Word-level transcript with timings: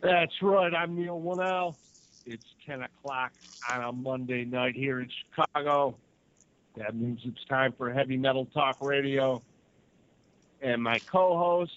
That's 0.00 0.32
right. 0.42 0.72
I'm 0.74 0.96
Neil 0.96 1.20
Winnell. 1.20 1.74
It's 2.26 2.44
10 2.66 2.82
o'clock 2.82 3.32
on 3.70 3.82
a 3.82 3.92
Monday 3.92 4.44
night 4.44 4.74
here 4.74 5.00
in 5.00 5.08
Chicago. 5.34 5.96
That 6.76 6.94
means 6.94 7.20
it's 7.24 7.44
time 7.46 7.72
for 7.76 7.92
Heavy 7.92 8.16
Metal 8.16 8.46
Talk 8.46 8.78
Radio. 8.80 9.42
And 10.62 10.82
my 10.82 10.98
co 11.00 11.36
host 11.38 11.72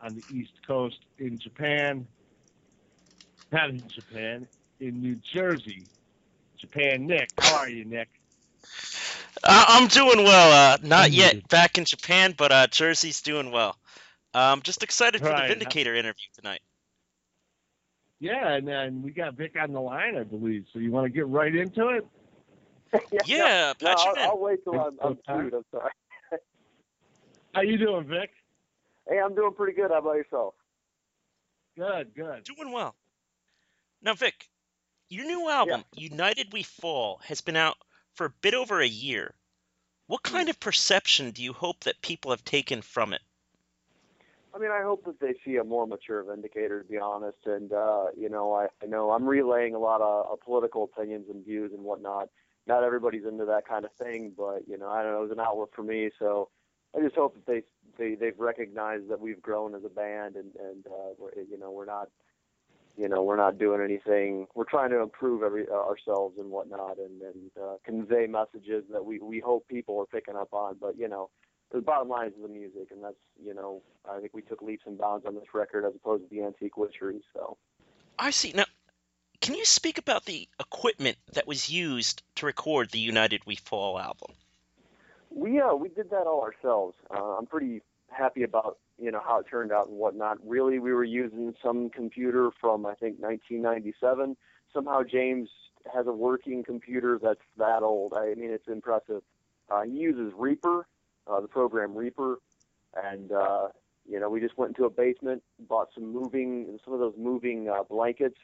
on 0.00 0.14
the 0.14 0.36
East 0.36 0.52
Coast 0.66 0.98
in 1.18 1.38
Japan, 1.38 2.06
not 3.52 3.70
in 3.70 3.82
Japan, 3.88 4.46
in 4.80 5.00
New 5.00 5.16
Jersey, 5.32 5.84
Japan, 6.58 7.06
Nick. 7.06 7.30
How 7.38 7.56
are 7.56 7.68
you, 7.68 7.84
Nick? 7.84 8.08
Uh, 9.42 9.64
I'm 9.68 9.88
doing 9.88 10.24
well. 10.24 10.74
Uh, 10.74 10.78
not 10.82 11.10
yet 11.10 11.48
back 11.48 11.76
in 11.76 11.84
Japan, 11.84 12.34
but 12.36 12.52
uh, 12.52 12.66
Jersey's 12.68 13.20
doing 13.20 13.50
well. 13.50 13.76
I'm 14.32 14.62
just 14.62 14.82
excited 14.82 15.20
for 15.20 15.28
Right. 15.28 15.42
the 15.42 15.48
Vindicator 15.54 15.94
interview 15.94 16.26
tonight. 16.36 16.60
Yeah, 18.20 18.54
and, 18.54 18.68
and 18.68 19.02
we 19.02 19.10
got 19.10 19.34
Vic 19.34 19.54
on 19.60 19.72
the 19.72 19.80
line, 19.80 20.16
I 20.16 20.22
believe. 20.22 20.64
So 20.72 20.78
you 20.78 20.90
want 20.90 21.04
to 21.06 21.10
get 21.10 21.26
right 21.28 21.54
into 21.54 21.88
it? 21.88 22.06
Yeah, 23.26 23.72
no, 23.80 23.88
patch 23.88 23.98
I'll, 24.06 24.14
in. 24.14 24.22
I'll 24.22 24.38
wait 24.38 24.62
till 24.62 24.80
I'm, 24.80 24.96
I'm 25.02 25.12
Okay. 25.12 25.20
queued. 25.26 25.54
I'm 25.54 25.64
sorry. 25.72 25.90
How 27.52 27.62
you 27.62 27.76
doing, 27.76 28.06
Vic? 28.06 28.30
Hey, 29.08 29.18
I'm 29.18 29.34
doing 29.34 29.52
pretty 29.52 29.74
good. 29.74 29.90
How 29.90 29.98
about 29.98 30.14
yourself? 30.14 30.54
Good, 31.76 32.14
good. 32.14 32.44
Doing 32.44 32.70
well. 32.70 32.94
Now, 34.00 34.14
Vic, 34.14 34.48
your 35.08 35.24
new 35.24 35.48
album, 35.48 35.84
United 35.96 36.52
We 36.52 36.62
Fall, 36.62 37.20
has 37.24 37.40
been 37.40 37.56
out 37.56 37.76
for 38.14 38.26
a 38.26 38.34
bit 38.42 38.54
over 38.54 38.80
a 38.80 38.86
year. 38.86 39.34
What 40.06 40.20
hmm. 40.24 40.34
kind 40.34 40.48
of 40.48 40.60
perception 40.60 41.32
do 41.32 41.42
you 41.42 41.52
hope 41.52 41.80
that 41.84 42.00
people 42.02 42.30
have 42.30 42.44
taken 42.44 42.82
from 42.82 43.12
it? 43.12 43.22
I 44.54 44.58
mean, 44.58 44.70
I 44.70 44.82
hope 44.82 45.04
that 45.06 45.18
they 45.20 45.34
see 45.44 45.56
a 45.56 45.64
more 45.64 45.86
mature 45.86 46.22
Vindicator, 46.22 46.82
to 46.82 46.88
be 46.88 46.98
honest. 46.98 47.38
And 47.44 47.72
uh, 47.72 48.06
you 48.16 48.28
know, 48.28 48.52
I, 48.52 48.66
I 48.82 48.86
know 48.86 49.10
I'm 49.10 49.24
relaying 49.26 49.74
a 49.74 49.78
lot 49.78 50.00
of 50.00 50.32
uh, 50.32 50.36
political 50.44 50.84
opinions 50.84 51.26
and 51.28 51.44
views 51.44 51.72
and 51.74 51.82
whatnot. 51.82 52.28
Not 52.66 52.84
everybody's 52.84 53.24
into 53.26 53.44
that 53.46 53.66
kind 53.68 53.84
of 53.84 53.90
thing, 54.00 54.32
but 54.36 54.60
you 54.68 54.78
know, 54.78 54.88
I 54.88 55.02
don't 55.02 55.12
know. 55.12 55.18
It 55.18 55.28
was 55.28 55.32
an 55.32 55.40
outlet 55.40 55.70
for 55.74 55.82
me, 55.82 56.10
so 56.18 56.50
I 56.96 57.00
just 57.00 57.16
hope 57.16 57.34
that 57.34 57.46
they 57.46 57.62
they 57.98 58.14
they've 58.14 58.38
recognized 58.38 59.10
that 59.10 59.20
we've 59.20 59.42
grown 59.42 59.74
as 59.74 59.82
a 59.84 59.88
band, 59.88 60.36
and 60.36 60.52
and 60.56 60.86
uh, 60.86 61.14
we're, 61.18 61.32
you 61.50 61.58
know, 61.58 61.70
we're 61.70 61.86
not. 61.86 62.08
You 62.96 63.08
know, 63.08 63.24
we're 63.24 63.36
not 63.36 63.58
doing 63.58 63.80
anything. 63.80 64.46
We're 64.54 64.70
trying 64.70 64.90
to 64.90 65.00
improve 65.00 65.42
every 65.42 65.66
uh, 65.68 65.74
ourselves 65.74 66.38
and 66.38 66.48
whatnot, 66.48 66.98
and 66.98 67.20
and 67.22 67.50
uh, 67.60 67.74
convey 67.84 68.28
messages 68.28 68.84
that 68.92 69.04
we 69.04 69.18
we 69.18 69.40
hope 69.40 69.66
people 69.66 69.98
are 69.98 70.06
picking 70.06 70.36
up 70.36 70.52
on. 70.52 70.76
But 70.80 70.96
you 70.96 71.08
know, 71.08 71.28
the 71.74 71.82
bottom 71.82 72.08
line 72.08 72.28
is 72.28 72.34
the 72.40 72.48
music, 72.48 72.88
and 72.90 73.02
that's 73.02 73.16
you 73.44 73.54
know 73.54 73.82
I 74.08 74.20
think 74.20 74.32
we 74.32 74.42
took 74.42 74.62
leaps 74.62 74.84
and 74.86 74.96
bounds 74.96 75.26
on 75.26 75.34
this 75.34 75.52
record 75.52 75.84
as 75.84 75.94
opposed 75.94 76.24
to 76.24 76.30
the 76.30 76.42
antique 76.42 76.76
witchery. 76.76 77.20
So 77.34 77.56
I 78.18 78.30
see. 78.30 78.52
Now, 78.54 78.64
can 79.40 79.54
you 79.54 79.64
speak 79.64 79.98
about 79.98 80.24
the 80.24 80.48
equipment 80.60 81.16
that 81.32 81.46
was 81.46 81.68
used 81.68 82.22
to 82.36 82.46
record 82.46 82.90
the 82.90 83.00
United 83.00 83.42
We 83.46 83.56
Fall 83.56 83.98
album? 83.98 84.34
we 85.34 85.60
uh 85.60 85.74
we 85.74 85.88
did 85.88 86.10
that 86.10 86.26
all 86.26 86.42
ourselves. 86.42 86.94
Uh, 87.10 87.36
I'm 87.36 87.46
pretty 87.46 87.82
happy 88.08 88.44
about 88.44 88.78
you 88.98 89.10
know 89.10 89.20
how 89.24 89.40
it 89.40 89.46
turned 89.50 89.72
out 89.72 89.88
and 89.88 89.98
whatnot. 89.98 90.38
Really, 90.46 90.78
we 90.78 90.92
were 90.92 91.04
using 91.04 91.54
some 91.62 91.90
computer 91.90 92.50
from 92.60 92.86
I 92.86 92.94
think 92.94 93.18
1997. 93.18 94.36
Somehow 94.72 95.02
James 95.02 95.48
has 95.92 96.06
a 96.06 96.12
working 96.12 96.62
computer 96.62 97.18
that's 97.22 97.40
that 97.58 97.82
old. 97.82 98.14
I 98.16 98.34
mean, 98.34 98.50
it's 98.50 98.68
impressive. 98.68 99.22
Uh, 99.70 99.82
he 99.82 99.92
uses 99.92 100.32
Reaper, 100.36 100.86
uh, 101.26 101.40
the 101.40 101.48
program 101.48 101.94
Reaper, 101.94 102.38
and 103.02 103.32
uh, 103.32 103.68
you 104.08 104.20
know 104.20 104.28
we 104.30 104.40
just 104.40 104.56
went 104.56 104.70
into 104.70 104.84
a 104.84 104.90
basement, 104.90 105.42
bought 105.68 105.88
some 105.94 106.12
moving, 106.12 106.78
some 106.84 106.94
of 106.94 107.00
those 107.00 107.14
moving 107.18 107.68
uh, 107.68 107.82
blankets, 107.82 108.38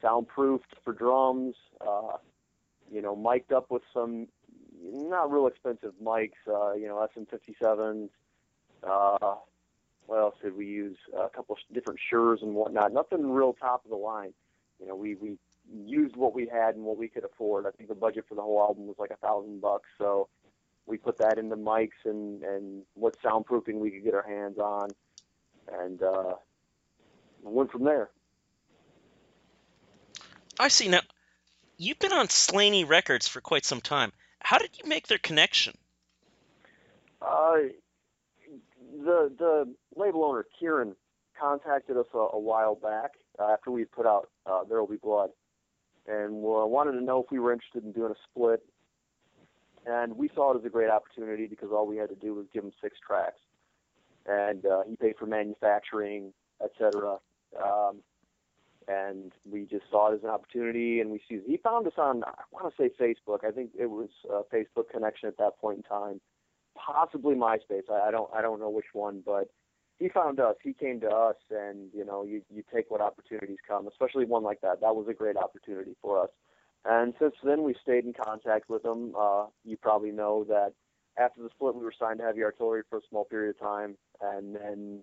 soundproofed 0.00 0.74
for 0.84 0.92
drums. 0.92 1.54
Uh, 1.80 2.16
you 2.90 3.00
know, 3.00 3.16
mic'd 3.16 3.52
up 3.52 3.70
with 3.70 3.82
some 3.92 4.28
not 4.82 5.30
real 5.30 5.46
expensive 5.46 5.92
mics. 6.02 6.32
Uh, 6.46 6.74
you 6.74 6.86
know, 6.86 7.06
SM57s. 7.16 8.10
Uh, 8.82 9.36
what 10.06 10.18
else 10.18 10.34
did 10.42 10.56
we 10.56 10.66
use? 10.66 10.98
a 11.16 11.28
couple 11.28 11.54
of 11.56 11.74
different 11.74 12.00
Shures 12.12 12.42
and 12.42 12.54
whatnot. 12.54 12.92
Nothing 12.92 13.30
real 13.30 13.52
top 13.52 13.84
of 13.84 13.90
the 13.90 13.96
line. 13.96 14.32
You 14.80 14.88
know, 14.88 14.96
we 14.96 15.14
we 15.14 15.38
used 15.72 16.16
what 16.16 16.34
we 16.34 16.48
had 16.52 16.74
and 16.74 16.84
what 16.84 16.98
we 16.98 17.08
could 17.08 17.24
afford. 17.24 17.66
I 17.66 17.70
think 17.70 17.88
the 17.88 17.94
budget 17.94 18.24
for 18.28 18.34
the 18.34 18.42
whole 18.42 18.60
album 18.60 18.86
was 18.86 18.96
like 18.98 19.10
a 19.10 19.16
thousand 19.16 19.60
bucks. 19.60 19.88
So 19.98 20.28
we 20.86 20.96
put 20.96 21.18
that 21.18 21.38
into 21.38 21.56
mics 21.56 21.90
and 22.04 22.42
and 22.42 22.82
what 22.94 23.16
soundproofing 23.22 23.74
we 23.74 23.90
could 23.90 24.04
get 24.04 24.14
our 24.14 24.26
hands 24.26 24.58
on, 24.58 24.90
and 25.80 26.02
uh, 26.02 26.34
went 27.42 27.70
from 27.70 27.84
there. 27.84 28.10
I 30.58 30.68
see. 30.68 30.88
Now, 30.88 31.00
you've 31.78 31.98
been 31.98 32.12
on 32.12 32.28
Slaney 32.28 32.84
Records 32.84 33.26
for 33.26 33.40
quite 33.40 33.64
some 33.64 33.80
time. 33.80 34.12
How 34.40 34.58
did 34.58 34.70
you 34.82 34.88
make 34.88 35.06
their 35.06 35.18
connection? 35.18 35.74
Uh, 37.20 37.54
the 39.04 39.32
the 39.38 39.74
label 39.96 40.24
owner 40.24 40.44
Kieran 40.58 40.94
contacted 41.38 41.96
us 41.96 42.06
a, 42.14 42.18
a 42.18 42.38
while 42.38 42.74
back 42.74 43.12
uh, 43.38 43.52
after 43.52 43.70
we 43.70 43.84
put 43.84 44.06
out 44.06 44.28
uh, 44.46 44.64
There 44.64 44.80
Will 44.80 44.88
Be 44.88 44.96
Blood, 44.96 45.30
and 46.06 46.34
uh, 46.34 46.66
wanted 46.66 46.92
to 46.92 47.00
know 47.00 47.22
if 47.22 47.30
we 47.30 47.38
were 47.38 47.52
interested 47.52 47.84
in 47.84 47.92
doing 47.92 48.12
a 48.12 48.16
split. 48.28 48.62
And 49.86 50.16
we 50.16 50.30
saw 50.34 50.54
it 50.54 50.58
as 50.58 50.64
a 50.64 50.68
great 50.68 50.90
opportunity 50.90 51.46
because 51.46 51.70
all 51.72 51.86
we 51.86 51.96
had 51.96 52.08
to 52.10 52.14
do 52.14 52.34
was 52.34 52.46
give 52.52 52.64
him 52.64 52.72
six 52.80 52.96
tracks, 53.04 53.40
and 54.26 54.64
uh, 54.64 54.82
he 54.88 54.96
paid 54.96 55.16
for 55.18 55.26
manufacturing, 55.26 56.32
etc. 56.62 57.18
Um, 57.62 57.96
and 58.86 59.32
we 59.50 59.64
just 59.64 59.84
saw 59.90 60.12
it 60.12 60.16
as 60.16 60.22
an 60.22 60.30
opportunity, 60.30 61.00
and 61.00 61.10
we 61.10 61.20
see 61.28 61.40
he 61.46 61.56
found 61.56 61.86
us 61.86 61.94
on 61.98 62.22
I 62.24 62.42
want 62.52 62.72
to 62.72 62.82
say 62.82 62.90
Facebook. 63.00 63.44
I 63.44 63.50
think 63.50 63.70
it 63.78 63.86
was 63.86 64.10
a 64.30 64.42
Facebook 64.54 64.90
connection 64.90 65.28
at 65.28 65.38
that 65.38 65.58
point 65.60 65.78
in 65.78 65.82
time 65.82 66.20
possibly 66.74 67.34
MySpace. 67.34 67.90
I, 67.90 68.08
I 68.08 68.10
don't 68.10 68.30
I 68.34 68.42
don't 68.42 68.60
know 68.60 68.70
which 68.70 68.92
one, 68.92 69.22
but 69.24 69.50
he 69.98 70.08
found 70.08 70.40
us. 70.40 70.56
He 70.62 70.72
came 70.72 71.00
to 71.00 71.08
us, 71.08 71.36
and 71.50 71.88
you 71.94 72.04
know, 72.04 72.24
you 72.24 72.42
you 72.52 72.62
take 72.72 72.90
what 72.90 73.00
opportunities 73.00 73.58
come, 73.66 73.86
especially 73.86 74.24
one 74.24 74.42
like 74.42 74.60
that. 74.62 74.80
That 74.80 74.96
was 74.96 75.06
a 75.08 75.14
great 75.14 75.36
opportunity 75.36 75.96
for 76.00 76.22
us. 76.22 76.30
And 76.84 77.14
since 77.20 77.34
then, 77.44 77.62
we 77.62 77.74
stayed 77.80 78.04
in 78.04 78.12
contact 78.12 78.68
with 78.68 78.84
him. 78.84 79.14
Uh, 79.18 79.46
you 79.64 79.76
probably 79.76 80.10
know 80.10 80.44
that 80.48 80.72
after 81.16 81.42
the 81.42 81.50
split, 81.50 81.74
we 81.74 81.84
were 81.84 81.94
signed 81.98 82.18
to 82.18 82.24
Heavy 82.24 82.42
Artillery 82.42 82.82
for 82.88 82.98
a 82.98 83.02
small 83.08 83.24
period 83.24 83.54
of 83.56 83.60
time, 83.60 83.96
and 84.20 84.54
then 84.56 85.00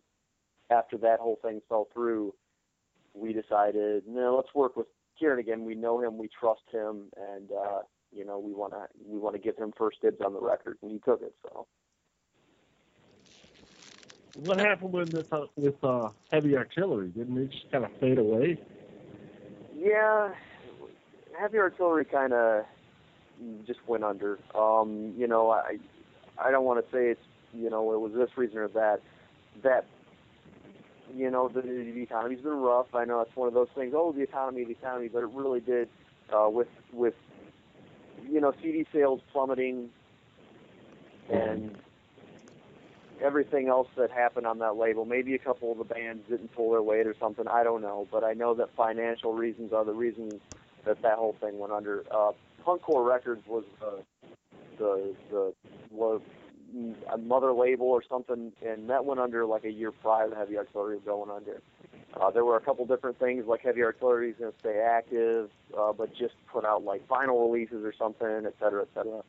after 0.69 0.97
that 0.97 1.19
whole 1.19 1.39
thing 1.41 1.61
fell 1.69 1.87
through, 1.93 2.33
we 3.13 3.33
decided, 3.33 4.03
no, 4.07 4.35
let's 4.35 4.53
work 4.53 4.75
with 4.75 4.87
Kieran 5.17 5.39
again. 5.39 5.65
We 5.65 5.75
know 5.75 6.01
him, 6.01 6.17
we 6.17 6.27
trust 6.27 6.61
him, 6.71 7.09
and 7.33 7.51
uh, 7.51 7.79
you 8.11 8.25
know, 8.25 8.39
we 8.39 8.53
want 8.53 8.73
to 8.73 8.85
we 9.07 9.17
want 9.19 9.35
to 9.35 9.41
give 9.41 9.57
him 9.57 9.73
first 9.77 10.01
dibs 10.01 10.21
on 10.25 10.33
the 10.33 10.41
record, 10.41 10.77
and 10.81 10.91
he 10.91 10.99
took 10.99 11.21
it. 11.21 11.33
So. 11.43 11.67
What 14.35 14.59
happened 14.59 14.93
with 14.93 15.11
this, 15.11 15.25
uh, 15.31 15.45
with 15.55 15.83
uh, 15.83 16.09
heavy 16.31 16.55
artillery? 16.55 17.09
Didn't 17.09 17.37
it 17.37 17.51
just 17.51 17.71
kind 17.71 17.83
of 17.83 17.91
fade 17.99 18.19
away? 18.19 18.57
Yeah, 19.75 20.29
heavy 21.39 21.57
artillery 21.57 22.05
kind 22.05 22.33
of 22.33 22.65
just 23.65 23.79
went 23.87 24.03
under. 24.03 24.37
Um, 24.53 25.13
you 25.17 25.27
know, 25.27 25.49
I 25.51 25.77
I 26.37 26.51
don't 26.51 26.65
want 26.65 26.85
to 26.85 26.91
say 26.91 27.07
it's 27.07 27.21
you 27.53 27.69
know 27.69 27.93
it 27.93 27.99
was 27.99 28.13
this 28.13 28.37
reason 28.37 28.57
or 28.57 28.67
that. 28.69 29.01
That 29.63 29.85
you 31.15 31.31
know 31.31 31.47
the, 31.47 31.61
the 31.61 32.01
economy's 32.01 32.41
been 32.41 32.51
rough. 32.51 32.93
I 32.93 33.05
know 33.05 33.21
it's 33.21 33.35
one 33.35 33.47
of 33.47 33.53
those 33.53 33.69
things. 33.75 33.93
Oh, 33.95 34.11
the 34.11 34.21
economy, 34.21 34.63
the 34.65 34.71
economy, 34.71 35.07
but 35.07 35.23
it 35.23 35.29
really 35.33 35.61
did 35.61 35.89
uh, 36.33 36.49
with 36.49 36.67
with 36.93 37.15
you 38.29 38.41
know 38.41 38.53
CD 38.61 38.85
sales 38.91 39.21
plummeting 39.31 39.89
and 41.29 41.77
everything 43.21 43.67
else 43.67 43.87
that 43.97 44.11
happened 44.11 44.47
on 44.47 44.59
that 44.59 44.77
label. 44.77 45.05
Maybe 45.05 45.35
a 45.35 45.39
couple 45.39 45.71
of 45.71 45.77
the 45.77 45.83
bands 45.83 46.23
didn't 46.29 46.53
pull 46.53 46.71
their 46.71 46.81
weight 46.81 47.05
or 47.05 47.15
something. 47.19 47.47
I 47.47 47.63
don't 47.63 47.81
know, 47.81 48.07
but 48.11 48.23
I 48.23 48.33
know 48.33 48.53
that 48.55 48.73
financial 48.75 49.33
reasons 49.33 49.73
are 49.73 49.83
the 49.83 49.93
reasons 49.93 50.41
that 50.85 51.01
that 51.01 51.17
whole 51.17 51.35
thing 51.39 51.59
went 51.59 51.73
under. 51.73 52.03
Uh, 52.11 52.31
Punkcore 52.65 53.07
Records 53.07 53.45
was 53.47 53.63
the 53.79 54.03
the 54.77 55.15
the 55.31 55.53
was 55.91 56.21
a 57.11 57.17
mother 57.17 57.51
label 57.51 57.87
or 57.87 58.03
something, 58.07 58.51
and 58.65 58.89
that 58.89 59.05
went 59.05 59.19
under 59.19 59.45
like 59.45 59.65
a 59.65 59.71
year 59.71 59.91
prior 59.91 60.29
to 60.29 60.35
Heavy 60.35 60.57
Artillery 60.57 60.99
going 61.05 61.29
under. 61.31 61.61
Uh, 62.19 62.31
there 62.31 62.43
were 62.43 62.57
a 62.57 62.61
couple 62.61 62.85
different 62.85 63.19
things 63.19 63.45
like 63.47 63.61
Heavy 63.61 63.83
Artillery 63.83 64.31
is 64.31 64.35
going 64.37 64.51
to 64.51 64.59
stay 64.59 64.79
active, 64.79 65.49
uh, 65.77 65.93
but 65.93 66.13
just 66.15 66.33
put 66.51 66.65
out 66.65 66.83
like 66.83 67.07
vinyl 67.07 67.41
releases 67.47 67.83
or 67.85 67.93
something, 67.97 68.45
et 68.45 68.55
cetera, 68.59 68.81
et 68.81 68.87
cetera. 68.93 69.21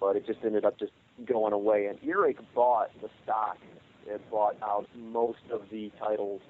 But 0.00 0.16
it 0.16 0.26
just 0.26 0.38
ended 0.44 0.64
up 0.64 0.78
just 0.78 0.92
going 1.24 1.52
away. 1.52 1.86
And 1.86 1.98
Earache 2.02 2.38
bought 2.54 2.90
the 3.02 3.10
stock. 3.24 3.58
It 4.06 4.20
bought 4.30 4.56
out 4.62 4.86
most 4.96 5.42
of 5.50 5.62
the 5.70 5.90
titles 5.98 6.40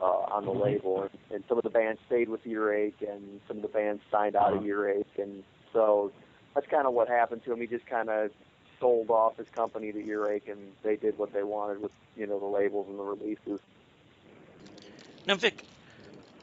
uh, 0.00 0.04
on 0.04 0.44
the 0.44 0.52
label, 0.52 1.02
and, 1.02 1.10
and 1.30 1.44
some 1.48 1.58
of 1.58 1.64
the 1.64 1.70
bands 1.70 2.00
stayed 2.06 2.28
with 2.28 2.46
Earache, 2.46 3.02
and 3.06 3.40
some 3.46 3.58
of 3.58 3.62
the 3.62 3.68
bands 3.68 4.02
signed 4.10 4.36
out 4.36 4.54
of 4.54 4.64
Earache, 4.64 5.18
and 5.18 5.42
so 5.72 6.10
that's 6.54 6.66
kind 6.66 6.86
of 6.86 6.94
what 6.94 7.08
happened 7.08 7.44
to 7.44 7.52
him. 7.52 7.60
He 7.60 7.66
just 7.66 7.86
kind 7.86 8.08
of 8.08 8.30
sold 8.78 9.10
off 9.10 9.36
his 9.36 9.48
company 9.48 9.92
to 9.92 9.98
Earache, 9.98 10.48
and 10.48 10.72
they 10.82 10.96
did 10.96 11.18
what 11.18 11.32
they 11.32 11.42
wanted 11.42 11.82
with 11.82 11.92
you 12.16 12.26
know 12.26 12.38
the 12.38 12.46
labels 12.46 12.86
and 12.88 12.98
the 12.98 13.02
releases. 13.02 13.60
Now, 15.26 15.34
Vic, 15.34 15.64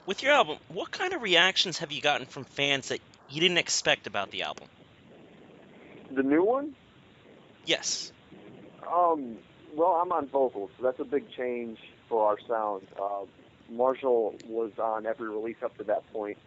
with 0.06 0.22
your 0.22 0.34
album, 0.34 0.58
what 0.70 0.92
kind 0.92 1.14
of 1.14 1.22
reactions 1.22 1.80
have 1.80 1.92
you 1.92 2.02
gotten 2.02 2.28
from 2.28 2.44
fans 2.44 2.90
that 2.90 3.02
you 3.30 3.42
didn't 3.42 3.58
expect 3.58 4.08
about 4.08 4.32
the 4.32 4.44
album? 4.44 4.68
The 6.12 6.24
new 6.24 6.44
one? 6.44 6.76
Yes. 7.66 8.12
Um, 8.90 9.38
well, 9.76 10.00
I'm 10.02 10.12
on 10.12 10.28
vocals, 10.28 10.70
so 10.78 10.84
that's 10.84 11.00
a 11.00 11.04
big 11.04 11.30
change 11.32 11.80
for 12.08 12.28
our 12.28 12.38
sound. 12.48 12.88
Uh, 13.00 13.26
Marshall 13.70 14.36
was 14.48 14.72
on 14.82 15.06
every 15.06 15.30
release 15.30 15.58
up 15.64 15.78
to 15.78 15.84
that 15.86 16.04
point, 16.12 16.38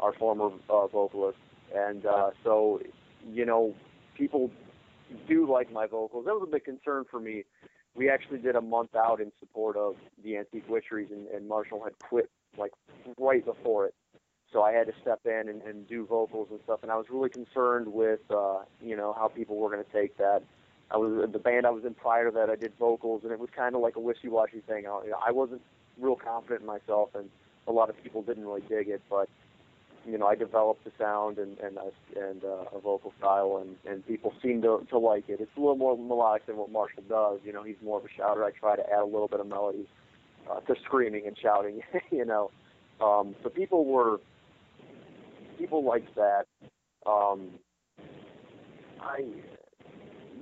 our 0.00 0.12
former 0.12 0.50
uh, 0.68 0.86
vocalist, 0.86 1.38
and 1.74 2.06
uh, 2.06 2.30
so 2.44 2.80
you 3.30 3.44
know, 3.44 3.74
people 4.16 4.50
do 5.26 5.50
like 5.50 5.72
my 5.72 5.86
vocals. 5.86 6.26
That 6.26 6.34
was 6.34 6.46
a 6.46 6.50
big 6.50 6.64
concern 6.64 7.04
for 7.10 7.20
me. 7.20 7.44
We 7.94 8.08
actually 8.08 8.38
did 8.38 8.54
a 8.54 8.60
month 8.60 8.94
out 8.94 9.20
in 9.20 9.32
support 9.40 9.76
of 9.76 9.96
the 10.22 10.36
Antique 10.36 10.68
Witcheries, 10.68 11.10
and, 11.10 11.26
and 11.28 11.48
Marshall 11.48 11.82
had 11.82 11.98
quit 11.98 12.30
like 12.56 12.70
right 13.18 13.44
before 13.44 13.86
it. 13.86 13.94
So 14.52 14.62
I 14.62 14.72
had 14.72 14.86
to 14.86 14.92
step 15.02 15.20
in 15.26 15.48
and, 15.48 15.62
and 15.62 15.86
do 15.86 16.06
vocals 16.06 16.48
and 16.50 16.60
stuff, 16.64 16.80
and 16.82 16.90
I 16.90 16.96
was 16.96 17.06
really 17.10 17.28
concerned 17.28 17.86
with, 17.92 18.20
uh, 18.30 18.60
you 18.80 18.96
know, 18.96 19.12
how 19.12 19.28
people 19.28 19.56
were 19.56 19.68
going 19.68 19.84
to 19.84 19.92
take 19.92 20.16
that. 20.18 20.42
I 20.90 20.96
was 20.96 21.28
the 21.30 21.38
band 21.38 21.66
I 21.66 21.70
was 21.70 21.84
in 21.84 21.92
prior 21.92 22.30
to 22.30 22.34
that. 22.36 22.48
I 22.48 22.56
did 22.56 22.72
vocals, 22.78 23.22
and 23.24 23.32
it 23.32 23.38
was 23.38 23.50
kind 23.54 23.74
of 23.74 23.82
like 23.82 23.96
a 23.96 24.00
wishy-washy 24.00 24.60
thing. 24.66 24.86
I, 24.86 25.00
I 25.26 25.32
wasn't 25.32 25.60
real 26.00 26.16
confident 26.16 26.62
in 26.62 26.66
myself, 26.66 27.10
and 27.14 27.28
a 27.66 27.72
lot 27.72 27.90
of 27.90 28.02
people 28.02 28.22
didn't 28.22 28.44
really 28.44 28.62
dig 28.68 28.88
it. 28.88 29.02
But 29.10 29.28
you 30.06 30.16
know, 30.18 30.26
I 30.26 30.34
developed 30.34 30.86
a 30.86 30.90
sound 30.98 31.38
and 31.38 31.58
and 31.58 31.76
a, 31.76 32.20
and 32.28 32.44
uh, 32.44 32.76
a 32.76 32.80
vocal 32.80 33.12
style, 33.18 33.62
and 33.62 33.76
and 33.90 34.06
people 34.06 34.32
seem 34.42 34.62
to 34.62 34.86
to 34.90 34.98
like 34.98 35.28
it. 35.28 35.40
It's 35.40 35.50
a 35.56 35.60
little 35.60 35.76
more 35.76 35.96
melodic 35.96 36.46
than 36.46 36.56
what 36.56 36.70
Marshall 36.70 37.04
does. 37.08 37.40
You 37.44 37.52
know, 37.52 37.62
he's 37.62 37.76
more 37.82 37.98
of 37.98 38.04
a 38.04 38.08
shouter. 38.16 38.44
I 38.44 38.50
try 38.50 38.76
to 38.76 38.82
add 38.82 39.00
a 39.00 39.04
little 39.04 39.28
bit 39.28 39.40
of 39.40 39.46
melody 39.46 39.86
uh, 40.50 40.60
to 40.60 40.74
screaming 40.84 41.26
and 41.26 41.36
shouting. 41.38 41.80
you 42.10 42.24
know, 42.24 42.50
um, 43.00 43.34
so 43.42 43.48
people 43.48 43.84
were 43.84 44.20
people 45.58 45.84
liked 45.84 46.14
that. 46.14 46.44
Um, 47.06 47.50
I 49.00 49.24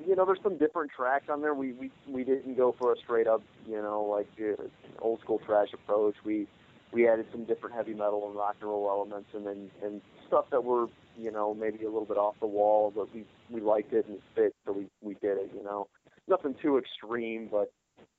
you 0.06 0.14
know, 0.14 0.24
there's 0.24 0.42
some 0.42 0.56
different 0.56 0.92
tracks 0.96 1.26
on 1.28 1.42
there. 1.42 1.54
We 1.54 1.72
we 1.72 1.90
we 2.08 2.22
didn't 2.22 2.56
go 2.56 2.74
for 2.78 2.92
a 2.92 2.96
straight 2.96 3.26
up, 3.26 3.42
you 3.66 3.82
know, 3.82 4.02
like 4.04 4.28
uh, 4.40 4.62
old 5.00 5.20
school 5.20 5.40
thrash 5.44 5.68
approach. 5.74 6.14
We 6.24 6.46
we 6.92 7.08
added 7.08 7.26
some 7.32 7.44
different 7.44 7.74
heavy 7.74 7.92
metal 7.92 8.26
and 8.26 8.36
rock 8.36 8.56
and 8.60 8.70
roll 8.70 8.88
elements, 8.88 9.30
and 9.34 9.44
then 9.44 9.70
and 9.82 10.00
stuff 10.28 10.46
that 10.52 10.62
were, 10.62 10.86
you 11.18 11.32
know, 11.32 11.54
maybe 11.54 11.84
a 11.84 11.88
little 11.88 12.04
bit 12.04 12.16
off 12.16 12.36
the 12.40 12.46
wall, 12.46 12.92
but 12.94 13.12
we 13.12 13.24
we 13.50 13.60
liked 13.60 13.92
it 13.92 14.06
and 14.06 14.16
it 14.16 14.22
fit, 14.34 14.54
so 14.64 14.72
we 14.72 14.86
we 15.02 15.14
did 15.14 15.38
it. 15.38 15.50
You 15.54 15.64
know, 15.64 15.88
nothing 16.28 16.54
too 16.62 16.78
extreme, 16.78 17.48
but 17.50 17.72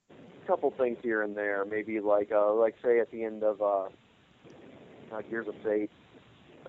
a 0.10 0.48
couple 0.48 0.74
things 0.78 0.98
here 1.01 1.22
and 1.22 1.38
there. 1.38 1.63
Maybe 1.63 2.01
like 2.01 2.31
uh 2.33 2.54
like 2.54 2.75
say 2.83 3.00
at 3.00 3.10
the 3.12 3.24
end 3.24 3.44
of 3.44 3.62
uh, 3.62 3.88
uh 5.13 5.22
Gears 5.30 5.48
of 5.48 5.56
Fate, 5.63 5.92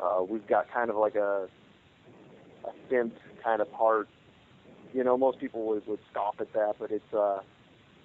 uh, 0.01 0.23
we've 0.23 0.47
got 0.47 0.71
kind 0.73 0.91
of 0.91 0.97
like 0.97 1.17
a 1.17 1.49
a 2.65 2.93
synth 2.93 3.13
kind 3.43 3.61
of 3.61 3.71
part 3.73 4.09
you 4.93 5.05
know, 5.05 5.17
most 5.17 5.39
people 5.39 5.67
would, 5.69 5.87
would 5.87 6.01
scoff 6.11 6.41
at 6.41 6.53
that, 6.53 6.77
but 6.79 6.91
it's, 6.91 7.15
uh, 7.15 7.41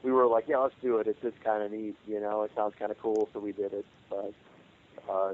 we 0.03 0.12
were 0.12 0.27
like, 0.27 0.45
yeah, 0.47 0.57
let's 0.57 0.75
do 0.81 0.97
it. 0.97 1.07
It's 1.07 1.21
just 1.21 1.41
kind 1.44 1.63
of 1.63 1.71
neat, 1.71 1.95
you 2.07 2.19
know, 2.19 2.44
it 2.44 2.51
sounds 2.56 2.74
kind 2.77 2.91
of 2.91 3.00
cool, 3.00 3.30
so 3.33 3.39
we 3.39 3.51
did 3.51 3.74
it. 3.74 3.85
But, 4.09 4.33
uh, 5.09 5.33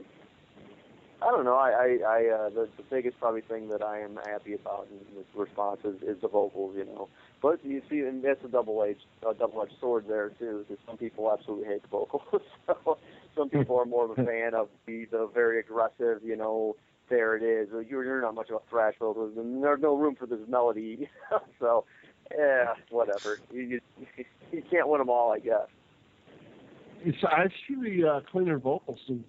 I 1.21 1.31
don't 1.31 1.43
know. 1.43 1.55
I, 1.55 1.69
I, 1.69 1.97
I 2.07 2.33
uh, 2.33 2.49
the, 2.49 2.69
the 2.77 2.83
biggest 2.89 3.19
probably 3.19 3.41
thing 3.41 3.67
that 3.69 3.83
I 3.83 3.99
am 3.99 4.17
happy 4.25 4.53
about 4.53 4.87
in 4.89 5.17
this 5.17 5.25
response 5.35 5.81
is, 5.83 6.01
is 6.01 6.21
the 6.21 6.29
vocals, 6.29 6.75
you 6.77 6.85
know. 6.85 7.09
But 7.41 7.63
you 7.65 7.81
see, 7.89 7.99
and 7.99 8.23
that's 8.23 8.43
a 8.45 8.47
double-edged, 8.47 9.05
uh, 9.27 9.33
double-edged 9.33 9.73
sword 9.81 10.05
there 10.07 10.29
too. 10.39 10.65
Because 10.67 10.81
some 10.87 10.97
people 10.97 11.29
absolutely 11.31 11.67
hate 11.67 11.81
the 11.81 11.89
vocals. 11.89 12.41
so 12.67 12.97
some 13.35 13.49
people 13.49 13.77
are 13.77 13.85
more 13.85 14.05
of 14.05 14.11
a 14.11 14.15
fan 14.25 14.53
of 14.53 14.69
the, 14.85 15.05
the 15.11 15.29
very 15.33 15.59
aggressive, 15.59 16.21
you 16.23 16.37
know, 16.37 16.77
there 17.09 17.35
it 17.35 17.43
is. 17.43 17.69
You're, 17.89 18.03
you're 18.03 18.21
not 18.21 18.35
much 18.35 18.49
of 18.49 18.55
a 18.55 18.69
thrash 18.69 18.93
vocalist, 18.99 19.37
and 19.37 19.63
there's 19.63 19.81
no 19.81 19.95
room 19.95 20.15
for 20.15 20.25
this 20.25 20.39
melody. 20.47 21.09
so, 21.59 21.85
yeah, 22.37 22.73
whatever. 22.89 23.39
You, 23.51 23.61
you 23.61 23.79
you 24.51 24.63
can't 24.69 24.87
win 24.87 24.99
them 24.99 25.09
all, 25.09 25.31
I 25.31 25.39
guess. 25.39 25.67
It's, 27.01 27.17
I 27.23 27.47
see 27.67 27.75
the 27.75 28.07
uh, 28.07 28.19
cleaner 28.31 28.59
vocal 28.59 28.97
seems 29.07 29.25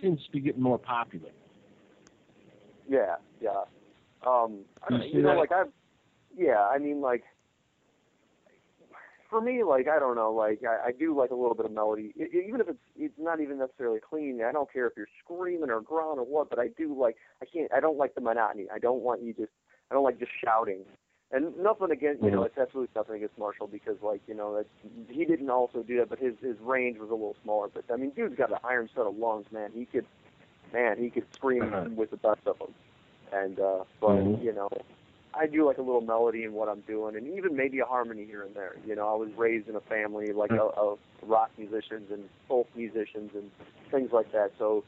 seems 0.00 0.22
to 0.24 0.30
be 0.30 0.40
getting 0.40 0.62
more 0.62 0.78
popular. 0.78 1.30
Yeah, 2.88 3.16
yeah. 3.40 3.62
Um, 4.26 4.60
you, 4.90 4.98
you 4.98 5.22
know, 5.22 5.30
that? 5.30 5.38
like 5.38 5.52
I've, 5.52 5.68
yeah, 6.36 6.60
I 6.60 6.78
mean, 6.78 7.00
like 7.00 7.22
for 9.32 9.40
me, 9.40 9.64
like 9.64 9.88
I 9.88 9.98
don't 9.98 10.14
know, 10.14 10.30
like 10.32 10.60
I, 10.62 10.88
I 10.88 10.92
do 10.92 11.16
like 11.18 11.30
a 11.30 11.34
little 11.34 11.54
bit 11.54 11.66
of 11.66 11.72
melody, 11.72 12.12
it, 12.14 12.30
even 12.46 12.60
if 12.60 12.68
it's 12.68 12.78
it's 12.96 13.18
not 13.18 13.40
even 13.40 13.58
necessarily 13.58 13.98
clean. 13.98 14.40
I 14.44 14.52
don't 14.52 14.72
care 14.72 14.86
if 14.86 14.92
you're 14.96 15.08
screaming 15.24 15.70
or 15.70 15.80
growling 15.80 16.20
or 16.20 16.24
what, 16.24 16.50
but 16.50 16.60
I 16.60 16.68
do 16.68 16.94
like 16.96 17.16
I 17.40 17.46
can't. 17.46 17.72
I 17.72 17.80
don't 17.80 17.96
like 17.96 18.14
the 18.14 18.20
monotony. 18.20 18.66
I 18.72 18.78
don't 18.78 19.00
want 19.00 19.22
you 19.22 19.32
just. 19.32 19.50
I 19.90 19.94
don't 19.94 20.04
like 20.04 20.18
just 20.20 20.32
shouting. 20.44 20.84
And 21.32 21.56
nothing 21.56 21.90
against 21.90 22.22
you 22.22 22.30
know, 22.30 22.42
it's 22.44 22.58
absolutely 22.58 22.90
nothing 22.94 23.16
against 23.16 23.38
Marshall 23.38 23.66
because 23.66 23.96
like 24.02 24.20
you 24.28 24.34
know 24.34 24.54
that 24.54 24.66
he 25.08 25.24
didn't 25.24 25.48
also 25.48 25.82
do 25.82 25.96
that, 25.96 26.10
but 26.10 26.18
his 26.18 26.34
his 26.42 26.56
range 26.60 26.98
was 26.98 27.08
a 27.08 27.14
little 27.14 27.36
smaller. 27.42 27.68
But 27.72 27.84
I 27.92 27.96
mean, 27.96 28.10
dude's 28.10 28.36
got 28.36 28.50
an 28.50 28.58
iron 28.62 28.90
set 28.94 29.06
of 29.06 29.16
lungs, 29.16 29.46
man. 29.50 29.70
He 29.74 29.86
could, 29.86 30.04
man, 30.74 30.98
he 30.98 31.08
could 31.08 31.24
scream 31.34 31.96
with 31.96 32.10
the 32.10 32.18
best 32.18 32.40
of 32.46 32.58
them. 32.58 32.74
And 33.32 33.58
uh, 33.58 33.84
but 33.98 34.18
Mhm. 34.18 34.44
you 34.44 34.52
know, 34.52 34.68
I 35.34 35.46
do 35.46 35.66
like 35.66 35.78
a 35.78 35.82
little 35.82 36.00
melody 36.02 36.44
in 36.44 36.52
what 36.52 36.68
I'm 36.68 36.80
doing, 36.80 37.16
and 37.16 37.26
even 37.36 37.56
maybe 37.56 37.78
a 37.80 37.84
harmony 37.84 38.24
here 38.24 38.42
and 38.42 38.54
there. 38.54 38.76
You 38.86 38.94
know, 38.94 39.08
I 39.08 39.14
was 39.14 39.30
raised 39.36 39.68
in 39.68 39.76
a 39.76 39.80
family 39.80 40.32
like 40.32 40.50
of, 40.50 40.74
of 40.76 40.98
rock 41.22 41.50
musicians 41.56 42.10
and 42.10 42.24
folk 42.48 42.68
musicians 42.76 43.30
and 43.34 43.50
things 43.90 44.10
like 44.12 44.30
that. 44.32 44.52
So, 44.58 44.84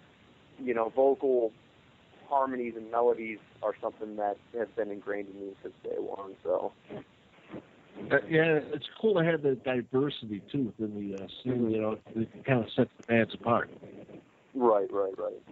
you 0.62 0.74
know, 0.74 0.90
vocal 0.94 1.52
harmonies 2.28 2.74
and 2.76 2.90
melodies 2.90 3.38
are 3.62 3.74
something 3.80 4.16
that 4.16 4.36
has 4.56 4.68
been 4.76 4.90
ingrained 4.90 5.28
in 5.28 5.40
me 5.40 5.52
since 5.62 5.74
day 5.82 5.96
one. 5.98 6.34
So, 6.42 6.72
Uh, 8.10 8.18
yeah, 8.28 8.60
it's 8.72 8.86
cool 9.00 9.14
to 9.14 9.24
have 9.24 9.42
the 9.42 9.54
diversity 9.54 10.42
too 10.50 10.72
within 10.78 11.10
the 11.10 11.24
uh, 11.24 11.26
scene. 11.42 11.70
You 11.70 11.80
know, 11.80 11.98
it 12.14 12.44
kind 12.44 12.62
of 12.62 12.66
sets 12.76 12.90
the 12.96 13.02
bands 13.04 13.34
apart. 13.34 13.70
right, 14.54 14.92
right, 14.92 15.14
right. 15.18 15.42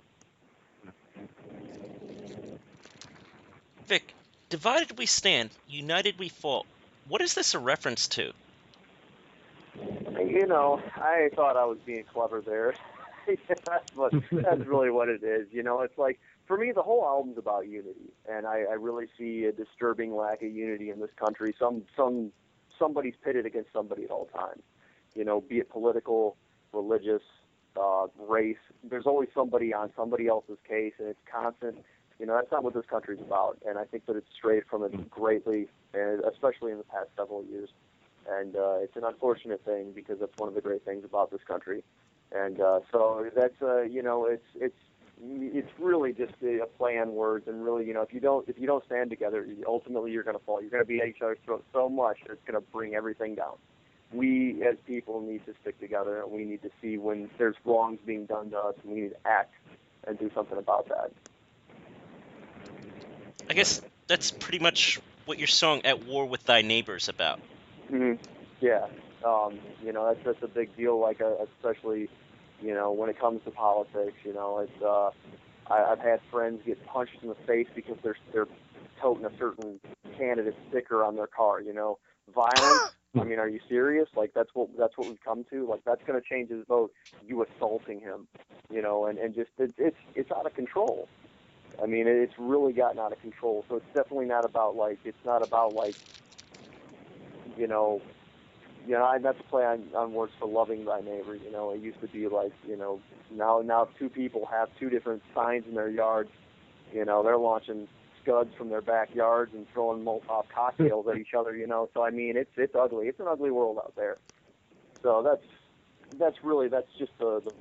Vic, 3.86 4.14
divided 4.52 4.98
we 4.98 5.06
stand, 5.06 5.48
united 5.66 6.18
we 6.18 6.28
fall. 6.28 6.66
What 7.08 7.22
is 7.22 7.32
this 7.32 7.54
a 7.54 7.58
reference 7.58 8.06
to? 8.08 8.32
You 9.78 10.46
know, 10.46 10.78
I 10.94 11.30
thought 11.34 11.56
I 11.56 11.64
was 11.64 11.78
being 11.86 12.04
clever 12.12 12.42
there. 12.42 12.74
that's 13.46 13.90
that's 14.30 14.66
really 14.66 14.90
what 14.90 15.08
it 15.08 15.22
is. 15.22 15.46
You 15.52 15.62
know, 15.62 15.80
it's 15.80 15.96
like 15.96 16.20
for 16.44 16.58
me, 16.58 16.70
the 16.70 16.82
whole 16.82 17.02
album's 17.02 17.38
about 17.38 17.66
unity, 17.66 18.12
and 18.30 18.46
I, 18.46 18.64
I 18.70 18.74
really 18.74 19.06
see 19.16 19.46
a 19.46 19.52
disturbing 19.52 20.14
lack 20.14 20.42
of 20.42 20.52
unity 20.52 20.90
in 20.90 21.00
this 21.00 21.14
country. 21.16 21.54
Some 21.58 21.84
some 21.96 22.30
somebody's 22.78 23.14
pitted 23.24 23.46
against 23.46 23.72
somebody 23.72 24.04
at 24.04 24.10
all 24.10 24.26
times. 24.26 24.62
You 25.14 25.24
know, 25.24 25.40
be 25.40 25.60
it 25.60 25.70
political, 25.70 26.36
religious, 26.74 27.22
uh, 27.80 28.08
race. 28.18 28.62
There's 28.84 29.06
always 29.06 29.30
somebody 29.34 29.72
on 29.72 29.92
somebody 29.96 30.26
else's 30.26 30.58
case, 30.68 30.92
and 30.98 31.08
it's 31.08 31.20
constant. 31.24 31.78
You 32.18 32.26
know, 32.26 32.34
that's 32.34 32.50
not 32.52 32.62
what 32.64 32.74
this 32.74 32.84
country's 32.88 33.20
about, 33.20 33.58
and 33.66 33.78
I 33.78 33.84
think 33.84 34.06
that 34.06 34.16
it's 34.16 34.28
strayed 34.36 34.64
from 34.68 34.84
it 34.84 35.10
greatly, 35.10 35.68
and 35.94 36.22
especially 36.24 36.72
in 36.72 36.78
the 36.78 36.84
past 36.84 37.08
several 37.16 37.44
years. 37.44 37.70
And 38.30 38.54
uh, 38.54 38.76
it's 38.76 38.96
an 38.96 39.04
unfortunate 39.04 39.64
thing 39.64 39.92
because 39.92 40.20
that's 40.20 40.36
one 40.36 40.48
of 40.48 40.54
the 40.54 40.60
great 40.60 40.84
things 40.84 41.04
about 41.04 41.30
this 41.30 41.40
country. 41.46 41.82
And 42.30 42.60
uh, 42.60 42.80
so 42.90 43.28
that's 43.34 43.60
uh, 43.60 43.82
you 43.82 44.02
know, 44.02 44.26
it's 44.26 44.46
it's 44.54 44.76
it's 45.20 45.70
really 45.78 46.12
just 46.12 46.32
a 46.42 46.66
play 46.78 46.98
on 46.98 47.12
words, 47.12 47.46
and 47.46 47.64
really, 47.64 47.86
you 47.86 47.94
know, 47.94 48.02
if 48.02 48.12
you 48.12 48.20
don't 48.20 48.48
if 48.48 48.58
you 48.58 48.66
don't 48.66 48.84
stand 48.84 49.10
together, 49.10 49.46
ultimately 49.66 50.10
you're 50.10 50.22
going 50.22 50.38
to 50.38 50.44
fall. 50.44 50.60
You're 50.60 50.70
going 50.70 50.82
to 50.82 50.88
be 50.88 51.00
at 51.00 51.08
each 51.08 51.22
other's 51.22 51.38
throats 51.44 51.64
so 51.72 51.88
much 51.88 52.18
that 52.26 52.32
it's 52.32 52.44
going 52.46 52.60
to 52.60 52.66
bring 52.72 52.94
everything 52.94 53.34
down. 53.34 53.54
We 54.12 54.62
as 54.66 54.76
people 54.86 55.20
need 55.20 55.44
to 55.46 55.54
stick 55.60 55.78
together, 55.80 56.22
and 56.22 56.32
we 56.32 56.44
need 56.44 56.62
to 56.62 56.70
see 56.80 56.98
when 56.98 57.30
there's 57.38 57.56
wrongs 57.64 58.00
being 58.04 58.26
done 58.26 58.50
to 58.50 58.58
us, 58.58 58.74
and 58.82 58.92
we 58.92 59.02
need 59.02 59.10
to 59.10 59.26
act 59.26 59.54
and 60.06 60.18
do 60.18 60.30
something 60.34 60.58
about 60.58 60.88
that. 60.88 61.12
I 63.48 63.54
guess 63.54 63.82
that's 64.06 64.30
pretty 64.30 64.58
much 64.58 65.00
what 65.26 65.38
your 65.38 65.48
song 65.48 65.82
"At 65.84 66.04
War 66.04 66.26
with 66.26 66.44
Thy 66.44 66.62
Neighbors" 66.62 67.08
about. 67.08 67.40
hmm 67.88 68.14
Yeah, 68.60 68.86
um, 69.24 69.58
you 69.84 69.92
know 69.92 70.06
that's 70.06 70.24
that's 70.24 70.42
a 70.42 70.48
big 70.48 70.76
deal. 70.76 70.98
Like 70.98 71.20
uh, 71.20 71.34
especially, 71.56 72.08
you 72.62 72.74
know, 72.74 72.92
when 72.92 73.10
it 73.10 73.18
comes 73.18 73.42
to 73.44 73.50
politics, 73.50 74.16
you 74.24 74.32
know, 74.32 74.58
it's. 74.58 74.82
Uh, 74.82 75.10
I, 75.68 75.92
I've 75.92 76.00
had 76.00 76.20
friends 76.30 76.60
get 76.66 76.84
punched 76.86 77.22
in 77.22 77.28
the 77.28 77.36
face 77.46 77.68
because 77.74 77.96
they're 78.02 78.16
they're 78.32 78.48
toting 79.00 79.24
a 79.24 79.36
certain 79.38 79.80
candidate 80.16 80.56
sticker 80.68 81.04
on 81.04 81.16
their 81.16 81.26
car. 81.26 81.60
You 81.60 81.72
know, 81.72 81.98
violence. 82.34 82.90
I 83.20 83.24
mean, 83.24 83.38
are 83.38 83.48
you 83.48 83.60
serious? 83.68 84.08
Like 84.16 84.32
that's 84.34 84.50
what 84.54 84.70
that's 84.78 84.96
what 84.96 85.06
we've 85.08 85.22
come 85.22 85.44
to. 85.50 85.66
Like 85.66 85.80
that's 85.84 86.02
going 86.06 86.20
to 86.20 86.26
change 86.26 86.50
his 86.50 86.64
vote. 86.66 86.92
You 87.26 87.44
assaulting 87.44 88.00
him, 88.00 88.26
you 88.72 88.80
know, 88.80 89.04
and 89.06 89.18
and 89.18 89.34
just 89.34 89.50
it, 89.58 89.74
it's 89.76 89.96
it's 90.14 90.30
out 90.32 90.46
of 90.46 90.54
control. 90.54 91.08
I 91.80 91.86
mean, 91.86 92.06
it's 92.06 92.34
really 92.38 92.72
gotten 92.72 92.98
out 92.98 93.12
of 93.12 93.20
control. 93.20 93.64
So 93.68 93.76
it's 93.76 93.86
definitely 93.94 94.26
not 94.26 94.44
about 94.44 94.76
like 94.76 94.98
it's 95.04 95.24
not 95.24 95.42
about 95.42 95.74
like 95.74 95.94
you 97.56 97.66
know 97.66 98.00
you 98.86 98.94
know, 98.94 99.04
I, 99.04 99.18
that's 99.18 99.38
a 99.38 99.44
play 99.44 99.64
on, 99.64 99.84
on 99.94 100.12
words 100.12 100.32
for 100.38 100.48
loving 100.48 100.84
thy 100.84 101.00
neighbor. 101.00 101.36
You 101.36 101.52
know, 101.52 101.70
it 101.70 101.80
used 101.80 102.00
to 102.00 102.08
be 102.08 102.26
like, 102.28 102.52
you 102.66 102.76
know, 102.76 103.00
now 103.30 103.62
now 103.64 103.88
two 103.98 104.08
people 104.08 104.46
have 104.50 104.68
two 104.78 104.90
different 104.90 105.22
signs 105.34 105.64
in 105.68 105.74
their 105.74 105.88
yards, 105.90 106.30
you 106.92 107.04
know, 107.04 107.22
they're 107.22 107.38
launching 107.38 107.88
scuds 108.22 108.50
from 108.56 108.68
their 108.70 108.80
backyards 108.80 109.52
and 109.54 109.66
throwing 109.72 110.04
Molotov 110.04 110.44
cocktails 110.54 111.06
at 111.08 111.16
each 111.16 111.34
other. 111.36 111.56
You 111.56 111.66
know, 111.66 111.88
so 111.94 112.02
I 112.04 112.10
mean, 112.10 112.36
it's 112.36 112.50
it's 112.56 112.74
ugly. 112.74 113.08
It's 113.08 113.20
an 113.20 113.26
ugly 113.28 113.50
world 113.50 113.78
out 113.78 113.94
there. 113.96 114.18
So 115.02 115.22
that's 115.22 115.44
that's 116.18 116.36
really 116.42 116.68
that's 116.68 116.88
just 116.98 117.12
the, 117.18 117.40
the 117.44 117.52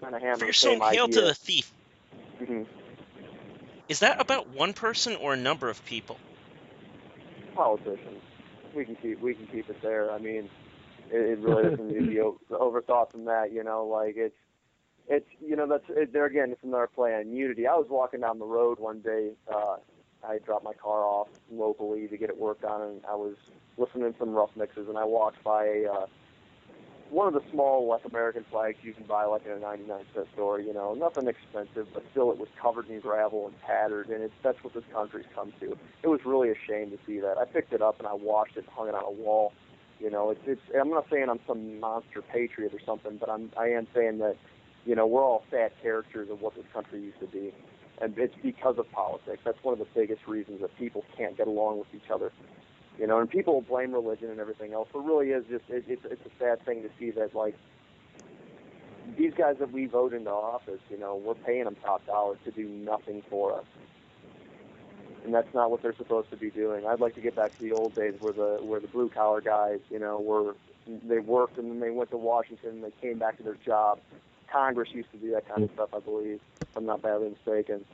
kind 0.00 0.14
of 0.14 0.22
hammer 0.22 0.38
For 0.38 0.44
your 0.44 0.52
the 0.52 0.58
same 0.58 0.78
song 0.80 0.92
"Hail 0.92 1.04
idea. 1.04 1.14
to 1.16 1.22
the 1.22 1.34
Thief," 1.34 1.72
Mhm. 2.40 2.66
Is 3.90 3.98
that 3.98 4.20
about 4.20 4.48
one 4.48 4.72
person 4.72 5.16
or 5.16 5.34
a 5.34 5.36
number 5.36 5.68
of 5.68 5.84
people? 5.84 6.16
politicians. 7.54 8.22
We 8.74 8.84
can 8.84 8.96
keep 8.96 9.20
we 9.20 9.34
can 9.34 9.46
keep 9.46 9.68
it 9.68 9.82
there. 9.82 10.10
I 10.10 10.18
mean, 10.18 10.48
it, 11.10 11.20
it 11.20 11.38
really 11.40 11.70
doesn't 11.70 11.88
need 11.88 11.98
to 11.98 12.06
be 12.06 12.54
overthought 12.54 13.10
from 13.10 13.26
that. 13.26 13.52
You 13.52 13.64
know, 13.64 13.84
like 13.84 14.14
it's 14.16 14.36
it's 15.08 15.28
you 15.40 15.56
know 15.56 15.66
that's 15.66 15.84
it, 15.90 16.12
there 16.12 16.24
again. 16.24 16.52
It's 16.52 16.62
another 16.62 16.86
play 16.86 17.14
on 17.14 17.32
unity. 17.32 17.66
I 17.66 17.74
was 17.74 17.88
walking 17.90 18.20
down 18.20 18.38
the 18.38 18.46
road 18.46 18.78
one 18.78 19.00
day. 19.00 19.32
Uh, 19.52 19.76
I 20.26 20.38
dropped 20.38 20.64
my 20.64 20.74
car 20.74 21.04
off 21.04 21.28
locally 21.50 22.06
to 22.06 22.16
get 22.16 22.30
it 22.30 22.38
worked 22.38 22.64
on, 22.64 22.80
and 22.80 23.00
I 23.06 23.14
was 23.14 23.34
listening 23.76 24.12
to 24.12 24.18
some 24.18 24.30
rough 24.30 24.50
mixes, 24.56 24.88
and 24.88 24.96
I 24.96 25.04
walked 25.04 25.42
by 25.42 25.64
a 25.64 25.92
uh, 25.92 26.06
one 27.10 27.26
of 27.26 27.34
the 27.34 27.42
small 27.50 27.86
like 27.88 28.04
American 28.04 28.44
flags 28.50 28.78
you 28.82 28.92
can 28.92 29.04
buy 29.04 29.24
like 29.24 29.44
in 29.44 29.52
a 29.52 29.58
99 29.58 30.04
cent 30.14 30.26
store. 30.34 30.60
You 30.60 30.72
know, 30.72 30.94
nothing 30.94 31.28
expensive, 31.28 31.88
but 31.92 32.04
still 32.12 32.30
it 32.30 32.38
was 32.38 32.48
covered 32.60 32.88
in 32.88 33.00
gravel 33.00 33.46
and 33.46 33.54
tattered, 33.66 34.08
and 34.08 34.22
it's 34.22 34.34
that's 34.42 34.62
what 34.62 34.74
this 34.74 34.84
country's 34.92 35.26
come 35.34 35.52
to. 35.60 35.76
It 36.02 36.08
was 36.08 36.20
really 36.24 36.50
a 36.50 36.54
shame 36.68 36.90
to 36.90 36.98
see 37.06 37.20
that. 37.20 37.36
I 37.38 37.44
picked 37.44 37.72
it 37.72 37.82
up 37.82 37.98
and 37.98 38.06
I 38.06 38.14
washed 38.14 38.56
it 38.56 38.64
and 38.64 38.68
hung 38.68 38.88
it 38.88 38.94
on 38.94 39.04
a 39.04 39.10
wall. 39.10 39.52
You 39.98 40.10
know, 40.10 40.30
it's 40.30 40.40
it's. 40.46 40.62
I'm 40.78 40.90
not 40.90 41.06
saying 41.10 41.28
I'm 41.28 41.40
some 41.46 41.80
monster 41.80 42.22
patriot 42.22 42.72
or 42.72 42.80
something, 42.84 43.18
but 43.18 43.28
I'm 43.28 43.50
I 43.58 43.68
am 43.68 43.86
saying 43.94 44.18
that, 44.18 44.36
you 44.84 44.94
know, 44.94 45.06
we're 45.06 45.24
all 45.24 45.44
sad 45.50 45.72
characters 45.82 46.30
of 46.30 46.40
what 46.40 46.54
this 46.54 46.64
country 46.72 47.02
used 47.02 47.20
to 47.20 47.26
be, 47.26 47.52
and 48.00 48.16
it's 48.16 48.34
because 48.42 48.78
of 48.78 48.90
politics. 48.92 49.42
That's 49.44 49.62
one 49.62 49.74
of 49.74 49.78
the 49.78 49.88
biggest 49.94 50.26
reasons 50.26 50.62
that 50.62 50.76
people 50.78 51.04
can't 51.16 51.36
get 51.36 51.48
along 51.48 51.80
with 51.80 51.88
each 51.94 52.10
other. 52.10 52.32
You 53.00 53.06
know, 53.06 53.18
and 53.18 53.30
people 53.30 53.62
blame 53.62 53.94
religion 53.94 54.28
and 54.28 54.38
everything 54.38 54.74
else, 54.74 54.86
but 54.92 55.00
really 55.00 55.30
is 55.30 55.44
just 55.50 55.64
it, 55.70 55.84
it's 55.88 56.02
it's 56.04 56.20
a 56.26 56.38
sad 56.38 56.62
thing 56.66 56.82
to 56.82 56.90
see 56.98 57.10
that 57.12 57.34
like 57.34 57.54
these 59.16 59.32
guys 59.36 59.56
that 59.58 59.72
we 59.72 59.86
vote 59.86 60.12
into 60.12 60.30
office, 60.30 60.80
you 60.90 60.98
know, 60.98 61.16
we're 61.16 61.34
paying 61.34 61.64
them 61.64 61.76
top 61.82 62.06
dollar 62.06 62.36
to 62.44 62.50
do 62.50 62.68
nothing 62.68 63.22
for 63.30 63.58
us. 63.58 63.64
And 65.24 65.32
that's 65.32 65.52
not 65.54 65.70
what 65.70 65.82
they're 65.82 65.96
supposed 65.96 66.30
to 66.30 66.36
be 66.36 66.50
doing. 66.50 66.86
I'd 66.86 67.00
like 67.00 67.14
to 67.14 67.22
get 67.22 67.34
back 67.34 67.56
to 67.56 67.62
the 67.62 67.72
old 67.72 67.94
days 67.94 68.14
where 68.20 68.34
the 68.34 68.58
where 68.60 68.80
the 68.80 68.88
blue 68.88 69.08
collar 69.08 69.40
guys, 69.40 69.80
you 69.88 69.98
know, 69.98 70.20
were 70.20 70.54
they 71.08 71.20
worked 71.20 71.56
and 71.56 71.70
then 71.70 71.80
they 71.80 71.90
went 71.90 72.10
to 72.10 72.18
Washington 72.18 72.68
and 72.68 72.84
they 72.84 72.92
came 73.00 73.18
back 73.18 73.38
to 73.38 73.42
their 73.42 73.56
job. 73.64 73.98
Congress 74.52 74.90
used 74.92 75.10
to 75.12 75.18
do 75.18 75.30
that 75.30 75.48
kind 75.48 75.62
of 75.62 75.70
stuff, 75.72 75.88
I 75.94 76.00
believe, 76.00 76.40
if 76.60 76.68
I'm 76.76 76.84
not 76.84 77.00
badly 77.00 77.30
mistaken. 77.30 77.86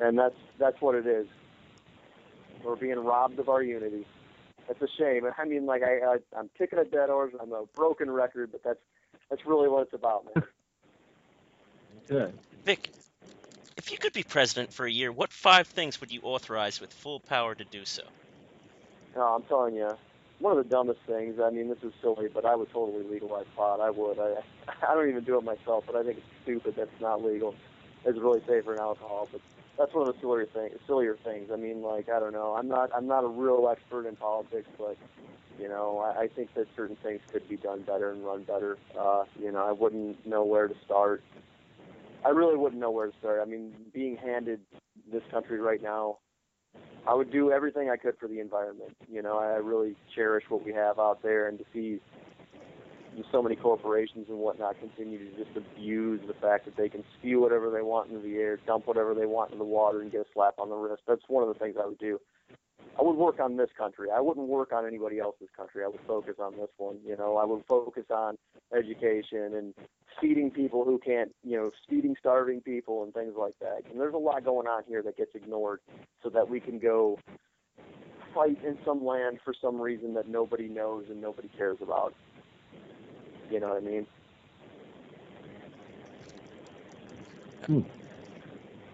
And 0.00 0.18
that's 0.18 0.36
that's 0.58 0.80
what 0.80 0.94
it 0.94 1.06
is. 1.06 1.26
We're 2.64 2.76
being 2.76 2.98
robbed 2.98 3.38
of 3.38 3.48
our 3.48 3.62
unity. 3.62 4.06
That's 4.66 4.80
a 4.80 4.88
shame. 4.98 5.28
I 5.36 5.44
mean, 5.44 5.66
like 5.66 5.82
I, 5.82 5.98
I 5.98 6.16
I'm 6.36 6.48
kicking 6.56 6.78
a 6.78 6.84
dead 6.84 7.10
horse. 7.10 7.34
I'm 7.40 7.52
a 7.52 7.64
broken 7.74 8.10
record, 8.10 8.50
but 8.52 8.62
that's 8.64 8.80
that's 9.30 9.44
really 9.44 9.68
what 9.68 9.82
it's 9.82 9.94
about, 9.94 10.24
man. 10.34 10.44
Good. 12.08 12.34
Vic, 12.64 12.90
if 13.76 13.92
you 13.92 13.98
could 13.98 14.12
be 14.12 14.22
president 14.22 14.72
for 14.72 14.86
a 14.86 14.90
year, 14.90 15.12
what 15.12 15.32
five 15.32 15.66
things 15.66 16.00
would 16.00 16.12
you 16.12 16.20
authorize 16.22 16.80
with 16.80 16.92
full 16.92 17.20
power 17.20 17.54
to 17.54 17.64
do 17.64 17.84
so? 17.84 18.02
No, 19.16 19.22
I'm 19.22 19.42
telling 19.42 19.74
you, 19.74 19.90
one 20.38 20.56
of 20.56 20.64
the 20.64 20.68
dumbest 20.68 21.00
things. 21.06 21.38
I 21.40 21.50
mean, 21.50 21.68
this 21.68 21.82
is 21.82 21.92
silly, 22.00 22.28
but 22.32 22.44
I 22.44 22.54
would 22.56 22.70
totally 22.72 23.04
legalize 23.04 23.46
pot. 23.56 23.80
I 23.80 23.90
would. 23.90 24.18
I 24.18 24.42
I 24.88 24.94
don't 24.94 25.08
even 25.08 25.24
do 25.24 25.38
it 25.38 25.44
myself, 25.44 25.84
but 25.86 25.96
I 25.96 26.02
think 26.02 26.18
it's 26.18 26.26
stupid 26.42 26.76
that 26.76 26.88
it's 26.92 27.00
not 27.00 27.22
legal. 27.22 27.54
It's 28.04 28.18
really 28.18 28.40
safer 28.40 28.72
than 28.72 28.80
alcohol, 28.80 29.28
but 29.30 29.40
that's 29.78 29.92
one 29.94 30.08
of 30.08 30.14
the 30.14 30.20
sillier 30.20 30.46
things. 30.46 30.78
Sillier 30.86 31.16
things. 31.24 31.50
I 31.52 31.56
mean, 31.56 31.82
like 31.82 32.08
I 32.08 32.20
don't 32.20 32.32
know. 32.32 32.54
I'm 32.54 32.68
not. 32.68 32.90
I'm 32.94 33.06
not 33.06 33.24
a 33.24 33.28
real 33.28 33.68
expert 33.70 34.06
in 34.06 34.16
politics, 34.16 34.68
but 34.78 34.96
you 35.58 35.68
know, 35.68 35.98
I, 35.98 36.22
I 36.22 36.28
think 36.28 36.54
that 36.54 36.66
certain 36.76 36.96
things 37.02 37.20
could 37.32 37.48
be 37.48 37.56
done 37.56 37.82
better 37.82 38.10
and 38.10 38.24
run 38.24 38.44
better. 38.44 38.76
Uh, 38.98 39.24
you 39.38 39.52
know, 39.52 39.64
I 39.64 39.72
wouldn't 39.72 40.26
know 40.26 40.44
where 40.44 40.68
to 40.68 40.74
start. 40.84 41.22
I 42.24 42.30
really 42.30 42.56
wouldn't 42.56 42.80
know 42.80 42.90
where 42.90 43.06
to 43.06 43.18
start. 43.18 43.40
I 43.42 43.44
mean, 43.44 43.74
being 43.92 44.16
handed 44.16 44.60
this 45.12 45.22
country 45.30 45.60
right 45.60 45.82
now, 45.82 46.18
I 47.06 47.14
would 47.14 47.30
do 47.30 47.52
everything 47.52 47.90
I 47.90 47.96
could 47.96 48.16
for 48.18 48.28
the 48.28 48.40
environment. 48.40 48.96
You 49.08 49.22
know, 49.22 49.38
I 49.38 49.56
really 49.56 49.94
cherish 50.14 50.44
what 50.48 50.64
we 50.64 50.72
have 50.72 50.98
out 50.98 51.22
there, 51.22 51.48
and 51.48 51.58
to 51.58 51.64
see 51.72 52.00
so 53.30 53.42
many 53.42 53.56
corporations 53.56 54.26
and 54.28 54.38
whatnot 54.38 54.78
continue 54.80 55.18
to 55.18 55.36
just 55.36 55.56
abuse 55.56 56.20
the 56.26 56.34
fact 56.34 56.64
that 56.64 56.76
they 56.76 56.88
can 56.88 57.04
spew 57.18 57.40
whatever 57.40 57.70
they 57.70 57.82
want 57.82 58.10
into 58.10 58.22
the 58.22 58.36
air, 58.36 58.58
dump 58.66 58.86
whatever 58.86 59.14
they 59.14 59.26
want 59.26 59.52
into 59.52 59.62
the 59.62 59.68
water, 59.68 60.00
and 60.00 60.10
get 60.10 60.22
a 60.22 60.26
slap 60.32 60.54
on 60.58 60.68
the 60.68 60.74
wrist. 60.74 61.02
That's 61.06 61.22
one 61.28 61.46
of 61.46 61.52
the 61.52 61.58
things 61.58 61.76
I 61.80 61.86
would 61.86 61.98
do. 61.98 62.18
I 62.98 63.02
would 63.02 63.16
work 63.16 63.40
on 63.40 63.56
this 63.56 63.70
country. 63.76 64.08
I 64.14 64.20
wouldn't 64.20 64.46
work 64.46 64.72
on 64.72 64.86
anybody 64.86 65.18
else's 65.18 65.48
country. 65.56 65.82
I 65.84 65.88
would 65.88 66.00
focus 66.06 66.34
on 66.38 66.52
this 66.52 66.70
one. 66.76 66.98
You 67.04 67.16
know, 67.16 67.36
I 67.36 67.44
would 67.44 67.64
focus 67.66 68.04
on 68.10 68.36
education 68.76 69.54
and 69.54 69.74
feeding 70.20 70.50
people 70.50 70.84
who 70.84 70.98
can't, 70.98 71.32
you 71.42 71.56
know, 71.56 71.70
feeding 71.88 72.14
starving 72.18 72.60
people 72.60 73.02
and 73.02 73.12
things 73.12 73.34
like 73.36 73.58
that. 73.60 73.82
And 73.90 74.00
there's 74.00 74.14
a 74.14 74.18
lot 74.18 74.44
going 74.44 74.68
on 74.68 74.82
here 74.86 75.02
that 75.02 75.16
gets 75.16 75.34
ignored 75.34 75.80
so 76.22 76.30
that 76.30 76.48
we 76.48 76.60
can 76.60 76.78
go 76.78 77.18
fight 78.32 78.58
in 78.64 78.78
some 78.84 79.04
land 79.04 79.38
for 79.44 79.54
some 79.60 79.80
reason 79.80 80.14
that 80.14 80.28
nobody 80.28 80.68
knows 80.68 81.04
and 81.08 81.20
nobody 81.20 81.48
cares 81.56 81.78
about. 81.80 82.14
You 83.50 83.60
know 83.60 83.68
what 83.68 83.76
I 83.76 83.80
mean? 83.80 84.06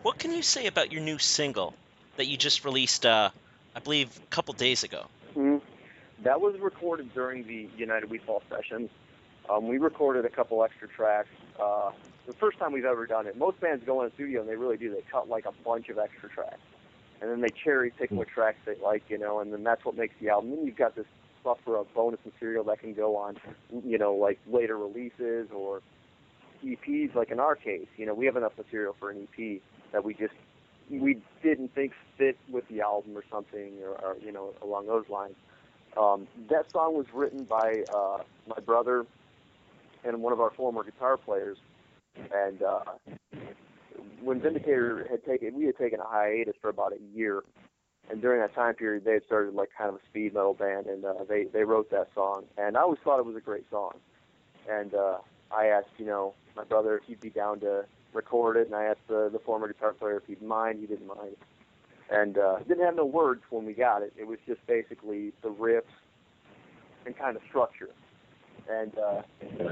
What 0.02 0.18
can 0.18 0.32
you 0.32 0.42
say 0.42 0.66
about 0.66 0.92
your 0.92 1.02
new 1.02 1.18
single 1.18 1.74
that 2.16 2.26
you 2.26 2.36
just 2.36 2.64
released, 2.64 3.04
uh, 3.04 3.30
I 3.74 3.80
believe, 3.80 4.16
a 4.16 4.34
couple 4.34 4.54
days 4.54 4.84
ago? 4.84 5.06
hmm 5.34 5.58
That 6.22 6.40
was 6.40 6.58
recorded 6.60 7.12
during 7.14 7.46
the 7.46 7.68
United 7.76 8.10
We 8.10 8.18
Fall 8.18 8.42
sessions. 8.48 8.90
Um, 9.48 9.66
we 9.66 9.78
recorded 9.78 10.24
a 10.24 10.28
couple 10.28 10.62
extra 10.62 10.88
tracks. 10.88 11.28
Uh, 11.58 11.90
the 12.26 12.32
first 12.34 12.58
time 12.58 12.72
we've 12.72 12.84
ever 12.84 13.06
done 13.06 13.26
it. 13.26 13.36
Most 13.36 13.60
bands 13.60 13.82
go 13.84 14.02
in 14.02 14.08
a 14.08 14.14
studio 14.14 14.40
and 14.40 14.48
they 14.48 14.56
really 14.56 14.76
do. 14.76 14.90
They 14.90 15.02
cut 15.10 15.28
like 15.28 15.46
a 15.46 15.52
bunch 15.64 15.88
of 15.88 15.98
extra 15.98 16.28
tracks, 16.28 16.60
and 17.20 17.30
then 17.30 17.40
they 17.40 17.48
cherry 17.48 17.90
pick 17.90 18.10
what 18.10 18.28
tracks 18.28 18.58
they 18.64 18.76
like, 18.82 19.02
you 19.08 19.18
know, 19.18 19.40
and 19.40 19.52
then 19.52 19.64
that's 19.64 19.84
what 19.84 19.96
makes 19.96 20.14
the 20.20 20.28
album. 20.28 20.50
Then 20.50 20.64
you've 20.64 20.76
got 20.76 20.94
this 20.94 21.06
buffer 21.42 21.76
of 21.76 21.92
bonus 21.94 22.20
material 22.24 22.64
that 22.64 22.80
can 22.80 22.94
go 22.94 23.16
on, 23.16 23.36
you 23.84 23.98
know, 23.98 24.14
like 24.14 24.38
later 24.46 24.76
releases 24.76 25.48
or 25.54 25.82
EPs. 26.64 27.14
Like 27.14 27.30
in 27.30 27.40
our 27.40 27.56
case, 27.56 27.88
you 27.96 28.06
know, 28.06 28.14
we 28.14 28.26
have 28.26 28.36
enough 28.36 28.56
material 28.56 28.94
for 28.98 29.10
an 29.10 29.26
EP 29.38 29.60
that 29.92 30.04
we 30.04 30.14
just 30.14 30.34
we 30.90 31.18
didn't 31.42 31.74
think 31.74 31.92
fit 32.18 32.36
with 32.50 32.66
the 32.68 32.80
album 32.80 33.16
or 33.16 33.24
something, 33.30 33.74
or, 33.82 33.90
or 34.04 34.16
you 34.24 34.32
know, 34.32 34.52
along 34.62 34.86
those 34.86 35.08
lines. 35.08 35.36
Um, 35.96 36.26
that 36.48 36.70
song 36.70 36.94
was 36.94 37.06
written 37.12 37.44
by 37.44 37.84
uh, 37.92 38.18
my 38.46 38.60
brother 38.64 39.06
and 40.04 40.22
one 40.22 40.32
of 40.32 40.40
our 40.40 40.50
former 40.50 40.84
guitar 40.84 41.16
players. 41.16 41.58
And 42.32 42.62
uh, 42.62 42.80
when 44.22 44.40
Vindicator 44.40 45.06
had 45.10 45.24
taken, 45.24 45.54
we 45.54 45.66
had 45.66 45.76
taken 45.76 46.00
a 46.00 46.06
hiatus 46.06 46.54
for 46.60 46.70
about 46.70 46.92
a 46.92 47.16
year. 47.16 47.42
And 48.10 48.20
during 48.20 48.40
that 48.40 48.54
time 48.54 48.74
period, 48.74 49.04
they 49.04 49.14
had 49.14 49.24
started 49.24 49.54
like 49.54 49.70
kind 49.76 49.88
of 49.88 49.96
a 49.96 50.04
speed 50.08 50.34
metal 50.34 50.54
band, 50.54 50.86
and 50.86 51.04
uh, 51.04 51.24
they 51.28 51.44
they 51.44 51.64
wrote 51.64 51.90
that 51.90 52.08
song. 52.14 52.44
And 52.58 52.76
I 52.76 52.80
always 52.80 52.98
thought 53.04 53.18
it 53.18 53.26
was 53.26 53.36
a 53.36 53.40
great 53.40 53.68
song. 53.70 53.92
And 54.68 54.94
uh, 54.94 55.18
I 55.50 55.66
asked, 55.66 55.90
you 55.98 56.06
know, 56.06 56.34
my 56.56 56.64
brother 56.64 56.98
if 56.98 57.04
he'd 57.04 57.20
be 57.20 57.30
down 57.30 57.60
to 57.60 57.84
record 58.12 58.56
it, 58.56 58.66
and 58.66 58.74
I 58.74 58.84
asked 58.84 59.06
the 59.08 59.28
the 59.32 59.38
former 59.38 59.68
guitar 59.68 59.92
player 59.92 60.16
if 60.16 60.26
he'd 60.26 60.42
mind. 60.42 60.80
He 60.80 60.86
didn't 60.86 61.06
mind 61.06 61.36
and 62.10 62.38
uh, 62.38 62.58
didn't 62.66 62.84
have 62.84 62.96
no 62.96 63.04
words 63.04 63.42
when 63.50 63.64
we 63.64 63.72
got 63.72 64.02
it. 64.02 64.12
It 64.16 64.26
was 64.26 64.38
just 64.46 64.64
basically 64.66 65.32
the 65.42 65.48
riffs 65.48 65.82
and 67.06 67.16
kind 67.16 67.36
of 67.36 67.42
structure. 67.48 67.90
And 68.70 68.96
uh, 68.98 69.22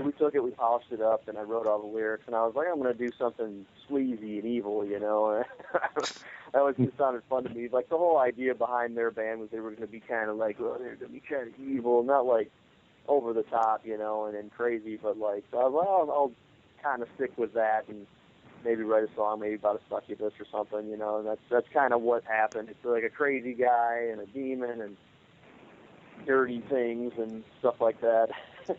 we 0.03 0.13
took 0.13 0.35
it, 0.35 0.43
we 0.43 0.51
polished 0.51 0.91
it 0.91 1.01
up, 1.01 1.29
and 1.29 1.39
I 1.39 1.43
wrote 1.43 1.67
all 1.67 1.81
the 1.81 1.87
lyrics. 1.87 2.25
And 2.27 2.35
I 2.35 2.45
was 2.45 2.55
like, 2.57 2.67
I'm 2.71 2.81
going 2.81 2.97
to 2.97 2.99
do 2.99 3.11
something 3.19 3.65
sleazy 3.87 4.39
and 4.39 4.45
evil, 4.47 4.85
you 4.85 4.99
know. 4.99 5.45
that 5.73 6.65
was 6.65 6.75
just 6.77 6.97
sounded 6.99 7.23
fun 7.31 7.45
to 7.45 7.51
me. 7.51 7.69
Like 7.71 7.89
the 7.89 7.97
whole 7.97 8.19
idea 8.19 8.55
behind 8.55 8.97
their 8.97 9.11
band 9.11 9.41
was 9.41 9.51
they 9.51 9.61
were 9.61 9.71
going 9.71 9.83
to 9.83 9.93
be 9.93 10.01
kind 10.01 10.29
of 10.29 10.37
like, 10.37 10.59
well, 10.59 10.77
they're 10.79 10.97
going 10.97 11.13
to 11.13 11.21
be 11.21 11.23
kind 11.29 11.49
of 11.49 11.61
evil, 11.61 12.03
not 12.03 12.27
like 12.27 12.51
over 13.07 13.33
the 13.33 13.45
top, 13.45 13.83
you 13.85 13.97
know, 13.97 14.27
and, 14.27 14.37
and 14.37 14.51
crazy, 14.51 14.99
but 15.01 15.17
like, 15.17 15.45
so 15.51 15.59
I 15.59 15.65
was 15.65 15.75
like, 15.75 15.89
oh, 15.89 16.11
I'll 16.11 16.33
kind 16.83 17.03
of 17.03 17.09
stick 17.17 17.37
with 17.39 17.55
that 17.55 17.89
and 17.89 18.07
maybe 18.65 18.83
write 18.83 19.05
a 19.05 19.15
song 19.15 19.41
maybe 19.41 19.55
about 19.55 19.77
a 19.77 19.95
succubus 19.95 20.33
or 20.39 20.47
something, 20.51 20.89
you 20.91 20.97
know, 20.97 21.19
and 21.19 21.27
that's 21.27 21.41
that's 21.51 21.69
kind 21.73 21.93
of 21.93 22.03
what 22.03 22.25
happened. 22.25 22.69
It's 22.69 22.85
like 22.85 23.05
a 23.05 23.11
crazy 23.11 23.55
guy 23.55 24.09
and 24.11 24.21
a 24.21 24.27
demon 24.27 24.81
and 24.81 24.97
dirty 26.27 26.63
things 26.69 27.13
and 27.19 27.45
stuff 27.61 27.81
like 27.81 28.01
that. 28.01 28.29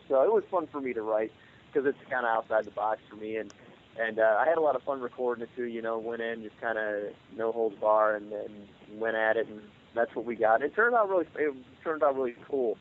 So 0.08 0.22
it 0.24 0.34
was 0.34 0.44
fun 0.50 0.68
for 0.72 0.82
me 0.82 0.94
to 0.94 1.02
write 1.02 1.32
because 1.72 1.88
it's 1.88 1.98
kind 2.10 2.26
of 2.26 2.30
outside 2.30 2.66
the 2.66 2.72
box 2.72 3.02
for 3.10 3.16
me, 3.16 3.38
and 3.38 3.52
and 4.00 4.20
uh, 4.20 4.38
I 4.40 4.48
had 4.48 4.58
a 4.58 4.62
lot 4.62 4.76
of 4.76 4.84
fun 4.84 5.02
recording 5.02 5.44
it 5.44 5.50
too. 5.56 5.66
You 5.66 5.82
know, 5.82 5.98
went 5.98 6.22
in 6.22 6.44
just 6.44 6.60
kind 6.62 6.78
of 6.78 7.14
no 7.36 7.52
holds 7.52 7.76
bar 7.80 8.16
and, 8.16 8.32
and 8.32 8.68
went 9.00 9.16
at 9.16 9.38
it, 9.38 9.48
and 9.48 9.62
that's 9.96 10.16
what 10.16 10.26
we 10.26 10.36
got. 10.36 10.62
It 10.62 10.76
turned 10.76 10.96
out 10.96 11.10
really 11.10 11.26
it 11.36 11.54
turned 11.84 12.04
out 12.04 12.16
really 12.16 12.36
cool. 12.50 12.78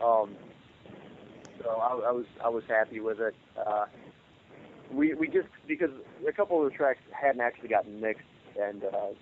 Um, 0.00 0.36
so 1.62 1.70
I, 1.70 2.08
I 2.08 2.12
was 2.12 2.26
I 2.44 2.48
was 2.48 2.64
happy 2.68 3.00
with 3.00 3.20
it. 3.20 3.34
Uh, 3.56 3.86
we 4.92 5.14
we 5.14 5.28
just 5.28 5.48
because 5.66 5.90
a 6.26 6.32
couple 6.32 6.64
of 6.64 6.70
the 6.70 6.76
tracks 6.76 7.00
hadn't 7.10 7.40
actually 7.40 7.68
gotten 7.68 8.00
mixed 8.00 8.22
and 8.60 8.84
uh, 8.84 9.12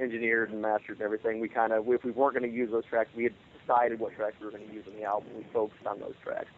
engineered 0.00 0.50
and 0.50 0.62
mastered 0.62 0.96
and 0.96 1.02
everything. 1.02 1.40
We 1.40 1.48
kind 1.48 1.72
of 1.72 1.88
if 1.88 2.04
we 2.04 2.10
weren't 2.10 2.38
going 2.38 2.50
to 2.50 2.56
use 2.56 2.70
those 2.70 2.84
tracks, 2.84 3.10
we 3.16 3.24
had 3.24 3.34
decided 3.70 4.00
what 4.00 4.14
tracks 4.14 4.36
we 4.40 4.46
were 4.46 4.52
going 4.52 4.66
to 4.66 4.74
use 4.74 4.84
in 4.86 4.94
the 4.94 5.04
album. 5.04 5.28
We 5.36 5.44
focused 5.52 5.86
on 5.86 6.00
those 6.00 6.14
tracks. 6.22 6.48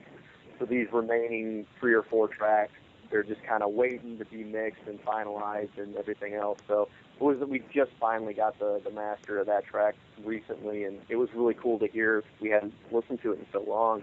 So 0.58 0.64
these 0.64 0.86
remaining 0.92 1.66
three 1.80 1.94
or 1.94 2.02
four 2.02 2.28
tracks, 2.28 2.72
they're 3.10 3.22
just 3.22 3.42
kind 3.42 3.62
of 3.62 3.72
waiting 3.72 4.18
to 4.18 4.24
be 4.24 4.44
mixed 4.44 4.82
and 4.86 5.02
finalized 5.04 5.76
and 5.76 5.96
everything 5.96 6.34
else. 6.34 6.58
So 6.66 6.88
it 7.20 7.22
was 7.22 7.38
that 7.40 7.48
we 7.48 7.62
just 7.74 7.90
finally 8.00 8.34
got 8.34 8.58
the 8.58 8.80
the 8.84 8.90
master 8.90 9.38
of 9.38 9.46
that 9.46 9.64
track 9.64 9.94
recently, 10.24 10.84
and 10.84 11.00
it 11.08 11.16
was 11.16 11.28
really 11.34 11.54
cool 11.54 11.78
to 11.78 11.86
hear. 11.86 12.24
We 12.40 12.50
hadn't 12.50 12.74
listened 12.90 13.20
to 13.22 13.32
it 13.32 13.40
in 13.40 13.46
so 13.52 13.64
long, 13.66 14.02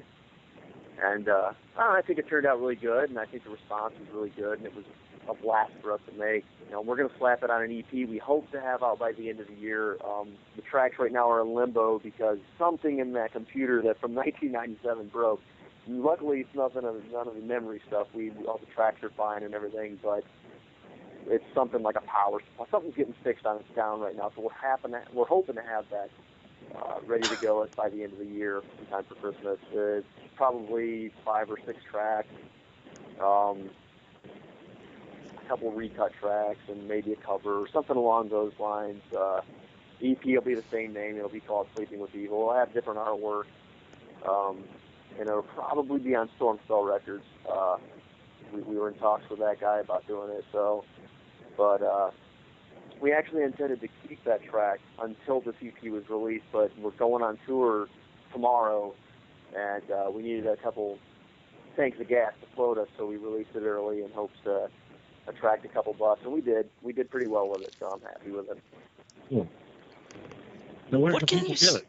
and 1.01 1.27
uh, 1.27 1.53
I, 1.77 2.01
think 2.01 2.19
it 2.19 2.27
turned 2.27 2.45
out 2.45 2.59
really 2.59 2.75
good, 2.75 3.09
and 3.09 3.17
I 3.17 3.25
think 3.25 3.43
the 3.43 3.49
response 3.49 3.93
was 3.99 4.09
really 4.13 4.29
good, 4.29 4.59
and 4.59 4.67
it 4.67 4.75
was 4.75 4.85
a 5.29 5.33
blast 5.33 5.71
for 5.81 5.93
us 5.93 6.01
to 6.11 6.17
make. 6.17 6.45
You 6.67 6.73
know, 6.73 6.81
we're 6.81 6.97
going 6.97 7.09
to 7.09 7.17
slap 7.17 7.43
it 7.43 7.49
on 7.49 7.63
an 7.63 7.77
EP. 7.77 7.91
We 7.91 8.17
hope 8.17 8.51
to 8.51 8.61
have 8.61 8.83
out 8.83 8.99
by 8.99 9.11
the 9.11 9.29
end 9.29 9.39
of 9.39 9.47
the 9.47 9.55
year. 9.55 9.97
Um, 10.05 10.29
the 10.55 10.61
tracks 10.61 10.95
right 10.99 11.11
now 11.11 11.29
are 11.29 11.41
in 11.41 11.53
limbo 11.55 11.99
because 11.99 12.37
something 12.57 12.99
in 12.99 13.13
that 13.13 13.31
computer 13.33 13.81
that 13.83 13.99
from 13.99 14.13
1997 14.15 15.07
broke. 15.07 15.41
Luckily, 15.87 16.41
it's 16.41 16.55
nothing 16.55 16.83
of 16.83 17.01
none 17.11 17.27
of 17.27 17.35
the 17.35 17.41
memory 17.41 17.81
stuff. 17.87 18.07
We 18.13 18.31
all 18.47 18.59
the 18.59 18.71
tracks 18.75 19.01
are 19.01 19.09
fine 19.17 19.41
and 19.41 19.55
everything, 19.55 19.97
but 20.03 20.23
it's 21.25 21.43
something 21.55 21.81
like 21.81 21.95
a 21.95 22.01
power. 22.01 22.39
Something's 22.69 22.95
getting 22.95 23.15
fixed 23.23 23.45
on 23.45 23.57
its 23.57 23.69
down 23.75 23.99
right 23.99 24.15
now, 24.15 24.31
so 24.35 24.41
we're 24.43 24.51
happen 24.51 24.91
to, 24.91 25.01
we're 25.13 25.25
hoping 25.25 25.55
to 25.55 25.61
have 25.63 25.85
that 25.89 26.09
uh, 26.75 26.99
ready 27.07 27.27
to 27.27 27.35
go 27.41 27.67
by 27.75 27.89
the 27.89 28.03
end 28.03 28.13
of 28.13 28.19
the 28.19 28.25
year, 28.25 28.61
in 28.79 28.85
time 28.87 29.03
for 29.07 29.15
Christmas. 29.15 29.57
It's 29.71 30.05
probably 30.35 31.11
five 31.25 31.49
or 31.49 31.57
six 31.65 31.79
tracks. 31.89 32.27
Um, 33.23 33.69
couple 35.49 35.71
recut 35.71 36.13
tracks 36.21 36.59
and 36.69 36.87
maybe 36.87 37.11
a 37.11 37.15
cover 37.15 37.59
or 37.59 37.67
something 37.73 37.97
along 37.97 38.29
those 38.29 38.53
lines. 38.59 39.01
Uh, 39.17 39.41
EP 40.01 40.23
will 40.23 40.41
be 40.41 40.53
the 40.53 40.63
same 40.71 40.93
name. 40.93 41.17
It'll 41.17 41.27
be 41.27 41.39
called 41.39 41.67
Sleeping 41.75 41.99
with 41.99 42.13
Evil. 42.15 42.41
It'll 42.41 42.53
have 42.53 42.73
different 42.73 42.99
artwork. 42.99 43.45
Um, 44.27 44.63
and 45.19 45.27
it'll 45.27 45.41
probably 45.41 45.99
be 45.99 46.15
on 46.15 46.29
Stormspell 46.39 46.87
Records. 46.87 47.25
Uh, 47.51 47.77
we, 48.53 48.61
we 48.61 48.77
were 48.77 48.89
in 48.89 48.93
talks 48.95 49.27
with 49.29 49.39
that 49.39 49.59
guy 49.59 49.79
about 49.79 50.07
doing 50.07 50.29
it. 50.29 50.45
So, 50.51 50.85
but 51.57 51.81
uh, 51.81 52.11
we 53.01 53.11
actually 53.11 53.43
intended 53.43 53.81
to 53.81 53.87
keep 54.07 54.23
that 54.25 54.43
track 54.43 54.79
until 55.01 55.41
this 55.41 55.55
EP 55.61 55.91
was 55.91 56.03
released. 56.09 56.45
But 56.51 56.71
we're 56.79 56.91
going 56.91 57.23
on 57.23 57.39
tour 57.47 57.87
tomorrow, 58.31 58.93
and 59.57 59.83
uh, 59.91 60.11
we 60.11 60.21
needed 60.21 60.45
a 60.45 60.57
couple 60.57 60.99
tanks 61.75 61.99
of 61.99 62.07
gas 62.07 62.33
to 62.41 62.55
float 62.55 62.77
us, 62.77 62.87
so 62.97 63.07
we 63.07 63.17
released 63.17 63.49
it 63.55 63.63
early 63.63 64.03
in 64.03 64.11
hopes 64.11 64.37
to 64.43 64.69
attract 65.29 65.65
a 65.65 65.67
couple 65.67 65.93
bucks, 65.93 66.21
and 66.23 66.33
we 66.33 66.41
did. 66.41 66.69
We 66.81 66.93
did 66.93 67.09
pretty 67.09 67.27
well 67.27 67.49
with 67.49 67.61
it, 67.61 67.75
so 67.79 67.87
I'm 67.87 68.01
happy 68.01 68.31
with 68.31 68.49
it. 68.49 68.57
Cool. 69.29 69.47
Now, 70.91 70.99
where 70.99 71.13
What 71.13 71.27
can 71.27 71.39
can 71.39 71.47
people 71.47 71.55
you 71.55 71.71
get 71.73 71.81
it? 71.81 71.87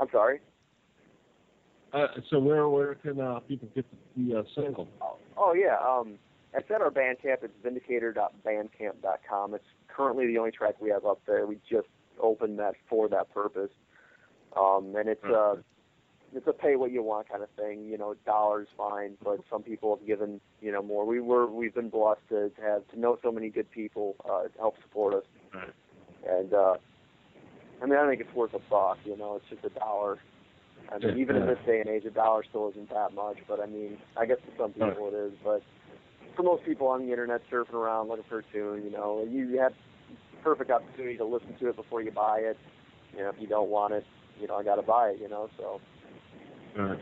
I'm 0.00 0.08
sorry. 0.10 0.40
Uh, 1.92 2.08
so 2.28 2.40
where 2.40 2.68
where 2.68 2.96
can 2.96 3.20
uh, 3.20 3.38
people 3.40 3.68
get 3.74 3.86
the 4.16 4.40
uh, 4.40 4.42
single? 4.54 4.88
Oh, 5.00 5.16
oh 5.36 5.54
yeah. 5.54 5.78
Um, 5.78 6.18
it's 6.52 6.68
at 6.70 6.80
our 6.80 6.90
Bandcamp. 6.90 7.42
It's 7.42 7.54
vindicator.bandcamp.com. 7.62 9.54
It's 9.54 9.64
currently 9.88 10.26
the 10.26 10.38
only 10.38 10.50
track 10.50 10.74
we 10.80 10.90
have 10.90 11.04
up 11.04 11.20
there. 11.26 11.46
We 11.46 11.58
just 11.70 11.88
opened 12.20 12.58
that 12.58 12.74
for 12.88 13.08
that 13.08 13.32
purpose. 13.32 13.70
Um, 14.56 14.94
and 14.96 15.08
it's 15.08 15.24
uh, 15.24 15.56
it's 16.34 16.46
a 16.46 16.52
pay 16.52 16.76
what 16.76 16.90
you 16.90 17.02
want 17.02 17.28
kind 17.28 17.42
of 17.42 17.48
thing. 17.50 17.86
You 17.86 17.96
know, 17.98 18.14
dollars 18.26 18.68
fine, 18.76 19.16
but 19.22 19.40
some 19.50 19.62
people 19.62 19.96
have 19.96 20.06
given 20.06 20.40
you 20.60 20.72
know 20.72 20.82
more. 20.82 21.04
We 21.06 21.20
were 21.20 21.46
we've 21.46 21.74
been 21.74 21.88
blessed 21.88 22.20
to, 22.30 22.50
to 22.50 22.62
have 22.62 22.88
to 22.88 22.98
know 22.98 23.18
so 23.22 23.30
many 23.30 23.48
good 23.48 23.70
people 23.70 24.16
uh, 24.28 24.44
to 24.44 24.58
help 24.58 24.74
support 24.82 25.14
us. 25.14 25.24
And 26.28 26.52
uh, 26.52 26.74
I 27.82 27.86
mean, 27.86 27.98
I 27.98 28.08
think 28.08 28.20
it's 28.20 28.34
worth 28.34 28.54
a 28.54 28.60
buck. 28.70 28.98
You 29.04 29.16
know, 29.16 29.36
it's 29.36 29.46
just 29.50 29.64
a 29.64 29.78
dollar. 29.78 30.18
I 30.92 30.98
mean, 30.98 31.18
even 31.18 31.36
in 31.36 31.46
this 31.46 31.58
day 31.66 31.80
and 31.80 31.88
age, 31.88 32.04
a 32.04 32.10
dollar 32.10 32.44
still 32.48 32.70
isn't 32.70 32.90
that 32.90 33.14
much. 33.14 33.38
But 33.48 33.60
I 33.60 33.66
mean, 33.66 33.98
I 34.16 34.26
guess 34.26 34.38
for 34.44 34.64
some 34.64 34.72
people 34.72 35.08
it 35.12 35.14
is. 35.14 35.32
But 35.42 35.62
for 36.36 36.42
most 36.42 36.64
people 36.64 36.88
on 36.88 37.04
the 37.06 37.10
internet 37.10 37.42
surfing 37.50 37.74
around 37.74 38.08
looking 38.08 38.24
for 38.28 38.40
a 38.40 38.42
tune, 38.52 38.82
you 38.84 38.90
know, 38.90 39.26
you 39.28 39.58
have 39.60 39.72
perfect 40.42 40.70
opportunity 40.70 41.16
to 41.16 41.24
listen 41.24 41.54
to 41.58 41.68
it 41.68 41.76
before 41.76 42.02
you 42.02 42.10
buy 42.10 42.38
it. 42.38 42.58
You 43.16 43.20
know, 43.22 43.30
if 43.30 43.36
you 43.38 43.46
don't 43.46 43.70
want 43.70 43.94
it, 43.94 44.04
you 44.40 44.48
know, 44.48 44.56
I 44.56 44.64
got 44.64 44.76
to 44.76 44.82
buy 44.82 45.10
it. 45.10 45.20
You 45.20 45.28
know, 45.28 45.48
so. 45.56 45.80
All 46.78 46.84
right. 46.84 47.00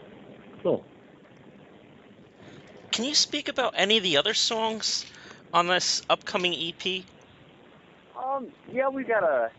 Cool. 0.62 0.84
Can 2.90 3.04
you 3.06 3.14
speak 3.14 3.48
about 3.48 3.74
any 3.76 3.96
of 3.96 4.02
the 4.02 4.18
other 4.18 4.34
songs 4.34 5.06
on 5.52 5.66
this 5.66 6.02
upcoming 6.10 6.54
EP? 6.54 7.04
Um, 8.22 8.48
yeah, 8.70 8.88
we 8.88 9.04
got 9.04 9.22
a, 9.22 9.50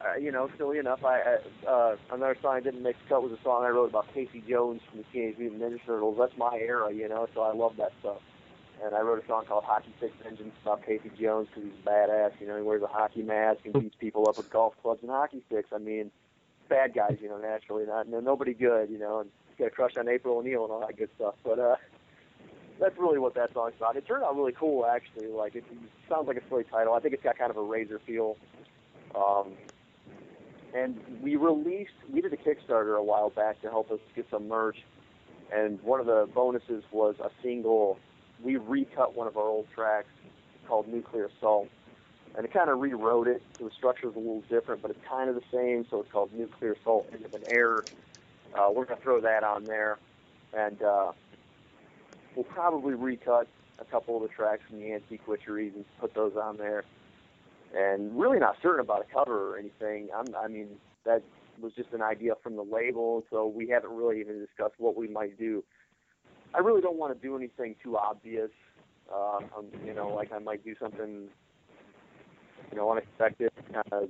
uh, 0.00 0.16
you 0.16 0.32
know, 0.32 0.50
silly 0.56 0.78
enough, 0.78 1.04
I, 1.04 1.20
I 1.20 1.68
uh, 1.68 1.96
another 2.10 2.36
song 2.40 2.56
I 2.56 2.60
didn't 2.60 2.82
make 2.82 2.96
the 3.02 3.08
cut 3.10 3.22
was 3.22 3.32
a 3.32 3.42
song 3.42 3.64
I 3.64 3.68
wrote 3.68 3.90
about 3.90 4.12
Casey 4.14 4.42
Jones 4.48 4.80
from 4.88 5.00
the 5.00 5.04
Teenage 5.12 5.36
Mutant 5.38 5.62
Ninja 5.62 5.84
Turtles. 5.84 6.16
That's 6.18 6.36
my 6.38 6.56
era, 6.58 6.90
you 6.92 7.08
know, 7.08 7.28
so 7.34 7.42
I 7.42 7.52
love 7.52 7.76
that 7.76 7.92
stuff. 8.00 8.18
And 8.82 8.94
I 8.94 9.00
wrote 9.00 9.22
a 9.22 9.26
song 9.26 9.44
called 9.44 9.64
Hockey 9.64 9.92
Stick 9.98 10.12
Vengeance 10.22 10.54
about 10.62 10.84
Casey 10.86 11.10
Jones 11.20 11.48
because 11.48 11.64
he's 11.64 11.84
badass, 11.84 12.32
you 12.40 12.46
know, 12.46 12.56
he 12.56 12.62
wears 12.62 12.82
a 12.82 12.86
hockey 12.86 13.22
mask 13.22 13.60
and 13.66 13.74
beats 13.74 13.96
people 14.00 14.26
up 14.26 14.38
with 14.38 14.48
golf 14.50 14.72
clubs 14.80 15.02
and 15.02 15.10
hockey 15.10 15.42
sticks. 15.46 15.68
I 15.74 15.78
mean, 15.78 16.10
bad 16.70 16.94
guys, 16.94 17.18
you 17.20 17.28
know, 17.28 17.36
naturally, 17.36 17.84
not 17.84 18.08
no, 18.08 18.20
nobody 18.20 18.54
good, 18.54 18.88
you 18.88 18.98
know, 18.98 19.20
and 19.20 19.30
got 19.58 19.66
a 19.66 19.70
crush 19.70 19.98
on 19.98 20.08
April 20.08 20.38
O'Neil 20.38 20.64
and 20.64 20.72
all 20.72 20.80
that 20.80 20.96
good 20.96 21.10
stuff. 21.16 21.34
But 21.44 21.58
uh, 21.58 21.76
that's 22.80 22.96
really 22.96 23.18
what 23.18 23.34
that 23.34 23.52
song's 23.52 23.74
about. 23.76 23.96
It 23.96 24.06
turned 24.06 24.24
out 24.24 24.34
really 24.34 24.54
cool, 24.58 24.86
actually. 24.86 25.26
Like 25.28 25.54
it, 25.54 25.64
it 25.70 25.78
sounds 26.08 26.26
like 26.28 26.38
a 26.38 26.48
silly 26.48 26.64
title. 26.64 26.94
I 26.94 27.00
think 27.00 27.12
it's 27.12 27.22
got 27.22 27.36
kind 27.36 27.50
of 27.50 27.58
a 27.58 27.62
razor 27.62 28.00
feel. 28.06 28.38
Um, 29.14 29.52
and 30.74 30.98
we 31.20 31.36
released, 31.36 31.90
we 32.10 32.20
did 32.20 32.32
a 32.32 32.36
Kickstarter 32.36 32.96
a 32.96 33.02
while 33.02 33.30
back 33.30 33.60
to 33.62 33.68
help 33.68 33.90
us 33.90 33.98
get 34.14 34.26
some 34.30 34.48
merch. 34.48 34.76
And 35.52 35.82
one 35.82 35.98
of 35.98 36.06
the 36.06 36.28
bonuses 36.32 36.84
was 36.92 37.16
a 37.20 37.30
single. 37.42 37.98
We 38.42 38.56
recut 38.56 39.16
one 39.16 39.26
of 39.26 39.36
our 39.36 39.48
old 39.48 39.66
tracks 39.74 40.08
called 40.68 40.86
Nuclear 40.86 41.28
Assault. 41.36 41.68
And 42.36 42.44
it 42.44 42.52
kind 42.52 42.70
of 42.70 42.78
rewrote 42.78 43.28
it. 43.28 43.42
So 43.58 43.64
the 43.64 43.70
structure's 43.76 44.14
a 44.14 44.18
little 44.18 44.42
different, 44.48 44.82
but 44.82 44.90
it's 44.90 45.00
kind 45.08 45.28
of 45.28 45.34
the 45.34 45.42
same. 45.52 45.84
So 45.90 46.00
it's 46.00 46.10
called 46.12 46.32
Nuclear 46.32 46.72
Assault 46.80 47.06
End 47.12 47.24
of 47.24 47.34
an 47.34 47.42
Error. 47.48 47.84
Uh, 48.54 48.70
we're 48.72 48.84
going 48.84 48.98
to 48.98 49.02
throw 49.02 49.20
that 49.20 49.42
on 49.42 49.64
there. 49.64 49.98
And 50.56 50.82
uh, 50.82 51.12
we'll 52.34 52.44
probably 52.44 52.94
recut 52.94 53.48
a 53.78 53.84
couple 53.84 54.16
of 54.16 54.22
the 54.22 54.28
tracks 54.28 54.62
from 54.68 54.78
the 54.80 54.92
Antique 54.92 55.26
Witcheries 55.26 55.74
and 55.74 55.84
put 56.00 56.14
those 56.14 56.32
on 56.40 56.56
there. 56.56 56.84
And 57.76 58.18
really 58.18 58.38
not 58.38 58.56
certain 58.62 58.80
about 58.80 59.04
a 59.08 59.12
cover 59.12 59.52
or 59.52 59.58
anything. 59.58 60.08
I'm, 60.14 60.34
I 60.34 60.48
mean, 60.48 60.68
that 61.04 61.22
was 61.60 61.72
just 61.74 61.92
an 61.92 62.02
idea 62.02 62.34
from 62.42 62.56
the 62.56 62.62
label, 62.64 63.24
so 63.30 63.46
we 63.46 63.68
haven't 63.68 63.90
really 63.90 64.20
even 64.20 64.38
discussed 64.38 64.74
what 64.78 64.96
we 64.96 65.08
might 65.08 65.38
do. 65.38 65.62
I 66.54 66.58
really 66.58 66.80
don't 66.80 66.96
want 66.96 67.14
to 67.14 67.26
do 67.26 67.36
anything 67.36 67.76
too 67.82 67.96
obvious. 67.96 68.50
Uh, 69.12 69.40
you 69.84 69.94
know, 69.94 70.08
like 70.08 70.32
I 70.32 70.38
might 70.38 70.64
do 70.64 70.74
something, 70.80 71.28
you 72.70 72.76
know, 72.76 72.90
unexpected, 72.90 73.50
kind 73.72 73.86
of 73.92 74.08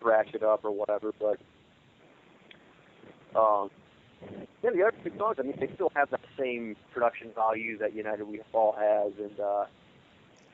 thrash 0.00 0.28
it 0.34 0.42
up 0.42 0.64
or 0.64 0.70
whatever. 0.70 1.12
But 1.18 1.38
um, 3.38 3.70
yeah, 4.62 4.70
the 4.70 4.82
other 4.82 4.96
two 5.02 5.12
songs, 5.16 5.36
I 5.38 5.42
mean, 5.42 5.56
they 5.58 5.70
still 5.74 5.90
have 5.94 6.10
that 6.10 6.20
same 6.38 6.76
production 6.92 7.30
value 7.34 7.78
that 7.78 7.94
United 7.94 8.24
We 8.24 8.40
Fall 8.50 8.76
has, 8.78 9.12
and 9.18 9.40
uh, 9.40 9.64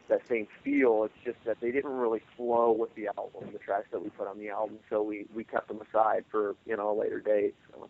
that 0.09 0.23
same 0.29 0.47
feel. 0.65 1.05
It's 1.05 1.25
just 1.25 1.45
that 1.45 1.61
they 1.61 1.71
didn't 1.71 1.91
really 1.91 2.23
flow 2.37 2.73
with 2.73 2.95
the 2.95 3.09
album, 3.09 3.51
the 3.53 3.59
tracks 3.59 3.89
that 3.93 4.03
we 4.03 4.11
put 4.11 4.27
on 4.27 4.39
the 4.39 4.51
album. 4.51 4.79
So 4.89 5.03
we 5.03 5.27
we 5.35 5.45
kept 5.45 5.69
them 5.69 5.81
aside 5.89 6.25
for 6.31 6.55
you 6.67 6.77
know 6.77 6.91
a 6.91 6.97
later 6.99 7.21
date. 7.21 7.55
So. 7.71 7.89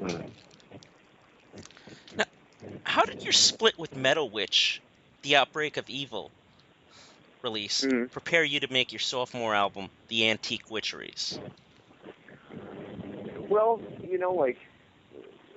All 0.00 0.06
right. 0.06 0.32
How 2.84 3.04
did 3.04 3.22
your 3.22 3.32
split 3.32 3.78
with 3.78 3.96
Metal 3.96 4.28
Witch, 4.28 4.80
The 5.22 5.36
Outbreak 5.36 5.76
of 5.76 5.88
Evil, 5.88 6.30
release 7.42 7.84
Mhm. 7.84 8.10
prepare 8.10 8.44
you 8.44 8.60
to 8.60 8.72
make 8.72 8.92
your 8.92 9.00
sophomore 9.00 9.54
album, 9.54 9.90
The 10.08 10.28
Antique 10.30 10.66
Witcheries? 10.66 11.38
Well, 13.48 13.80
you 14.02 14.18
know, 14.18 14.32
like 14.32 14.58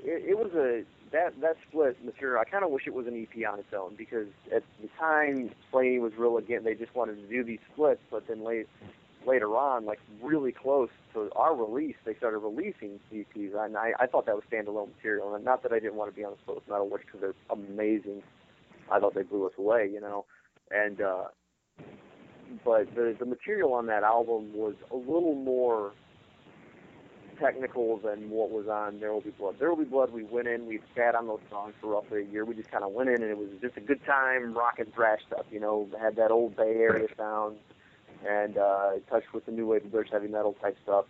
it, 0.03 0.23
it 0.29 0.37
was 0.37 0.53
a 0.53 0.83
that 1.11 1.39
that 1.41 1.57
split 1.67 2.03
material. 2.03 2.39
I 2.39 2.49
kind 2.49 2.63
of 2.63 2.71
wish 2.71 2.87
it 2.87 2.93
was 2.93 3.05
an 3.05 3.15
EP 3.15 3.45
on 3.45 3.59
its 3.59 3.73
own 3.73 3.95
because 3.95 4.27
at 4.51 4.63
the 4.81 4.87
time 4.97 5.51
Slaney 5.69 5.99
was 5.99 6.13
real 6.15 6.37
again. 6.37 6.63
They 6.63 6.75
just 6.75 6.95
wanted 6.95 7.21
to 7.21 7.27
do 7.27 7.43
these 7.43 7.59
splits, 7.73 8.01
but 8.09 8.27
then 8.27 8.43
late 8.43 8.67
later 9.25 9.55
on, 9.55 9.85
like 9.85 9.99
really 10.21 10.51
close 10.51 10.89
to 11.13 11.29
our 11.35 11.55
release, 11.55 11.95
they 12.05 12.15
started 12.15 12.39
releasing 12.39 12.99
EPs, 13.13 13.53
and 13.55 13.77
I, 13.77 13.93
I 13.99 14.07
thought 14.07 14.25
that 14.25 14.35
was 14.35 14.43
standalone 14.51 14.89
material. 14.95 15.35
And 15.35 15.45
not 15.45 15.63
that 15.63 15.71
I 15.71 15.79
didn't 15.79 15.95
want 15.95 16.11
to 16.11 16.15
be 16.15 16.23
on 16.23 16.31
the 16.31 16.37
split 16.37 16.55
with 16.55 16.67
Metal 16.67 16.89
Witch 16.89 17.03
because 17.05 17.21
they're 17.21 17.35
amazing. 17.49 18.23
I 18.91 18.99
thought 18.99 19.13
they 19.13 19.23
blew 19.23 19.45
us 19.45 19.53
away, 19.57 19.89
you 19.93 20.01
know, 20.01 20.25
and 20.71 21.01
uh, 21.01 21.25
but 22.63 22.93
the 22.95 23.15
the 23.19 23.25
material 23.25 23.73
on 23.73 23.87
that 23.87 24.03
album 24.03 24.53
was 24.53 24.75
a 24.91 24.95
little 24.95 25.35
more 25.35 25.93
technical 27.39 27.97
than 27.97 28.29
what 28.29 28.51
was 28.51 28.67
on 28.67 28.99
There 28.99 29.11
Will 29.11 29.21
Be 29.21 29.31
Blood. 29.31 29.55
There 29.59 29.69
Will 29.69 29.83
Be 29.83 29.89
Blood, 29.89 30.11
we 30.11 30.23
went 30.23 30.47
in, 30.47 30.67
we 30.67 30.79
sat 30.95 31.15
on 31.15 31.27
those 31.27 31.39
songs 31.49 31.73
for 31.81 31.87
roughly 31.87 32.21
a 32.21 32.25
year. 32.25 32.45
We 32.45 32.55
just 32.55 32.69
kind 32.69 32.83
of 32.83 32.91
went 32.91 33.09
in, 33.09 33.15
and 33.15 33.31
it 33.31 33.37
was 33.37 33.49
just 33.61 33.77
a 33.77 33.81
good 33.81 34.05
time, 34.05 34.53
rock 34.53 34.75
and 34.77 34.93
thrash 34.93 35.19
stuff. 35.27 35.45
You 35.51 35.59
know, 35.59 35.89
had 35.99 36.15
that 36.17 36.31
old 36.31 36.55
Bay 36.55 36.75
Area 36.77 37.07
sound, 37.17 37.57
and 38.27 38.57
uh, 38.57 38.91
touched 39.09 39.33
with 39.33 39.45
the 39.45 39.51
new 39.51 39.67
wave 39.67 39.83
of 39.83 39.91
British 39.91 40.11
heavy 40.11 40.27
metal 40.27 40.55
type 40.61 40.77
stuff. 40.83 41.05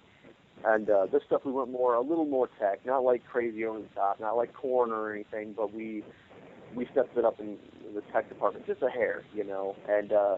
And 0.64 0.90
uh, 0.90 1.08
this 1.12 1.24
stuff 1.26 1.42
we 1.44 1.52
went 1.52 1.72
more, 1.72 1.96
a 1.96 2.02
little 2.02 2.26
more 2.26 2.48
tech, 2.60 2.86
not 2.86 3.00
like 3.00 3.26
crazy 3.26 3.66
over 3.66 3.80
the 3.80 3.88
top, 3.96 4.20
not 4.20 4.38
like 4.38 4.54
corn 4.54 4.92
or 4.92 5.12
anything, 5.14 5.54
but 5.56 5.74
we 5.74 6.04
we 6.76 6.88
stepped 6.92 7.18
it 7.18 7.26
up 7.26 7.40
in 7.40 7.58
the 7.94 8.02
tech 8.14 8.30
department 8.30 8.66
just 8.66 8.82
a 8.82 8.90
hair, 8.90 9.24
you 9.34 9.44
know. 9.44 9.76
And 9.90 10.14
uh, 10.14 10.36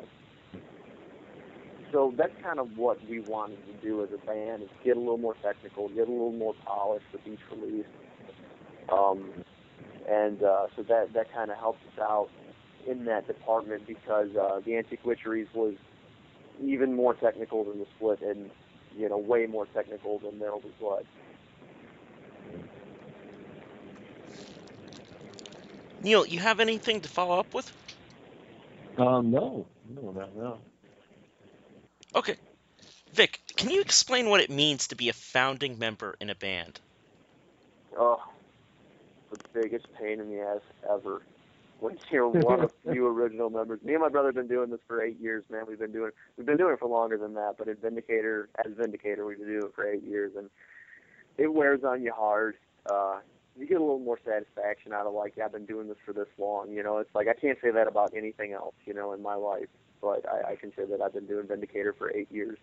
so 1.94 2.12
that's 2.18 2.34
kind 2.42 2.60
of 2.60 2.76
what 2.76 2.98
we 3.08 3.20
wanted 3.20 3.60
to 3.68 3.74
do 3.88 4.04
as 4.04 4.10
a 4.12 4.18
band 4.26 4.64
is 4.64 4.70
get 4.84 4.98
a 4.98 5.00
little 5.00 5.20
more 5.20 5.36
technical, 5.44 5.88
get 5.90 6.08
a 6.08 6.12
little 6.12 6.32
more 6.32 6.56
polished 6.66 7.06
with 7.14 7.22
each 7.28 7.40
release. 7.52 7.86
Um, 8.92 9.32
and 10.10 10.42
uh, 10.44 10.68
so 10.76 10.82
that 10.84 11.14
that 11.14 11.32
kind 11.32 11.52
of 11.52 11.58
helps 11.58 11.80
us 11.94 12.02
out 12.02 12.30
in 12.88 13.06
that 13.06 13.28
department 13.28 13.86
because 13.88 14.36
uh, 14.36 14.60
the 14.66 14.76
Antique 14.76 15.04
Witcheries 15.04 15.48
was 15.54 15.76
even 16.62 16.96
more 16.96 17.14
technical 17.14 17.64
than 17.64 17.78
the 17.80 17.86
Split 17.96 18.22
and 18.22 18.50
you 18.98 19.08
know 19.08 19.18
way 19.18 19.46
more 19.46 19.68
technical 19.68 20.18
than 20.18 20.40
There 20.40 20.52
Will 20.52 20.62
Be 20.62 20.74
Blood. 20.80 21.06
Neil, 26.02 26.26
you 26.26 26.40
have 26.40 26.60
anything 26.60 27.00
to 27.02 27.08
follow 27.08 27.40
up 27.40 27.54
with? 27.54 27.72
Um, 28.98 29.32
no, 29.32 29.68
no, 29.88 30.12
not 30.12 30.36
now. 30.36 30.60
Okay. 32.15 32.36
Vic, 33.13 33.39
can 33.56 33.69
you 33.69 33.82
explain 33.82 34.30
what 34.30 34.41
it 34.41 34.49
means 34.49 34.88
to 34.88 34.95
be 34.95 35.10
a 35.10 35.13
founding 35.13 35.78
member 35.78 36.15
in 36.19 36.30
a 36.30 36.36
band? 36.36 36.80
Oh, 37.97 38.21
the 39.32 39.38
biggest 39.54 39.88
pain 39.99 40.19
in 40.19 40.30
the 40.32 40.41
ass 40.41 40.62
ever. 40.89 41.21
When 41.80 41.97
you're 42.12 42.28
one 42.28 42.62
of 42.62 42.71
few 42.91 43.08
original 43.08 43.49
members. 43.49 43.82
Me 43.84 43.93
and 43.93 44.02
my 44.02 44.10
brother 44.10 44.30
have 44.30 44.36
been 44.36 44.47
doing 44.47 44.69
this 44.69 44.80
for 44.88 45.02
eight 45.02 45.19
years, 45.19 45.43
man. 45.49 45.65
We've 45.67 45.80
been 45.80 45.91
doing 45.91 46.12
we've 46.38 46.45
been 46.45 46.58
doing 46.58 46.73
it 46.73 46.80
for 46.80 46.88
longer 46.88 47.17
than 47.17 47.34
that, 47.36 47.56
but 47.58 47.67
at 47.67 47.82
Vindicator 47.82 48.49
as 48.63 48.71
Vindicator 48.73 49.26
we've 49.26 49.38
been 49.38 49.47
doing 49.47 49.63
it 49.65 49.76
for 49.76 49.88
eight 49.88 50.04
years 50.04 50.34
and 50.36 50.49
it 51.38 51.54
wears 51.54 51.84
on 51.84 52.02
you 52.02 52.13
hard. 52.13 52.56
Uh 52.89 53.19
you 53.60 53.67
get 53.67 53.78
a 53.78 53.82
little 53.82 53.99
more 53.99 54.17
satisfaction 54.26 54.93
out 54.93 55.06
of 55.06 55.13
like, 55.13 55.34
yeah, 55.38 55.45
I've 55.45 55.52
been 55.52 55.67
doing 55.67 55.88
this 55.88 55.97
for 56.04 56.12
this 56.13 56.28
long, 56.39 56.71
you 56.71 56.82
know. 56.82 56.97
It's 56.97 57.13
like 57.13 57.28
I 57.28 57.34
can't 57.34 57.60
say 57.62 57.69
that 57.69 57.88
about 57.88 58.13
anything 58.15 58.54
else, 58.54 58.73
you 58.86 58.95
know, 58.95 59.13
in 59.13 59.21
my 59.21 59.36
life 59.36 59.67
but 60.04 60.26
I, 60.30 60.52
I 60.52 60.56
can 60.56 60.74
say 60.76 60.84
that 60.86 61.02
I've 61.02 61.13
been 61.13 61.26
doing 61.26 61.48
Vindicator 61.48 61.94
for 61.94 62.12
eight 62.12 62.32
years, 62.32 62.58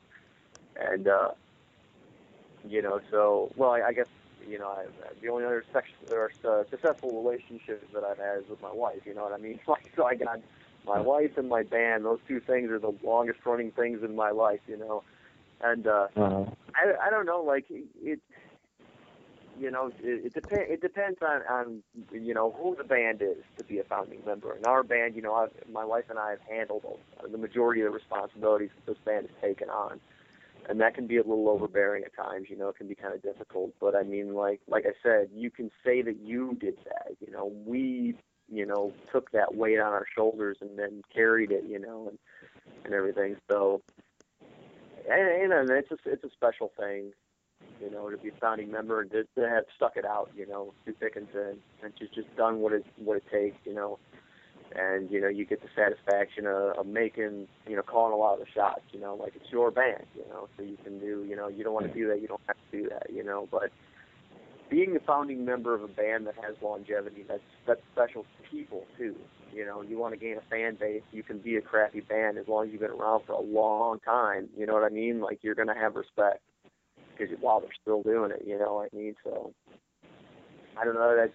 and 0.77 1.09
uh, 1.09 1.31
you 2.69 2.83
know, 2.83 3.01
so 3.11 3.51
well, 3.57 3.71
I, 3.71 3.81
I 3.89 3.93
guess 3.93 4.07
you 4.47 4.59
know, 4.59 4.69
I, 4.69 4.85
the 5.21 5.29
only 5.29 5.45
other 5.45 5.65
sex, 5.73 5.89
or, 6.11 6.31
uh, 6.45 6.65
successful 6.71 7.23
relationship 7.23 7.91
that 7.93 8.05
I've 8.05 8.19
had 8.19 8.39
is 8.39 8.49
with 8.49 8.61
my 8.63 8.73
wife. 8.73 9.01
You 9.05 9.15
know 9.15 9.25
what 9.25 9.33
I 9.33 9.39
mean? 9.39 9.59
Like, 9.69 9.91
so 9.97 10.05
I 10.05 10.15
got 10.15 10.41
my 10.87 11.01
wife 11.01 11.37
and 11.37 11.49
my 11.49 11.63
band. 11.63 12.05
Those 12.05 12.21
two 12.27 12.41
things 12.41 12.71
are 12.71 12.79
the 12.79 12.95
longest 13.03 13.41
running 13.45 13.71
things 13.71 14.03
in 14.03 14.15
my 14.15 14.31
life. 14.31 14.61
You 14.67 14.77
know, 14.77 15.03
and 15.63 15.87
uh, 15.87 16.09
uh-huh. 16.17 16.45
I 16.75 17.07
I 17.07 17.11
don't 17.11 17.27
know, 17.27 17.43
like 17.43 17.67
it 17.71 18.21
you 19.61 19.71
know, 19.71 19.93
it, 20.03 20.27
it 20.27 20.35
depends. 20.35 20.65
It 20.69 20.81
depends 20.81 21.19
on 21.23 21.43
on 21.43 21.83
you 22.13 22.33
know 22.33 22.57
who 22.59 22.75
the 22.75 22.85
band 22.85 23.21
is 23.21 23.45
to 23.59 23.65
be 23.65 23.79
a 23.79 23.85
founding 23.85 24.21
member. 24.27 24.57
In 24.57 24.65
our 24.65 24.83
band, 24.83 25.15
you 25.15 25.23
know, 25.23 25.35
I've, 25.35 25.51
my 25.71 25.85
wife 25.85 26.05
and 26.09 26.19
I 26.19 26.31
have 26.31 26.41
handled 26.49 26.85
the 27.31 27.39
majority 27.39 27.83
of 27.83 27.93
the 27.93 27.99
responsibilities 27.99 28.71
that 28.75 28.95
this 28.95 29.05
band 29.05 29.29
has 29.29 29.41
taken 29.43 29.69
on, 29.69 30.01
and 30.69 30.81
that 30.81 30.95
can 30.95 31.07
be 31.07 31.19
a 31.19 31.23
little 31.23 31.49
overbearing 31.51 32.05
at 32.05 32.17
times. 32.17 32.47
You 32.49 32.57
know, 32.57 32.69
it 32.69 32.77
can 32.77 32.89
be 32.89 32.95
kind 32.95 33.15
of 33.15 33.23
difficult. 33.23 33.73
But 33.81 33.95
I 33.95 34.03
mean, 34.03 34.35
like 34.35 34.61
like 34.67 34.87
I 34.87 34.95
said, 35.03 35.29
you 35.35 35.51
can 35.51 35.71
say 35.85 36.01
that 36.03 36.17
you 36.21 36.57
did 36.59 36.79
that. 36.85 37.15
You 37.21 37.31
know, 37.31 37.53
we 37.67 38.17
you 38.51 38.65
know 38.65 38.95
took 39.13 39.31
that 39.33 39.55
weight 39.55 39.79
on 39.79 39.93
our 39.93 40.07
shoulders 40.17 40.57
and 40.63 40.79
then 40.79 41.03
carried 41.15 41.53
it. 41.53 41.65
You 41.69 41.79
know, 41.79 42.09
and 42.09 42.19
and 42.85 42.95
everything. 42.95 43.37
So. 43.51 43.83
And, 45.11 45.51
and 45.53 45.71
it's 45.71 45.91
a 45.91 45.97
it's 46.05 46.23
a 46.25 46.31
special 46.31 46.71
thing 46.79 47.13
you 47.81 47.91
know, 47.91 48.11
to 48.11 48.17
be 48.17 48.29
a 48.29 48.33
founding 48.41 48.71
member 48.71 49.01
and 49.01 49.11
to, 49.11 49.25
to 49.37 49.49
have 49.49 49.65
stuck 49.77 49.97
it 49.97 50.05
out, 50.05 50.31
you 50.37 50.47
know, 50.47 50.73
through 50.85 50.95
thick 51.01 51.17
and 51.17 51.31
thin, 51.33 51.57
and 51.83 51.93
just 51.99 52.15
just 52.15 52.35
done 52.37 52.61
what 52.61 52.73
it 52.73 52.85
what 52.97 53.17
it 53.17 53.25
takes, 53.33 53.57
you 53.65 53.75
know, 53.75 53.99
and 54.75 55.11
you 55.11 55.21
know 55.21 55.29
you 55.29 55.45
get 55.45 55.61
the 55.63 55.69
satisfaction 55.75 56.47
of, 56.47 56.79
of 56.79 56.87
making, 56.87 57.49
you 57.67 57.77
know, 57.77 57.83
calling 57.83 58.13
a 58.13 58.17
lot 58.17 58.35
of 58.35 58.41
the 58.41 58.51
shots, 58.55 58.83
you 58.93 59.01
know, 59.01 59.15
like 59.15 59.33
it's 59.35 59.51
your 59.51 59.71
band, 59.71 60.05
you 60.15 60.25
know, 60.29 60.49
so 60.57 60.63
you 60.63 60.77
can 60.85 60.99
do, 61.01 61.25
you 61.29 61.37
know, 61.37 61.49
you 61.49 61.65
don't 61.65 61.75
want 61.75 61.87
to 61.87 61.93
do 61.93 62.09
that, 62.09 62.21
you 62.21 62.29
don't 62.29 62.43
have 62.47 62.57
to 62.71 62.83
do 62.83 62.89
that, 62.89 63.07
you 63.13 63.25
know, 63.25 63.49
but 63.51 63.71
being 64.69 64.95
the 64.95 65.01
founding 65.01 65.45
member 65.45 65.75
of 65.75 65.83
a 65.83 65.89
band 65.89 66.27
that 66.27 66.35
has 66.37 66.55
longevity, 66.63 67.25
that's 67.27 67.41
that's 67.67 67.81
special 67.93 68.23
to 68.23 68.51
people 68.51 68.85
too. 68.99 69.17
You 69.53 69.65
know, 69.65 69.83
you 69.83 69.99
want 69.99 70.15
to 70.15 70.21
gain 70.21 70.37
a 70.37 70.49
fan 70.49 70.77
base, 70.79 71.03
you 71.11 71.25
can 71.25 71.39
be 71.39 71.57
a 71.57 71.61
crappy 71.61 72.01
band 72.01 72.39
as 72.39 72.47
long 72.47 72.67
as 72.67 72.73
you've 72.73 72.83
been 72.83 72.91
around 72.91 73.25
for 73.27 73.33
a 73.33 73.41
long 73.41 73.99
time. 74.01 74.49
You 74.57 74.67
know 74.67 74.75
what 74.75 74.85
I 74.85 74.91
mean? 74.91 75.21
Like 75.21 75.41
you're 75.43 75.57
gonna 75.57 75.75
have 75.75 75.97
respect 75.97 76.41
because 77.21 77.37
while 77.41 77.61
they're 77.61 77.71
still 77.81 78.03
doing 78.03 78.31
it, 78.31 78.43
you 78.47 78.59
know 78.59 78.75
what 78.75 78.91
I 78.93 78.97
mean. 78.97 79.15
So 79.23 79.53
I 80.81 80.85
don't 80.85 80.95
know. 80.95 81.17
That's 81.17 81.33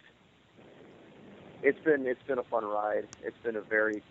it's 1.61 1.79
been 1.83 2.05
it's 2.05 2.21
been 2.27 2.39
a 2.39 2.43
fun 2.43 2.65
ride. 2.65 3.07
It's 3.23 3.37
been 3.43 3.55
a 3.55 3.61
very 3.61 4.01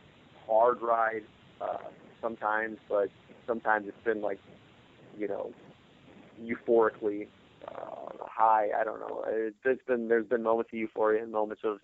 hard 0.47 0.81
ride 0.81 1.25
uh, 1.61 1.79
sometimes, 2.21 2.79
but 2.89 3.09
sometimes 3.47 3.87
it's 3.89 4.05
been 4.05 4.23
like 4.23 4.39
you 5.19 5.29
know 5.29 5.53
euphorically 6.43 7.27
uh, 7.69 8.13
high. 8.21 8.69
I 8.79 8.85
don't 8.85 9.01
know. 9.01 9.25
It's, 9.27 9.57
it's 9.65 9.85
been 9.87 10.09
there's 10.09 10.27
been 10.27 10.43
moments 10.43 10.71
of 10.73 10.79
euphoria 10.79 11.23
and 11.23 11.33
moments 11.33 11.63
of 11.65 11.79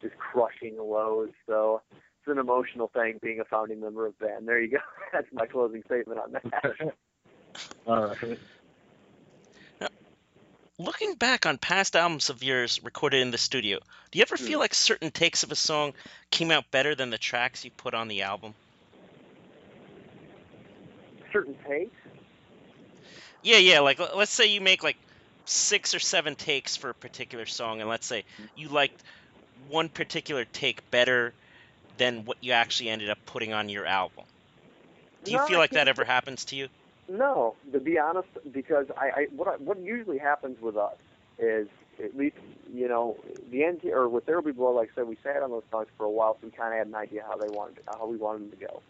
just 0.00 0.16
crushing 0.16 0.76
lows. 0.78 1.30
So 1.46 1.82
it's 1.90 2.28
an 2.28 2.38
emotional 2.38 2.90
thing 2.94 3.18
being 3.22 3.40
a 3.40 3.44
founding 3.44 3.80
member 3.80 4.06
of 4.06 4.18
band. 4.18 4.48
There 4.48 4.60
you 4.60 4.70
go. 4.70 4.78
That's 5.12 5.28
my 5.32 5.46
closing 5.46 5.82
statement 5.86 6.20
on 6.20 6.32
that. 6.32 6.94
All 7.86 8.08
right 8.08 8.38
looking 10.78 11.14
back 11.14 11.46
on 11.46 11.58
past 11.58 11.96
albums 11.96 12.30
of 12.30 12.42
yours 12.42 12.80
recorded 12.82 13.20
in 13.20 13.30
the 13.30 13.38
studio, 13.38 13.78
do 14.10 14.18
you 14.18 14.22
ever 14.22 14.36
feel 14.36 14.58
hmm. 14.58 14.62
like 14.62 14.74
certain 14.74 15.10
takes 15.10 15.42
of 15.42 15.52
a 15.52 15.56
song 15.56 15.94
came 16.30 16.50
out 16.50 16.70
better 16.70 16.94
than 16.94 17.10
the 17.10 17.18
tracks 17.18 17.64
you 17.64 17.70
put 17.70 17.94
on 17.94 18.08
the 18.08 18.22
album? 18.22 18.54
Certain 21.32 21.56
takes? 21.66 21.94
Yeah, 23.42 23.58
yeah. 23.58 23.80
Like, 23.80 24.00
let's 24.16 24.32
say 24.32 24.46
you 24.46 24.60
make 24.60 24.82
like 24.82 24.96
six 25.44 25.94
or 25.94 25.98
seven 25.98 26.34
takes 26.34 26.76
for 26.76 26.90
a 26.90 26.94
particular 26.94 27.46
song, 27.46 27.80
and 27.80 27.88
let's 27.88 28.06
say 28.06 28.24
you 28.56 28.68
liked 28.68 29.02
one 29.68 29.88
particular 29.88 30.44
take 30.44 30.90
better 30.90 31.32
than 31.96 32.24
what 32.24 32.36
you 32.40 32.52
actually 32.52 32.90
ended 32.90 33.10
up 33.10 33.18
putting 33.26 33.52
on 33.52 33.68
your 33.68 33.86
album. 33.86 34.24
Do 35.24 35.32
you 35.32 35.38
no, 35.38 35.46
feel 35.46 35.58
like 35.58 35.70
that 35.70 35.88
ever 35.88 36.04
happens 36.04 36.44
to 36.46 36.56
you? 36.56 36.68
No, 37.08 37.54
to 37.72 37.80
be 37.80 37.98
honest, 37.98 38.28
because 38.52 38.86
I, 38.96 39.06
I 39.06 39.26
what 39.30 39.48
I, 39.48 39.52
what 39.56 39.78
usually 39.80 40.18
happens 40.18 40.60
with 40.60 40.76
us 40.76 40.96
is 41.38 41.68
at 42.02 42.16
least 42.16 42.36
you 42.72 42.88
know 42.88 43.16
the 43.50 43.64
end 43.64 43.84
or 43.84 44.08
with 44.08 44.26
Be 44.26 44.52
Blood, 44.52 44.72
like 44.72 44.90
I 44.92 44.96
said, 44.96 45.08
we 45.08 45.16
sat 45.22 45.42
on 45.42 45.50
those 45.50 45.62
songs 45.70 45.86
for 45.96 46.04
a 46.04 46.10
while, 46.10 46.36
so 46.40 46.46
we 46.46 46.50
kind 46.50 46.72
of 46.72 46.78
had 46.78 46.88
an 46.88 46.94
idea 46.94 47.22
how 47.26 47.36
they 47.36 47.48
wanted 47.48 47.78
how 47.86 48.06
we 48.06 48.16
wanted 48.16 48.50
them 48.50 48.58
to 48.58 48.66
go. 48.66 48.82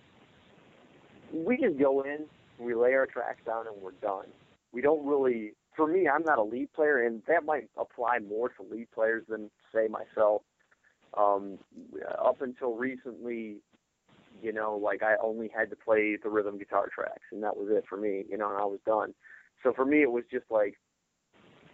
We 1.33 1.59
just 1.59 1.79
go 1.79 2.03
in, 2.03 2.25
we 2.59 2.75
lay 2.75 2.95
our 2.95 3.07
tracks 3.07 3.41
down, 3.45 3.67
and 3.67 3.77
we're 3.83 3.91
done. 3.93 4.27
We 4.73 4.81
don't 4.81 5.07
really. 5.07 5.53
For 5.75 5.87
me, 5.87 6.09
I'm 6.09 6.23
not 6.23 6.39
a 6.39 6.43
lead 6.43 6.73
player, 6.73 7.03
and 7.05 7.23
that 7.29 7.45
might 7.45 7.69
apply 7.77 8.21
more 8.21 8.49
to 8.49 8.63
lead 8.71 8.91
players 8.93 9.25
than 9.29 9.51
say 9.75 9.89
myself. 9.89 10.41
Um, 11.19 11.59
up 12.19 12.41
until 12.41 12.75
recently, 12.75 13.57
you 14.43 14.53
know, 14.53 14.81
like 14.83 15.03
I 15.03 15.15
only 15.23 15.51
had 15.55 15.71
to 15.71 15.77
play 15.77 16.17
the 16.23 16.29
rhythm 16.29 16.59
guitar 16.59 16.89
tracks, 16.93 17.27
and 17.33 17.43
that 17.43 17.57
was 17.57 17.69
it 17.71 17.85
for 17.89 17.97
me, 17.97 18.25
you 18.29 18.37
know, 18.37 18.51
and 18.51 18.59
I 18.59 18.65
was 18.65 18.81
done. 18.87 19.15
So 19.63 19.73
for 19.73 19.85
me, 19.85 20.03
it 20.03 20.11
was 20.11 20.25
just 20.31 20.45
like 20.51 20.79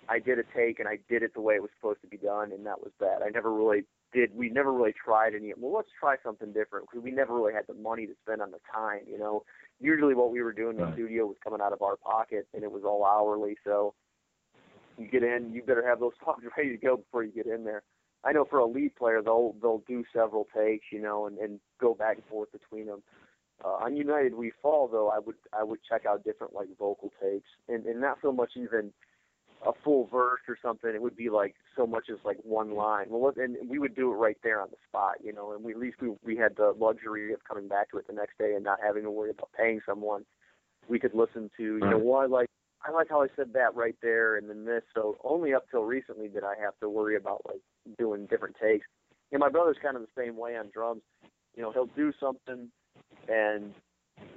I 0.08 0.18
did 0.18 0.38
a 0.38 0.44
take 0.54 0.78
and 0.78 0.88
I 0.88 0.98
did 1.08 1.22
it 1.22 1.34
the 1.34 1.40
way 1.40 1.54
it 1.54 1.62
was 1.62 1.70
supposed 1.78 2.00
to 2.02 2.08
be 2.08 2.16
done, 2.16 2.52
and 2.52 2.66
that 2.66 2.80
was 2.80 2.92
that. 3.00 3.20
I 3.24 3.30
never 3.30 3.52
really 3.52 3.84
did. 4.12 4.34
We 4.34 4.50
never 4.50 4.72
really 4.72 4.92
tried 4.92 5.34
any. 5.34 5.52
Well, 5.56 5.72
let's 5.74 5.88
try 5.98 6.16
something 6.22 6.52
different 6.52 6.86
because 6.90 7.02
we 7.04 7.10
never 7.10 7.34
really 7.34 7.52
had 7.52 7.66
the 7.68 7.74
money 7.74 8.06
to 8.06 8.14
spend 8.24 8.42
on 8.42 8.50
the 8.50 8.60
time, 8.72 9.00
you 9.06 9.18
know. 9.18 9.44
Usually, 9.80 10.14
what 10.14 10.30
we 10.30 10.42
were 10.42 10.52
doing 10.52 10.78
in 10.78 10.84
the 10.84 10.92
studio 10.94 11.26
was 11.26 11.36
coming 11.42 11.60
out 11.60 11.72
of 11.72 11.82
our 11.82 11.96
pocket, 11.96 12.46
and 12.54 12.62
it 12.62 12.70
was 12.70 12.82
all 12.84 13.04
hourly. 13.04 13.56
So 13.64 13.94
you 14.98 15.08
get 15.08 15.22
in, 15.22 15.52
you 15.52 15.62
better 15.62 15.86
have 15.86 16.00
those 16.00 16.12
songs 16.24 16.42
ready 16.56 16.70
to 16.70 16.76
go 16.76 16.96
before 16.96 17.24
you 17.24 17.32
get 17.32 17.46
in 17.46 17.64
there. 17.64 17.82
I 18.24 18.32
know 18.32 18.44
for 18.44 18.58
a 18.58 18.66
lead 18.66 18.94
player 18.96 19.20
they'll 19.22 19.54
they'll 19.60 19.82
do 19.86 20.04
several 20.12 20.46
takes, 20.56 20.86
you 20.92 21.00
know, 21.00 21.26
and, 21.26 21.38
and 21.38 21.60
go 21.80 21.94
back 21.94 22.16
and 22.16 22.26
forth 22.26 22.50
between 22.52 22.86
them. 22.86 23.02
Uh, 23.64 23.84
on 23.84 23.96
United 23.96 24.34
We 24.34 24.52
Fall 24.62 24.88
though, 24.88 25.08
I 25.08 25.18
would 25.18 25.36
I 25.52 25.64
would 25.64 25.80
check 25.88 26.06
out 26.06 26.24
different 26.24 26.54
like 26.54 26.68
vocal 26.78 27.12
takes, 27.22 27.48
and 27.68 27.84
and 27.86 28.00
not 28.00 28.18
so 28.22 28.32
much 28.32 28.52
even 28.56 28.92
a 29.66 29.72
full 29.84 30.06
verse 30.06 30.40
or 30.48 30.56
something. 30.60 30.90
It 30.92 31.02
would 31.02 31.16
be 31.16 31.30
like 31.30 31.54
so 31.76 31.86
much 31.86 32.04
as 32.10 32.18
like 32.24 32.38
one 32.42 32.74
line. 32.74 33.06
Well, 33.08 33.32
and 33.36 33.56
we 33.68 33.78
would 33.78 33.94
do 33.94 34.10
it 34.12 34.16
right 34.16 34.38
there 34.42 34.60
on 34.60 34.68
the 34.70 34.76
spot, 34.88 35.16
you 35.22 35.32
know. 35.32 35.52
And 35.52 35.64
we 35.64 35.72
at 35.72 35.78
least 35.78 35.96
we 36.00 36.12
we 36.24 36.36
had 36.36 36.56
the 36.56 36.74
luxury 36.78 37.32
of 37.32 37.44
coming 37.44 37.68
back 37.68 37.90
to 37.90 37.98
it 37.98 38.06
the 38.06 38.12
next 38.12 38.38
day 38.38 38.54
and 38.54 38.64
not 38.64 38.78
having 38.84 39.04
to 39.04 39.10
worry 39.10 39.30
about 39.30 39.50
paying 39.56 39.80
someone. 39.86 40.24
We 40.88 40.98
could 40.98 41.14
listen 41.14 41.50
to, 41.56 41.62
you 41.62 41.78
know, 41.78 41.98
well 41.98 42.20
I 42.20 42.26
like 42.26 42.48
I 42.84 42.90
like 42.90 43.08
how 43.08 43.22
I 43.22 43.28
said 43.36 43.52
that 43.54 43.74
right 43.74 43.96
there, 44.02 44.36
and 44.36 44.48
then 44.48 44.64
this. 44.64 44.82
So 44.94 45.16
only 45.22 45.54
up 45.54 45.64
till 45.70 45.82
recently 45.84 46.28
did 46.28 46.44
I 46.44 46.54
have 46.60 46.78
to 46.80 46.88
worry 46.88 47.16
about 47.16 47.42
like 47.46 47.60
doing 47.98 48.26
different 48.26 48.56
takes. 48.60 48.86
And 49.30 49.40
my 49.40 49.48
brother's 49.48 49.76
kind 49.82 49.96
of 49.96 50.02
the 50.02 50.20
same 50.20 50.36
way 50.36 50.56
on 50.56 50.68
drums. 50.72 51.02
You 51.56 51.62
know, 51.62 51.72
he'll 51.72 51.86
do 51.86 52.12
something, 52.18 52.68
and 53.28 53.72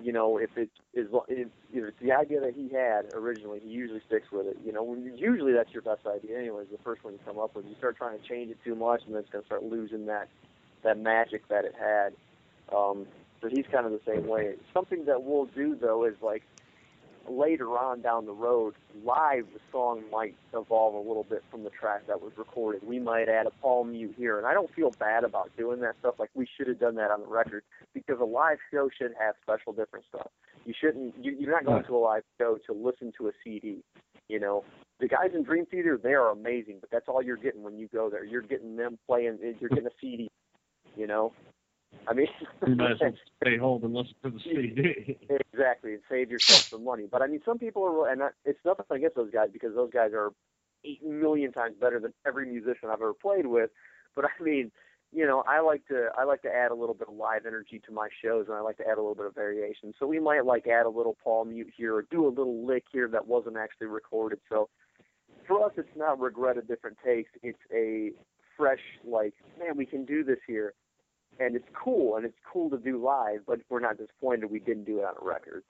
you 0.02 0.14
know, 0.14 0.38
if 0.38 0.52
it 0.58 0.70
is 0.94 1.08
if, 1.28 1.48
if 1.74 1.84
it's 1.84 1.98
the 2.02 2.12
idea 2.12 2.40
that 2.42 2.54
he 2.56 2.70
had 2.70 3.14
originally, 3.14 3.60
he 3.60 3.70
usually 3.70 4.02
sticks 4.08 4.28
with 4.32 4.48
it. 4.48 4.58
You 4.64 4.72
know, 4.72 4.96
usually 5.16 5.54
that's 5.54 5.72
your 5.72 5.82
best 5.82 6.06
idea, 6.06 6.38
anyways. 6.38 6.68
The 6.72 6.78
first 6.84 7.04
one 7.04 7.14
you 7.14 7.20
come 7.26 7.40
up 7.40 7.56
with, 7.56 7.66
you 7.66 7.76
start 7.78 7.98
trying 7.98 8.20
to 8.20 8.28
change 8.28 8.52
it 8.52 8.58
too 8.64 8.76
much, 8.76 9.02
and 9.06 9.16
then 9.16 9.22
it's 9.22 9.32
gonna 9.32 9.46
start 9.46 9.64
losing 9.64 10.06
that 10.06 10.30
that 10.84 11.00
magic 11.00 11.48
that 11.50 11.66
it 11.66 11.74
had. 11.80 12.14
Um, 12.76 13.08
so 13.42 13.50
he's 13.50 13.66
kind 13.72 13.86
of 13.86 13.92
the 13.92 14.02
same 14.06 14.28
way. 14.28 14.56
Something 14.74 15.06
that 15.06 15.24
we'll 15.24 15.46
do 15.46 15.76
though 15.76 16.06
is 16.06 16.16
like 16.22 16.44
later 17.30 17.78
on 17.78 18.02
down 18.02 18.26
the 18.26 18.34
road, 18.34 18.76
live 19.04 19.46
the 19.54 19.60
song 19.72 20.04
might 20.12 20.36
evolve 20.54 20.94
a 20.96 21.08
little 21.08 21.24
bit 21.24 21.44
from 21.50 21.64
the 21.64 21.70
track 21.70 22.08
that 22.08 22.22
was 22.22 22.32
recorded. 22.38 22.82
We 22.86 23.00
might 23.00 23.30
add 23.30 23.48
a 23.48 23.52
palm 23.62 23.92
mute 23.92 24.16
here, 24.18 24.38
and 24.38 24.48
I 24.48 24.54
don't 24.54 24.74
feel 24.74 24.92
bad 25.00 25.24
about 25.24 25.52
doing 25.58 25.82
that 25.82 25.96
stuff. 26.00 26.16
Like 26.20 26.30
we 26.34 26.48
should 26.58 26.68
have 26.68 26.80
done 26.80 26.96
that 26.96 27.12
on 27.12 27.22
the 27.22 27.28
record 27.28 27.64
because 27.94 28.20
a 28.20 28.26
live 28.26 28.58
show 28.72 28.90
should 28.98 29.14
have 29.20 29.36
special 29.42 29.74
different 29.74 30.06
stuff. 30.10 30.28
You 30.66 30.74
shouldn't. 30.80 31.16
You, 31.24 31.36
you're 31.40 31.52
not 31.52 31.66
going 31.66 31.84
to 31.84 31.96
a 31.96 32.00
live 32.00 32.24
show 32.40 32.58
to 32.68 32.74
listen 32.74 33.12
to 33.18 33.28
a 33.28 33.32
CD. 33.44 33.84
You 34.28 34.40
know, 34.40 34.64
the 35.00 35.08
guys 35.08 35.32
in 35.34 35.44
Dream 35.44 35.66
Theater 35.66 36.00
they 36.02 36.14
are 36.14 36.32
amazing, 36.32 36.78
but 36.82 36.90
that's 36.92 37.08
all 37.08 37.22
you're 37.22 37.38
getting 37.38 37.64
when 37.64 37.78
you 37.78 37.88
go 37.94 38.10
there. 38.10 38.24
You're 38.24 38.42
getting 38.42 38.76
them 38.76 38.98
playing. 39.08 39.40
You're 39.60 39.70
getting 39.70 39.88
a 39.88 39.96
CD. 40.02 40.30
You 40.96 41.08
know, 41.08 41.34
I 42.08 42.14
mean, 42.14 42.28
you 42.68 42.76
might 42.76 42.92
as 42.92 43.00
well 43.02 43.14
stay 43.42 43.58
home 43.58 43.84
and 43.84 43.94
listen 43.94 44.14
to 44.24 44.30
the 44.30 44.40
CD. 44.40 45.18
exactly, 45.52 45.94
and 45.94 46.02
save 46.10 46.32
yourself 46.32 46.62
some 46.70 46.84
money. 46.84 47.06
But 47.10 47.22
I 47.22 47.28
mean, 47.28 47.42
some 47.46 47.58
people 47.58 47.84
are, 47.84 48.10
and 48.10 48.22
it's 48.44 48.60
nothing 48.66 48.86
against 48.92 49.16
those 49.16 49.32
guys 49.32 49.50
because 49.52 49.74
those 49.76 49.92
guys 49.92 50.12
are 50.14 50.32
eight 50.84 51.04
million 51.04 51.52
times 51.52 51.76
better 51.80 52.00
than 52.00 52.14
every 52.26 52.46
musician 52.48 52.90
I've 52.90 53.02
ever 53.02 53.14
played 53.14 53.48
with. 53.48 53.72
But 54.16 54.26
I 54.26 54.44
mean, 54.44 54.72
you 55.12 55.26
know, 55.26 55.44
I 55.48 55.62
like 55.62 55.88
to 55.88 56.10
I 56.18 56.26
like 56.26 56.42
to 56.44 56.54
add 56.54 56.72
a 56.72 56.76
little 56.76 56.96
bit 56.96 57.08
of 57.08 57.16
live 57.16 57.46
energy 57.46 57.82
to 57.86 57.92
my 57.92 58.10
shows, 58.24 58.46
and 58.48 58.56
I 58.56 58.62
like 58.62 58.78
to 58.78 58.84
add 58.84 58.98
a 58.98 59.02
little 59.02 59.16
bit 59.16 59.26
of 59.26 59.36
variation. 59.36 59.94
So 60.00 60.06
we 60.06 60.20
might 60.20 60.46
like 60.46 60.68
add 60.68 60.86
a 60.86 60.90
little 60.90 61.18
palm 61.24 61.50
mute 61.50 61.72
here, 61.76 61.96
or 61.96 62.06
do 62.12 62.28
a 62.28 62.30
little 62.30 62.66
lick 62.66 62.84
here 62.92 63.08
that 63.10 63.28
wasn't 63.28 63.58
actually 63.58 63.88
recorded. 63.88 64.40
So 64.50 64.70
for 65.48 65.66
us, 65.66 65.72
it's 65.78 65.96
not 65.96 66.20
regretted 66.20 66.68
different 66.68 66.98
takes. 67.04 67.32
It's 67.42 67.60
a 67.74 68.12
fresh 68.58 68.80
like, 69.04 69.34
man, 69.60 69.76
we 69.76 69.86
can 69.86 70.06
do 70.06 70.24
this 70.24 70.40
here 70.48 70.74
and 71.40 71.56
it's 71.56 71.68
cool 71.74 72.16
and 72.16 72.26
it's 72.26 72.38
cool 72.52 72.70
to 72.70 72.78
do 72.78 73.02
live, 73.04 73.42
but 73.46 73.60
we're 73.70 73.80
not 73.80 73.98
disappointed 73.98 74.50
we 74.50 74.60
didn't 74.60 74.86
do 74.86 75.00
it 75.00 75.06
on 75.06 75.16
a 75.22 75.26
record. 75.26 75.64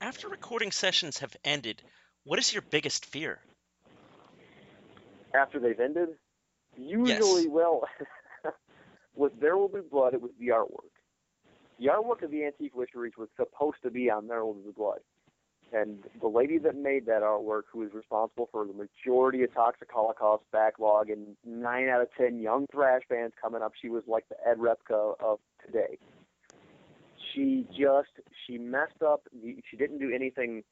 After 0.00 0.28
recording 0.28 0.72
sessions 0.72 1.18
have 1.18 1.36
ended, 1.44 1.82
what 2.24 2.38
is 2.38 2.52
your 2.52 2.62
biggest 2.62 3.06
fear? 3.06 3.38
After 5.34 5.60
they've 5.60 5.78
ended, 5.78 6.08
usually, 6.76 7.42
yes. 7.42 7.50
well, 7.50 7.84
with 9.14 9.38
There 9.40 9.56
Will 9.56 9.68
Be 9.68 9.80
Blood, 9.80 10.14
it 10.14 10.20
was 10.20 10.32
the 10.38 10.48
artwork. 10.48 10.90
The 11.78 11.86
artwork 11.86 12.22
of 12.22 12.30
the 12.30 12.44
Antique 12.44 12.74
Witcheries 12.74 13.16
was 13.16 13.28
supposed 13.36 13.78
to 13.82 13.90
be 13.90 14.10
on 14.10 14.26
There 14.26 14.44
Will 14.44 14.54
Be 14.54 14.72
Blood. 14.76 15.00
And 15.72 16.04
the 16.20 16.26
lady 16.26 16.58
that 16.58 16.74
made 16.74 17.06
that 17.06 17.22
artwork, 17.22 17.62
who 17.72 17.82
is 17.82 17.92
responsible 17.94 18.48
for 18.50 18.66
the 18.66 18.72
majority 18.72 19.44
of 19.44 19.54
Toxic 19.54 19.88
Holocaust 19.90 20.42
backlog 20.52 21.10
and 21.10 21.36
nine 21.44 21.88
out 21.88 22.02
of 22.02 22.08
ten 22.16 22.40
young 22.40 22.66
thrash 22.72 23.02
bands 23.08 23.34
coming 23.40 23.62
up, 23.62 23.72
she 23.80 23.88
was 23.88 24.02
like 24.06 24.28
the 24.28 24.36
Ed 24.48 24.58
Repka 24.58 25.14
of 25.20 25.38
today. 25.64 25.98
She 27.32 27.66
just 27.68 28.10
she 28.46 28.58
messed 28.58 29.02
up. 29.06 29.28
She 29.42 29.76
didn't 29.76 29.98
do 29.98 30.10
anything 30.12 30.64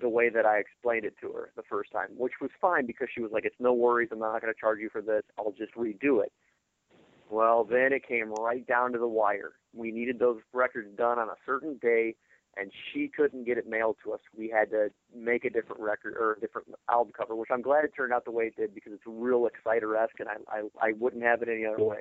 the 0.00 0.08
way 0.08 0.28
that 0.28 0.46
I 0.46 0.58
explained 0.58 1.04
it 1.04 1.14
to 1.22 1.32
her 1.32 1.50
the 1.56 1.62
first 1.68 1.90
time, 1.90 2.10
which 2.16 2.34
was 2.40 2.50
fine 2.60 2.86
because 2.86 3.08
she 3.12 3.20
was 3.20 3.32
like, 3.32 3.44
"It's 3.44 3.56
no 3.58 3.72
worries. 3.72 4.10
I'm 4.12 4.20
not 4.20 4.40
going 4.40 4.52
to 4.52 4.60
charge 4.60 4.78
you 4.78 4.90
for 4.90 5.02
this. 5.02 5.22
I'll 5.38 5.52
just 5.52 5.74
redo 5.74 6.22
it." 6.22 6.32
Well, 7.28 7.64
then 7.64 7.92
it 7.92 8.06
came 8.06 8.32
right 8.34 8.64
down 8.64 8.92
to 8.92 8.98
the 8.98 9.08
wire. 9.08 9.54
We 9.74 9.90
needed 9.90 10.20
those 10.20 10.40
records 10.52 10.96
done 10.96 11.18
on 11.18 11.28
a 11.28 11.36
certain 11.44 11.78
day 11.78 12.14
and 12.56 12.70
she 12.92 13.08
couldn't 13.08 13.44
get 13.44 13.58
it 13.58 13.68
mailed 13.68 13.96
to 14.04 14.12
us. 14.12 14.20
We 14.36 14.48
had 14.48 14.70
to 14.70 14.88
make 15.14 15.44
a 15.44 15.50
different 15.50 15.80
record 15.80 16.14
or 16.18 16.32
a 16.32 16.40
different 16.40 16.68
album 16.90 17.12
cover, 17.16 17.34
which 17.36 17.50
I'm 17.52 17.62
glad 17.62 17.84
it 17.84 17.92
turned 17.96 18.12
out 18.12 18.24
the 18.24 18.30
way 18.30 18.44
it 18.44 18.56
did 18.56 18.74
because 18.74 18.92
it's 18.92 19.02
real 19.06 19.46
Exciter-esque, 19.46 20.20
and 20.20 20.28
I, 20.28 20.34
I 20.50 20.88
I 20.88 20.92
wouldn't 20.98 21.22
have 21.22 21.42
it 21.42 21.48
any 21.48 21.66
other 21.66 21.82
way. 21.82 21.98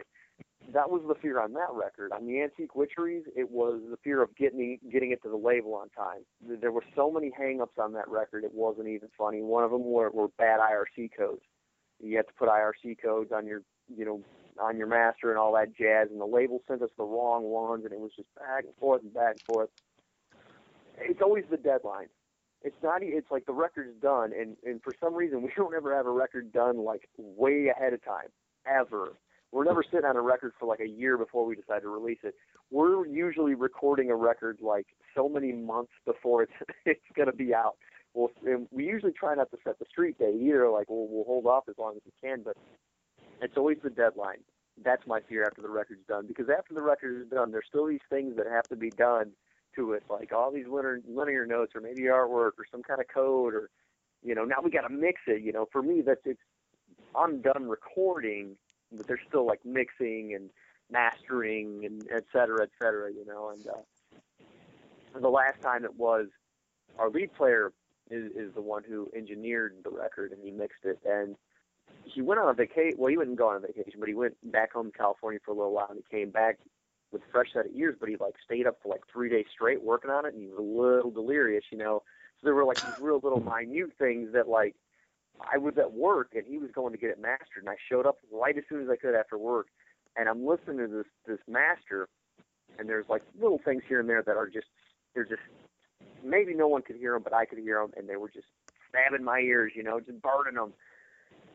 That 0.74 0.90
was 0.90 1.04
the 1.08 1.16
fear 1.16 1.40
on 1.40 1.54
that 1.54 1.70
record. 1.74 2.12
On 2.12 2.26
the 2.26 2.42
Antique 2.42 2.76
Witcheries, 2.76 3.24
it 3.36 3.52
was 3.52 3.82
the 3.90 3.98
fear 4.04 4.22
of 4.22 4.36
getting 4.36 4.80
getting 4.92 5.12
it 5.12 5.22
to 5.24 5.30
the 5.30 5.38
label 5.38 5.76
on 5.76 5.90
time. 5.90 6.22
There 6.42 6.72
were 6.72 6.84
so 6.96 7.12
many 7.12 7.32
hang-ups 7.38 7.78
on 7.80 7.94
that 7.94 8.08
record, 8.10 8.44
it 8.44 8.54
wasn't 8.54 8.88
even 8.88 9.10
funny. 9.18 9.42
One 9.42 9.64
of 9.64 9.72
them 9.72 9.84
were, 9.84 10.10
were 10.10 10.30
bad 10.38 10.60
IRC 10.60 11.12
codes. 11.18 11.44
You 12.02 12.18
had 12.18 12.28
to 12.28 12.34
put 12.34 12.50
IRC 12.50 13.02
codes 13.02 13.32
on 13.32 13.46
your 13.46 13.62
you 13.96 14.06
know 14.06 14.22
on 14.60 14.78
your 14.78 14.88
master 14.88 15.30
and 15.30 15.38
all 15.38 15.54
that 15.54 15.76
jazz, 15.76 16.08
and 16.10 16.20
the 16.20 16.26
label 16.26 16.62
sent 16.68 16.82
us 16.82 16.90
the 16.98 17.04
wrong 17.04 17.44
ones, 17.44 17.84
and 17.84 17.94
it 17.94 18.00
was 18.00 18.12
just 18.16 18.34
back 18.36 18.64
and 18.64 18.74
forth 18.80 19.02
and 19.02 19.14
back 19.14 19.34
and 19.34 19.42
forth 19.42 19.70
it's 21.00 21.22
always 21.22 21.46
the 21.50 21.58
deadline. 21.58 22.08
It's 22.62 22.76
not. 22.82 23.04
It's 23.04 23.30
like 23.30 23.46
the 23.46 23.54
record's 23.54 24.00
done, 24.02 24.32
and 24.34 24.58
and 24.66 24.82
for 24.82 24.94
some 25.00 25.14
reason 25.14 25.42
we 25.44 25.52
don't 25.56 25.76
ever 25.76 25.96
have 25.96 26.06
a 26.06 26.12
record 26.12 26.52
done 26.52 26.80
like 26.84 27.08
way 27.18 27.68
ahead 27.68 27.94
of 27.94 28.04
time, 28.04 28.30
ever. 28.66 29.14
We're 29.52 29.64
never 29.64 29.84
sitting 29.84 30.06
on 30.06 30.18
a 30.18 30.22
record 30.22 30.54
for 30.60 30.66
like 30.66 30.82
a 30.82 30.88
year 30.88 31.18
before 31.18 31.46
we 31.46 31.56
decide 31.56 31.84
to 31.84 31.90
release 31.90 32.20
it. 32.24 32.36
We're 32.72 33.06
usually 33.06 33.54
recording 33.54 34.10
a 34.10 34.16
record 34.16 34.58
like 34.62 34.88
so 35.16 35.30
many 35.30 35.54
months 35.54 35.94
before 36.06 36.44
it's 36.44 36.54
it's 36.86 37.02
to 37.16 37.32
be 37.32 37.54
out. 37.54 37.78
Well, 38.14 38.32
we 38.72 38.86
usually 38.86 39.12
try 39.12 39.36
not 39.36 39.52
to 39.52 39.58
set 39.64 39.78
the 39.78 39.86
street 39.90 40.18
date 40.18 40.36
either. 40.42 40.70
Like 40.70 40.90
we'll 40.90 41.08
we'll 41.08 41.26
hold 41.26 41.46
off 41.46 41.66
as 41.70 41.76
long 41.78 41.96
as 41.96 42.02
we 42.06 42.12
can, 42.28 42.44
but 42.44 42.58
it's 43.42 43.58
always 43.58 43.78
the 43.84 43.90
deadline. 43.90 44.40
That's 44.84 45.06
my 45.08 45.22
fear 45.22 45.44
after 45.44 45.62
the 45.62 45.70
record's 45.70 46.06
done 46.08 46.26
because 46.28 46.48
after 46.50 46.74
the 46.74 46.82
record 46.82 47.22
is 47.22 47.30
done, 47.30 47.52
there's 47.52 47.66
still 47.70 47.86
these 47.86 48.04
things 48.10 48.36
that 48.38 48.48
have 48.48 48.68
to 48.70 48.76
be 48.76 48.90
done 48.90 49.32
to 49.76 49.94
it, 49.94 50.04
like 50.10 50.32
all 50.34 50.52
these 50.52 50.68
linear, 50.68 51.02
linear 51.08 51.46
notes 51.46 51.74
or 51.76 51.82
maybe 51.82 52.04
artwork 52.04 52.52
or 52.58 52.66
some 52.72 52.84
kind 52.84 53.00
of 53.00 53.08
code 53.08 53.54
or, 53.54 53.70
you 54.24 54.36
know, 54.36 54.44
now 54.44 54.58
we 54.64 54.72
got 54.72 54.82
to 54.82 54.90
mix 54.90 55.22
it. 55.28 55.42
You 55.42 55.52
know, 55.52 55.68
for 55.72 55.82
me, 55.82 56.02
that's 56.02 56.22
it's 56.26 56.40
I'm 57.16 57.42
done 57.42 57.68
recording, 57.68 58.56
but 58.92 59.08
there's 59.08 59.20
still 59.28 59.46
like 59.46 59.66
mixing 59.66 60.34
and 60.36 60.50
mastering 60.92 61.86
and 61.86 62.04
et 62.12 62.26
cetera, 62.32 62.64
et 62.64 62.72
cetera. 62.82 63.12
You 63.12 63.26
know, 63.26 63.50
and 63.50 63.66
uh, 63.68 65.20
the 65.20 65.30
last 65.30 65.62
time 65.62 65.86
it 65.86 65.96
was 65.96 66.28
our 66.98 67.10
lead 67.10 67.34
player 67.34 67.72
is, 68.10 68.32
is 68.36 68.54
the 68.54 68.62
one 68.62 68.84
who 68.88 69.10
engineered 69.16 69.76
the 69.84 69.90
record 69.90 70.32
and 70.32 70.42
he 70.44 70.52
mixed 70.52 70.86
it 70.86 71.00
and 71.06 71.36
he 72.04 72.22
went 72.22 72.40
on 72.40 72.50
a 72.50 72.54
vacation. 72.54 72.98
Well, 72.98 73.10
he 73.10 73.18
wouldn't 73.18 73.38
go 73.38 73.50
on 73.50 73.58
a 73.58 73.60
vacation, 73.60 74.00
but 74.00 74.08
he 74.08 74.16
went 74.16 74.36
back 74.52 74.74
home 74.74 74.92
to 74.92 74.98
California 74.98 75.40
for 75.44 75.52
a 75.52 75.56
little 75.56 75.74
while 75.74 75.88
and 75.90 76.00
he 76.00 76.18
came 76.18 76.30
back 76.30 76.60
with 77.16 77.24
a 77.24 77.32
fresh 77.32 77.48
set 77.54 77.66
of 77.66 77.72
ears, 77.74 77.96
but 77.98 78.10
he 78.10 78.18
like 78.20 78.34
stayed 78.44 78.68
up 78.68 78.78
for 78.84 78.90
like 78.90 79.02
three 79.12 79.30
days 79.30 79.46
straight 79.54 79.82
working 79.82 80.12
on 80.12 80.26
it, 80.26 80.34
and 80.34 80.44
he 80.44 80.50
was 80.50 80.60
a 80.60 80.62
little 80.62 81.12
delirious, 81.12 81.64
you 81.72 81.78
know. 81.78 82.04
So 82.36 82.42
there 82.44 82.54
were 82.54 82.66
like 82.66 82.82
these 82.82 83.00
real 83.00 83.22
little 83.24 83.40
minute 83.68 83.92
things 83.98 84.34
that 84.34 84.50
like 84.50 84.76
I 85.40 85.58
was 85.58 85.76
at 85.78 85.94
work 85.94 86.32
and 86.34 86.44
he 86.46 86.58
was 86.58 86.72
going 86.76 86.92
to 86.92 87.00
get 87.00 87.12
it 87.12 87.22
mastered, 87.22 87.64
and 87.64 87.70
I 87.70 87.78
showed 87.90 88.06
up 88.06 88.18
right 88.34 88.58
as 88.58 88.66
soon 88.68 88.84
as 88.84 88.90
I 88.90 88.98
could 88.98 89.16
after 89.16 89.38
work, 89.38 89.68
and 90.18 90.28
I'm 90.28 90.46
listening 90.46 90.80
to 90.80 90.88
this 90.88 91.06
this 91.26 91.40
master, 91.48 92.10
and 92.78 92.90
there's 92.90 93.06
like 93.08 93.24
little 93.40 93.62
things 93.64 93.84
here 93.88 94.02
and 94.02 94.10
there 94.10 94.22
that 94.22 94.36
are 94.36 94.50
just 94.50 94.68
they're 95.14 95.24
just 95.24 95.42
maybe 96.22 96.54
no 96.54 96.68
one 96.68 96.82
could 96.82 96.98
hear 96.98 97.14
them, 97.14 97.24
but 97.24 97.34
I 97.34 97.46
could 97.46 97.60
hear 97.60 97.80
them, 97.80 97.92
and 97.96 98.10
they 98.10 98.18
were 98.18 98.30
just 98.30 98.48
stabbing 98.90 99.24
my 99.24 99.40
ears, 99.40 99.72
you 99.74 99.84
know, 99.84 100.02
just 100.02 100.22
burning 100.22 100.56
them. 100.56 100.74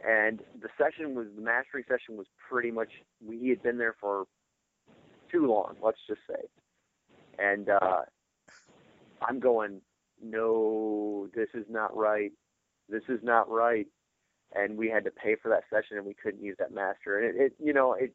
And 0.03 0.40
the 0.59 0.70
session 0.79 1.14
was 1.14 1.27
the 1.37 1.42
mastering 1.42 1.85
session 1.87 2.16
was 2.16 2.27
pretty 2.49 2.70
much 2.70 2.88
we 3.23 3.38
he 3.38 3.51
had 3.51 3.62
been 3.62 3.77
there 3.77 3.96
for 4.01 4.25
too 5.31 5.47
long, 5.47 5.77
let's 5.83 5.99
just 6.07 6.21
say. 6.29 6.43
And 7.38 7.69
uh, 7.69 8.03
I'm 9.23 9.40
going, 9.40 9.81
no, 10.23 11.29
this 11.35 11.49
is 11.55 11.66
not 11.69 11.97
right. 11.97 12.33
This 12.88 13.03
is 13.09 13.21
not 13.23 13.51
right. 13.51 13.87
And 14.55 14.77
we 14.77 14.88
had 14.88 15.05
to 15.05 15.11
pay 15.11 15.37
for 15.40 15.49
that 15.49 15.62
session, 15.71 15.97
and 15.97 16.07
we 16.07 16.14
couldn't 16.14 16.43
use 16.43 16.57
that 16.59 16.75
master. 16.75 17.19
And 17.19 17.27
it, 17.27 17.40
it 17.40 17.53
you 17.62 17.73
know, 17.73 17.95
it 17.95 18.12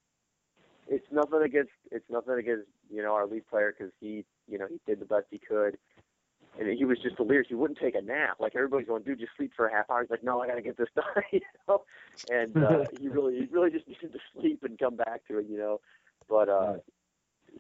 it's 0.88 1.06
nothing 1.12 1.42
against 1.44 1.72
it's 1.92 2.06
nothing 2.10 2.36
against 2.38 2.68
you 2.92 3.02
know 3.02 3.14
our 3.14 3.26
lead 3.26 3.48
player 3.48 3.74
because 3.76 3.94
he 4.00 4.26
you 4.48 4.58
know 4.58 4.68
he 4.68 4.80
did 4.86 5.00
the 5.00 5.06
best 5.06 5.26
he 5.32 5.40
could 5.40 5.78
and 6.60 6.78
he 6.78 6.86
was 6.86 6.98
just 7.02 7.18
delirious. 7.18 7.48
He 7.50 7.56
wouldn't 7.56 7.80
take 7.80 7.96
a 7.96 8.02
nap. 8.02 8.38
Like 8.40 8.56
everybody's 8.56 8.88
going, 8.88 9.04
dude, 9.04 9.20
just 9.20 9.32
sleep 9.36 9.52
for 9.56 9.68
a 9.68 9.74
half 9.74 9.90
hour. 9.90 10.02
He's 10.02 10.10
like, 10.10 10.24
no, 10.24 10.42
I 10.42 10.48
got 10.48 10.56
to 10.56 10.62
get 10.62 10.78
this 10.78 10.88
done. 10.96 11.24
you 11.32 11.42
know, 11.68 11.84
and 12.30 12.56
uh, 12.58 12.86
he 13.00 13.08
really, 13.10 13.40
he 13.40 13.46
really 13.52 13.72
just 13.72 13.88
needed 13.88 14.14
to 14.14 14.20
sleep 14.34 14.64
and 14.64 14.80
come 14.80 14.96
back 14.96 15.28
to 15.28 15.40
it. 15.40 15.48
You 15.50 15.58
know, 15.58 15.82
but 16.30 16.50
uh, 16.50 16.76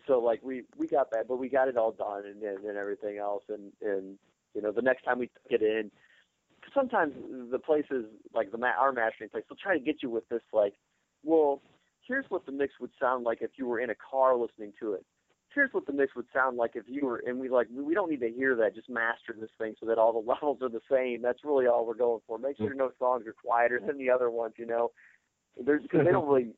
so 0.07 0.19
like 0.19 0.41
we 0.43 0.63
we 0.77 0.87
got 0.87 1.11
that, 1.11 1.27
but 1.27 1.37
we 1.37 1.49
got 1.49 1.67
it 1.67 1.77
all 1.77 1.91
done 1.91 2.23
and 2.25 2.41
and, 2.43 2.65
and 2.65 2.77
everything 2.77 3.17
else, 3.17 3.43
and 3.49 3.71
and 3.81 4.17
you 4.53 4.61
know 4.61 4.71
the 4.71 4.81
next 4.81 5.03
time 5.03 5.19
we 5.19 5.29
it 5.49 5.61
in, 5.61 5.91
sometimes 6.73 7.13
the 7.51 7.59
places 7.59 8.05
like 8.33 8.51
the 8.51 8.57
our 8.65 8.91
mastering 8.91 9.29
place 9.29 9.43
they'll 9.49 9.57
try 9.57 9.77
to 9.77 9.83
get 9.83 10.01
you 10.01 10.09
with 10.09 10.27
this 10.29 10.41
like, 10.53 10.73
well, 11.23 11.61
here's 12.07 12.25
what 12.29 12.45
the 12.45 12.51
mix 12.51 12.73
would 12.79 12.91
sound 12.99 13.23
like 13.23 13.39
if 13.41 13.51
you 13.57 13.67
were 13.67 13.79
in 13.79 13.89
a 13.89 13.95
car 13.95 14.35
listening 14.35 14.73
to 14.79 14.93
it. 14.93 15.05
here's 15.53 15.73
what 15.73 15.85
the 15.85 15.93
mix 15.93 16.15
would 16.15 16.25
sound 16.33 16.57
like 16.57 16.71
if 16.75 16.83
you 16.87 17.05
were, 17.05 17.23
and 17.25 17.39
we 17.39 17.49
like, 17.49 17.67
we 17.71 17.93
don't 17.93 18.09
need 18.09 18.19
to 18.19 18.29
hear 18.31 18.55
that. 18.55 18.75
Just 18.75 18.89
master 18.89 19.35
this 19.39 19.49
thing 19.57 19.73
so 19.79 19.85
that 19.87 19.97
all 19.97 20.13
the 20.13 20.29
levels 20.31 20.59
are 20.61 20.69
the 20.69 20.81
same. 20.91 21.21
That's 21.21 21.43
really 21.43 21.67
all 21.67 21.85
we're 21.85 21.95
going 21.95 22.21
for. 22.27 22.37
Make 22.37 22.57
sure 22.57 22.69
mm-hmm. 22.69 22.77
no 22.77 22.91
songs 22.99 23.25
are 23.27 23.33
quieter 23.33 23.79
than 23.85 23.97
the 23.97 24.09
other 24.09 24.29
ones. 24.29 24.55
You 24.57 24.67
know, 24.67 24.91
there's 25.63 25.83
because 25.83 26.05
they 26.05 26.11
don't 26.11 26.27
really, 26.27 26.53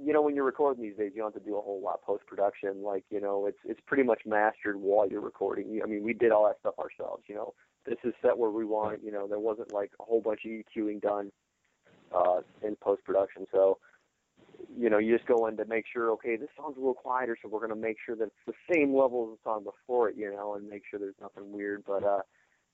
you 0.00 0.12
know, 0.12 0.22
when 0.22 0.34
you're 0.34 0.44
recording 0.44 0.82
these 0.82 0.96
days, 0.96 1.12
you 1.14 1.22
don't 1.22 1.34
have 1.34 1.42
to 1.42 1.48
do 1.48 1.56
a 1.56 1.60
whole 1.60 1.80
lot 1.82 2.02
post 2.02 2.26
production. 2.26 2.82
Like, 2.82 3.04
you 3.10 3.20
know, 3.20 3.46
it's 3.46 3.58
it's 3.64 3.80
pretty 3.86 4.02
much 4.02 4.22
mastered 4.24 4.76
while 4.76 5.08
you're 5.08 5.20
recording. 5.20 5.80
I 5.82 5.86
mean, 5.86 6.02
we 6.02 6.14
did 6.14 6.32
all 6.32 6.46
that 6.46 6.58
stuff 6.60 6.78
ourselves. 6.78 7.24
You 7.28 7.34
know, 7.34 7.54
this 7.86 7.98
is 8.04 8.14
set 8.22 8.36
where 8.36 8.50
we 8.50 8.64
want. 8.64 9.04
You 9.04 9.12
know, 9.12 9.26
there 9.26 9.38
wasn't 9.38 9.72
like 9.72 9.92
a 10.00 10.04
whole 10.04 10.20
bunch 10.20 10.40
of 10.44 10.50
EQing 10.50 11.00
done 11.02 11.30
uh, 12.14 12.40
in 12.62 12.76
post 12.76 13.04
production, 13.04 13.46
so 13.52 13.78
you 14.76 14.88
know, 14.88 14.98
you 14.98 15.16
just 15.16 15.28
go 15.28 15.46
in 15.46 15.56
to 15.56 15.64
make 15.64 15.84
sure, 15.92 16.10
okay, 16.12 16.36
this 16.36 16.48
song's 16.56 16.76
a 16.76 16.80
little 16.80 16.94
quieter, 16.94 17.36
so 17.40 17.48
we're 17.48 17.58
going 17.58 17.70
to 17.70 17.76
make 17.76 17.96
sure 18.04 18.16
that 18.16 18.24
it's 18.24 18.46
the 18.46 18.74
same 18.74 18.94
level 18.94 19.30
as 19.30 19.38
the 19.38 19.50
song 19.50 19.64
before 19.64 20.08
it, 20.08 20.16
you 20.16 20.30
know, 20.30 20.54
and 20.54 20.68
make 20.68 20.82
sure 20.88 20.98
there's 20.98 21.14
nothing 21.20 21.52
weird. 21.52 21.82
But 21.86 22.04
uh, 22.04 22.20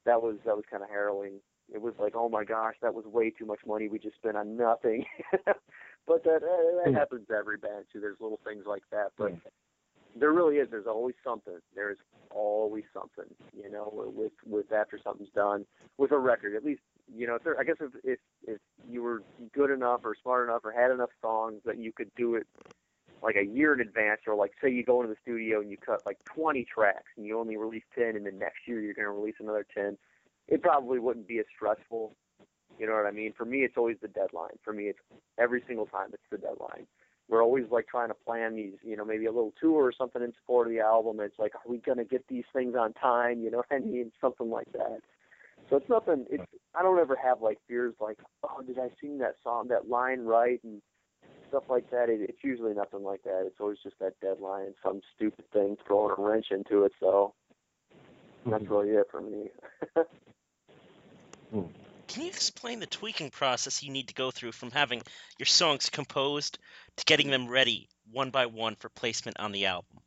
that 0.04 0.22
was 0.22 0.36
that 0.44 0.56
was 0.56 0.64
kind 0.70 0.82
of 0.82 0.88
harrowing. 0.88 1.40
It 1.72 1.82
was 1.82 1.94
like, 1.98 2.14
oh 2.14 2.28
my 2.28 2.44
gosh, 2.44 2.74
that 2.82 2.94
was 2.94 3.04
way 3.04 3.30
too 3.30 3.44
much 3.44 3.60
money 3.66 3.88
we 3.88 3.98
just 3.98 4.16
spent 4.16 4.36
on 4.36 4.56
nothing. 4.56 5.04
but 6.06 6.24
that 6.24 6.42
uh, 6.42 6.84
that 6.84 6.94
happens 6.94 7.26
to 7.28 7.34
every 7.34 7.58
band 7.58 7.84
too. 7.92 8.00
There's 8.00 8.20
little 8.20 8.40
things 8.44 8.64
like 8.66 8.82
that, 8.90 9.12
but 9.16 9.32
there 10.16 10.32
really 10.32 10.56
is. 10.56 10.68
There's 10.70 10.86
always 10.86 11.14
something. 11.24 11.58
There's 11.74 11.98
always 12.30 12.84
something, 12.92 13.32
you 13.56 13.70
know, 13.70 13.90
with 13.92 14.32
with 14.46 14.72
after 14.72 14.98
something's 15.02 15.30
done 15.34 15.64
with 15.96 16.12
a 16.12 16.18
record. 16.18 16.54
At 16.54 16.64
least 16.64 16.82
you 17.14 17.26
know, 17.26 17.36
if 17.36 17.44
there, 17.44 17.58
I 17.58 17.64
guess 17.64 17.76
if, 17.80 17.92
if 18.04 18.18
if 18.46 18.58
you 18.88 19.02
were 19.02 19.22
good 19.52 19.70
enough 19.70 20.00
or 20.04 20.14
smart 20.22 20.48
enough 20.48 20.62
or 20.64 20.72
had 20.72 20.90
enough 20.90 21.10
songs 21.20 21.60
that 21.64 21.78
you 21.78 21.92
could 21.92 22.10
do 22.16 22.34
it 22.34 22.46
like 23.22 23.36
a 23.36 23.44
year 23.44 23.74
in 23.74 23.80
advance, 23.80 24.20
or 24.26 24.34
like 24.34 24.52
say 24.62 24.70
you 24.70 24.84
go 24.84 25.00
into 25.00 25.12
the 25.12 25.20
studio 25.22 25.60
and 25.60 25.70
you 25.70 25.76
cut 25.76 26.04
like 26.06 26.18
20 26.24 26.64
tracks 26.64 27.10
and 27.16 27.26
you 27.26 27.38
only 27.38 27.56
release 27.56 27.82
10, 27.96 28.16
and 28.16 28.26
then 28.26 28.38
next 28.38 28.66
year 28.66 28.80
you're 28.80 28.94
going 28.94 29.06
to 29.06 29.12
release 29.12 29.34
another 29.40 29.66
10, 29.74 29.98
it 30.46 30.62
probably 30.62 30.98
wouldn't 30.98 31.26
be 31.26 31.38
as 31.38 31.44
stressful. 31.54 32.14
You 32.78 32.86
know 32.86 32.94
what 32.94 33.06
I 33.06 33.10
mean? 33.10 33.32
For 33.36 33.44
me, 33.44 33.58
it's 33.60 33.76
always 33.76 33.96
the 34.00 34.08
deadline. 34.08 34.56
For 34.64 34.72
me, 34.72 34.84
it's 34.84 34.98
every 35.38 35.62
single 35.66 35.86
time 35.86 36.10
it's 36.12 36.22
the 36.30 36.38
deadline. 36.38 36.86
We're 37.28 37.42
always 37.42 37.66
like 37.70 37.88
trying 37.88 38.08
to 38.08 38.14
plan 38.14 38.56
these, 38.56 38.74
you 38.82 38.96
know, 38.96 39.04
maybe 39.04 39.26
a 39.26 39.32
little 39.32 39.52
tour 39.60 39.84
or 39.84 39.92
something 39.92 40.22
in 40.22 40.32
support 40.40 40.66
of 40.68 40.72
the 40.72 40.80
album. 40.80 41.20
It's 41.20 41.38
like, 41.38 41.54
are 41.54 41.70
we 41.70 41.78
going 41.78 41.98
to 41.98 42.04
get 42.04 42.26
these 42.28 42.44
things 42.54 42.74
on 42.78 42.94
time? 42.94 43.40
You 43.42 43.50
know 43.50 43.58
what 43.58 43.66
I 43.72 43.78
mean? 43.84 44.12
Something 44.20 44.50
like 44.50 44.72
that. 44.72 45.00
So 45.68 45.76
it's 45.76 45.88
nothing. 45.90 46.26
It's 46.30 46.44
I 46.74 46.82
don't 46.82 46.98
ever 46.98 47.16
have 47.22 47.42
like 47.42 47.58
fears 47.68 47.94
like, 48.00 48.18
oh, 48.44 48.62
did 48.66 48.78
I 48.78 48.88
sing 49.00 49.18
that 49.18 49.34
song, 49.42 49.68
that 49.68 49.88
line 49.88 50.20
right, 50.20 50.60
and 50.64 50.80
stuff 51.48 51.64
like 51.68 51.90
that. 51.90 52.08
It, 52.08 52.20
it's 52.22 52.44
usually 52.44 52.74
nothing 52.74 53.02
like 53.02 53.22
that. 53.24 53.44
It's 53.46 53.56
always 53.60 53.78
just 53.82 53.98
that 54.00 54.18
deadline 54.20 54.66
and 54.66 54.74
some 54.82 55.00
stupid 55.16 55.44
thing 55.52 55.76
throwing 55.86 56.14
a 56.16 56.22
wrench 56.22 56.46
into 56.50 56.84
it. 56.84 56.92
So 57.00 57.34
that's 58.50 58.64
Mm-hmm. 58.64 58.70
really 58.70 58.90
it 58.90 59.06
for 59.10 59.20
me. 59.20 59.50
Can 62.08 62.22
you 62.22 62.28
explain 62.28 62.80
the 62.80 62.86
tweaking 62.86 63.30
process 63.30 63.82
you 63.82 63.92
need 63.92 64.08
to 64.08 64.14
go 64.14 64.30
through 64.30 64.52
from 64.52 64.70
having 64.70 65.02
your 65.38 65.46
songs 65.46 65.88
composed 65.90 66.58
to 66.96 67.04
getting 67.04 67.30
them 67.30 67.48
ready 67.48 67.88
one 68.10 68.30
by 68.30 68.46
one 68.46 68.74
for 68.74 68.88
placement 68.88 69.38
on 69.38 69.52
the 69.52 69.66
album? 69.66 70.00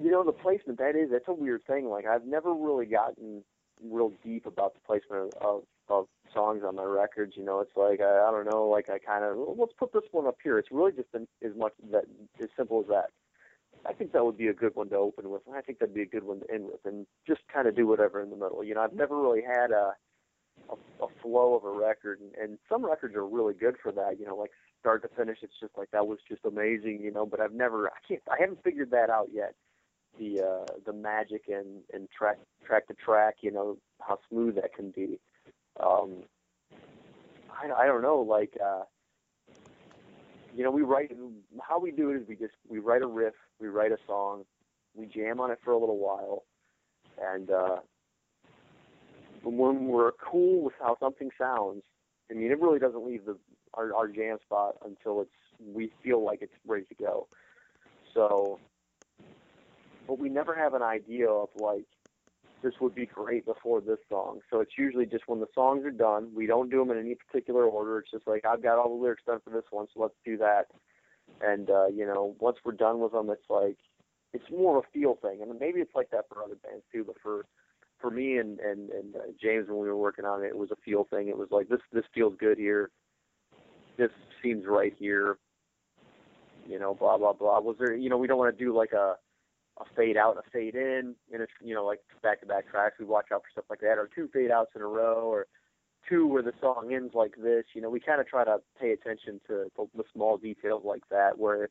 you 0.00 0.10
know, 0.10 0.24
the 0.24 0.32
placement 0.32 0.78
that 0.78 0.96
is 0.96 1.10
that's 1.10 1.28
a 1.28 1.32
weird 1.32 1.64
thing. 1.66 1.88
Like 1.88 2.06
I've 2.06 2.24
never 2.24 2.52
really 2.52 2.86
gotten 2.86 3.44
real 3.82 4.12
deep 4.24 4.46
about 4.46 4.74
the 4.74 4.80
placement 4.80 5.34
of, 5.40 5.62
of 5.88 6.06
songs 6.32 6.62
on 6.66 6.76
my 6.76 6.84
records. 6.84 7.34
You 7.36 7.44
know, 7.44 7.60
it's 7.60 7.76
like 7.76 8.00
I, 8.00 8.28
I 8.28 8.30
don't 8.30 8.50
know, 8.50 8.68
like 8.68 8.88
I 8.88 8.98
kind 8.98 9.24
of 9.24 9.36
let's 9.58 9.72
put 9.78 9.92
this 9.92 10.02
one 10.12 10.26
up 10.26 10.38
here. 10.42 10.58
It's 10.58 10.70
really 10.70 10.92
just 10.92 11.08
an, 11.12 11.28
as 11.44 11.52
much 11.56 11.72
that 11.90 12.04
as 12.40 12.48
simple 12.56 12.80
as 12.80 12.88
that. 12.88 13.10
I 13.86 13.92
think 13.92 14.12
that 14.12 14.24
would 14.24 14.38
be 14.38 14.48
a 14.48 14.52
good 14.52 14.74
one 14.74 14.90
to 14.90 14.96
open 14.96 15.30
with, 15.30 15.42
I 15.54 15.60
think 15.62 15.78
that'd 15.78 15.94
be 15.94 16.02
a 16.02 16.06
good 16.06 16.24
one 16.24 16.40
to 16.40 16.50
end 16.52 16.66
with, 16.66 16.84
and 16.84 17.06
just 17.26 17.40
kind 17.52 17.66
of 17.66 17.74
do 17.74 17.86
whatever 17.86 18.20
in 18.22 18.30
the 18.30 18.36
middle. 18.36 18.62
You 18.62 18.74
know, 18.74 18.82
I've 18.82 18.92
never 18.92 19.20
really 19.20 19.42
had 19.42 19.70
a 19.70 19.94
a, 20.68 21.04
a 21.04 21.08
flow 21.22 21.54
of 21.54 21.64
a 21.64 21.70
record, 21.70 22.20
and, 22.20 22.34
and 22.34 22.58
some 22.68 22.84
records 22.84 23.16
are 23.16 23.26
really 23.26 23.54
good 23.54 23.76
for 23.82 23.90
that. 23.92 24.20
You 24.20 24.26
know, 24.26 24.36
like 24.36 24.50
start 24.78 25.02
to 25.02 25.08
finish, 25.16 25.38
it's 25.42 25.58
just 25.58 25.72
like 25.76 25.90
that 25.92 26.06
was 26.06 26.18
just 26.28 26.44
amazing. 26.44 27.00
You 27.02 27.10
know, 27.10 27.24
but 27.24 27.40
I've 27.40 27.54
never, 27.54 27.88
I 27.88 27.98
can't, 28.06 28.20
I 28.30 28.36
haven't 28.38 28.62
figured 28.62 28.90
that 28.90 29.08
out 29.08 29.28
yet 29.32 29.54
the 30.18 30.42
uh, 30.42 30.72
the 30.84 30.92
magic 30.92 31.44
and 31.48 31.82
and 31.92 32.08
track 32.10 32.38
track 32.64 32.86
to 32.88 32.94
track, 32.94 33.36
you 33.40 33.50
know 33.50 33.78
how 34.00 34.18
smooth 34.28 34.56
that 34.56 34.74
can 34.74 34.90
be. 34.90 35.18
Um, 35.78 36.24
I 37.50 37.70
I 37.70 37.86
don't 37.86 38.02
know, 38.02 38.20
like 38.20 38.56
uh, 38.64 38.82
you 40.54 40.64
know 40.64 40.70
we 40.70 40.82
write 40.82 41.12
how 41.62 41.78
we 41.78 41.90
do 41.90 42.10
it 42.10 42.16
is 42.16 42.28
we 42.28 42.36
just 42.36 42.54
we 42.68 42.78
write 42.78 43.02
a 43.02 43.06
riff, 43.06 43.34
we 43.60 43.68
write 43.68 43.92
a 43.92 43.98
song, 44.06 44.44
we 44.94 45.06
jam 45.06 45.40
on 45.40 45.50
it 45.50 45.58
for 45.64 45.72
a 45.72 45.78
little 45.78 45.98
while, 45.98 46.44
and 47.22 47.50
uh, 47.50 47.76
when 49.42 49.86
we're 49.86 50.12
cool 50.12 50.64
with 50.64 50.74
how 50.80 50.96
something 51.00 51.30
sounds, 51.38 51.82
I 52.30 52.34
mean 52.34 52.50
it 52.50 52.60
really 52.60 52.78
doesn't 52.78 53.06
leave 53.06 53.24
the 53.24 53.36
our, 53.74 53.94
our 53.94 54.08
jam 54.08 54.38
spot 54.44 54.76
until 54.84 55.20
it's 55.20 55.30
we 55.64 55.90
feel 56.02 56.24
like 56.24 56.42
it's 56.42 56.54
ready 56.66 56.84
to 56.86 56.94
go. 56.94 57.26
So 58.14 58.58
but 60.06 60.18
we 60.18 60.28
never 60.28 60.54
have 60.54 60.74
an 60.74 60.82
idea 60.82 61.28
of 61.28 61.48
like 61.56 61.86
this 62.62 62.74
would 62.80 62.94
be 62.94 63.06
great 63.06 63.46
before 63.46 63.80
this 63.80 63.98
song. 64.08 64.40
So 64.50 64.60
it's 64.60 64.72
usually 64.76 65.06
just 65.06 65.24
when 65.26 65.40
the 65.40 65.46
songs 65.54 65.84
are 65.84 65.90
done, 65.90 66.30
we 66.34 66.46
don't 66.46 66.70
do 66.70 66.78
them 66.78 66.90
in 66.90 66.98
any 66.98 67.14
particular 67.14 67.64
order. 67.64 67.98
It's 67.98 68.10
just 68.10 68.26
like 68.26 68.44
I've 68.44 68.62
got 68.62 68.78
all 68.78 68.96
the 68.96 69.02
lyrics 69.02 69.22
done 69.26 69.40
for 69.42 69.50
this 69.50 69.64
one, 69.70 69.86
so 69.92 70.02
let's 70.02 70.14
do 70.24 70.36
that. 70.38 70.66
And 71.40 71.70
uh, 71.70 71.86
you 71.86 72.06
know, 72.06 72.36
once 72.40 72.58
we're 72.64 72.72
done 72.72 73.00
with 73.00 73.12
them, 73.12 73.30
it's 73.30 73.48
like 73.48 73.78
it's 74.32 74.50
more 74.50 74.78
of 74.78 74.84
a 74.84 74.92
feel 74.92 75.16
thing, 75.20 75.40
and 75.42 75.58
maybe 75.58 75.80
it's 75.80 75.94
like 75.94 76.10
that 76.10 76.26
for 76.28 76.42
other 76.42 76.56
bands 76.62 76.84
too. 76.92 77.04
But 77.04 77.16
for 77.22 77.46
for 78.00 78.10
me 78.10 78.38
and 78.38 78.58
and 78.60 78.90
and 78.90 79.16
uh, 79.16 79.18
James, 79.40 79.68
when 79.68 79.78
we 79.78 79.88
were 79.88 79.96
working 79.96 80.24
on 80.24 80.44
it, 80.44 80.48
it 80.48 80.58
was 80.58 80.70
a 80.70 80.76
feel 80.84 81.04
thing. 81.04 81.28
It 81.28 81.38
was 81.38 81.48
like 81.50 81.68
this 81.68 81.80
this 81.92 82.04
feels 82.14 82.34
good 82.38 82.58
here. 82.58 82.90
This 83.96 84.10
seems 84.42 84.64
right 84.66 84.94
here. 84.98 85.38
You 86.68 86.78
know, 86.78 86.94
blah 86.94 87.16
blah 87.16 87.32
blah. 87.32 87.60
Was 87.60 87.76
there? 87.78 87.94
You 87.94 88.10
know, 88.10 88.18
we 88.18 88.26
don't 88.26 88.38
want 88.38 88.56
to 88.56 88.64
do 88.64 88.76
like 88.76 88.92
a 88.92 89.14
a 89.80 89.94
fade 89.94 90.16
out, 90.16 90.36
a 90.36 90.50
fade 90.50 90.74
in, 90.74 91.14
and 91.32 91.42
it's 91.42 91.52
you 91.62 91.74
know 91.74 91.84
like 91.84 92.00
back 92.22 92.40
to 92.40 92.46
back 92.46 92.70
tracks. 92.70 92.96
We 92.98 93.06
watch 93.06 93.26
out 93.32 93.42
for 93.42 93.50
stuff 93.52 93.64
like 93.70 93.80
that, 93.80 93.98
or 93.98 94.08
two 94.14 94.28
fade 94.32 94.50
outs 94.50 94.72
in 94.76 94.82
a 94.82 94.86
row, 94.86 95.22
or 95.24 95.46
two 96.08 96.26
where 96.26 96.42
the 96.42 96.52
song 96.60 96.92
ends 96.92 97.14
like 97.14 97.34
this. 97.42 97.64
You 97.74 97.80
know, 97.80 97.90
we 97.90 98.00
kind 98.00 98.20
of 98.20 98.26
try 98.26 98.44
to 98.44 98.58
pay 98.78 98.92
attention 98.92 99.40
to 99.48 99.70
the, 99.76 100.04
small 100.12 100.36
details 100.36 100.82
like 100.84 101.02
that, 101.10 101.38
where 101.38 101.70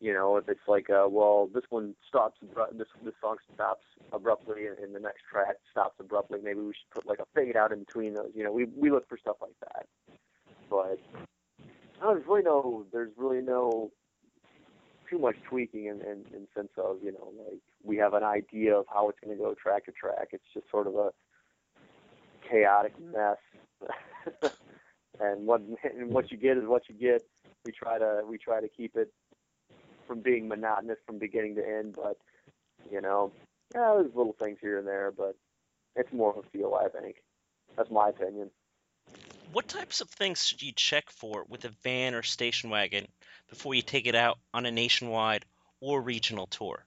you 0.00 0.12
know 0.12 0.36
if 0.36 0.48
it's 0.48 0.66
like, 0.66 0.88
uh, 0.90 1.06
well, 1.08 1.48
this 1.52 1.64
one 1.70 1.94
stops, 2.08 2.38
this 2.72 2.88
this 3.04 3.14
song 3.20 3.36
stops 3.54 3.84
abruptly, 4.12 4.66
and, 4.66 4.78
and 4.78 4.94
the 4.94 5.00
next 5.00 5.22
track 5.30 5.56
stops 5.70 5.96
abruptly. 6.00 6.40
Maybe 6.42 6.60
we 6.60 6.72
should 6.72 6.90
put 6.90 7.06
like 7.06 7.18
a 7.18 7.26
fade 7.34 7.56
out 7.56 7.72
in 7.72 7.80
between 7.80 8.14
those. 8.14 8.30
You 8.34 8.44
know, 8.44 8.52
we 8.52 8.64
we 8.76 8.90
look 8.90 9.08
for 9.08 9.18
stuff 9.18 9.36
like 9.40 9.58
that, 9.60 9.86
but. 10.70 10.98
Oh, 12.04 12.14
there's 12.14 12.26
really 12.26 12.42
no, 12.42 12.84
there's 12.92 13.12
really 13.16 13.40
no 13.40 13.92
too 15.12 15.18
much 15.18 15.36
tweaking 15.48 15.86
in, 15.86 16.00
in, 16.00 16.24
in 16.34 16.48
sense 16.56 16.72
of 16.78 16.96
you 17.04 17.12
know 17.12 17.32
like 17.46 17.60
we 17.84 17.96
have 17.98 18.14
an 18.14 18.22
idea 18.22 18.74
of 18.74 18.86
how 18.92 19.08
it's 19.08 19.18
going 19.22 19.36
to 19.36 19.42
go 19.42 19.54
track 19.54 19.84
to 19.84 19.92
track. 19.92 20.28
It's 20.32 20.44
just 20.54 20.70
sort 20.70 20.86
of 20.86 20.94
a 20.94 21.10
chaotic 22.48 22.94
mess, 22.98 23.36
and 25.20 25.46
what 25.46 25.60
and 25.84 26.10
what 26.10 26.30
you 26.30 26.38
get 26.38 26.56
is 26.56 26.64
what 26.64 26.88
you 26.88 26.94
get. 26.94 27.22
We 27.66 27.72
try 27.72 27.98
to 27.98 28.22
we 28.26 28.38
try 28.38 28.60
to 28.60 28.68
keep 28.68 28.96
it 28.96 29.12
from 30.06 30.20
being 30.20 30.48
monotonous 30.48 30.98
from 31.06 31.18
beginning 31.18 31.56
to 31.56 31.66
end, 31.66 31.94
but 31.94 32.16
you 32.90 33.00
know, 33.00 33.32
yeah, 33.74 33.94
there's 33.96 34.14
little 34.14 34.36
things 34.40 34.58
here 34.60 34.78
and 34.78 34.86
there, 34.86 35.12
but 35.16 35.36
it's 35.94 36.12
more 36.12 36.30
of 36.30 36.38
a 36.38 36.48
feel, 36.48 36.74
I 36.74 36.88
think. 36.88 37.16
That's 37.76 37.90
my 37.90 38.08
opinion. 38.08 38.50
What 39.52 39.68
types 39.68 40.00
of 40.00 40.08
things 40.08 40.46
should 40.46 40.62
you 40.62 40.72
check 40.72 41.10
for 41.10 41.44
with 41.48 41.66
a 41.66 41.72
van 41.82 42.14
or 42.14 42.22
station 42.22 42.70
wagon 42.70 43.06
before 43.52 43.74
you 43.74 43.82
take 43.82 44.06
it 44.06 44.14
out 44.14 44.38
on 44.54 44.64
a 44.64 44.70
nationwide 44.70 45.44
or 45.82 46.00
regional 46.00 46.46
tour? 46.46 46.86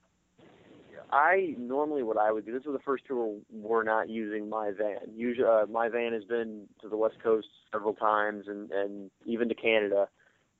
I 1.11 1.53
normally 1.59 2.01
what 2.01 2.17
I 2.17 2.31
would 2.31 2.43
do. 2.43 2.51
This 2.51 2.65
was 2.65 2.73
the 2.73 2.83
first 2.83 3.05
tour 3.05 3.37
we're 3.53 3.83
not 3.83 4.09
using 4.09 4.49
my 4.49 4.71
van. 4.71 4.97
Usually, 5.15 5.47
uh, 5.47 5.67
my 5.67 5.89
van 5.89 6.11
has 6.13 6.23
been 6.23 6.67
to 6.81 6.89
the 6.89 6.97
West 6.97 7.17
Coast 7.21 7.47
several 7.71 7.93
times, 7.93 8.45
and 8.47 8.71
and 8.71 9.11
even 9.25 9.47
to 9.49 9.53
Canada, 9.53 10.07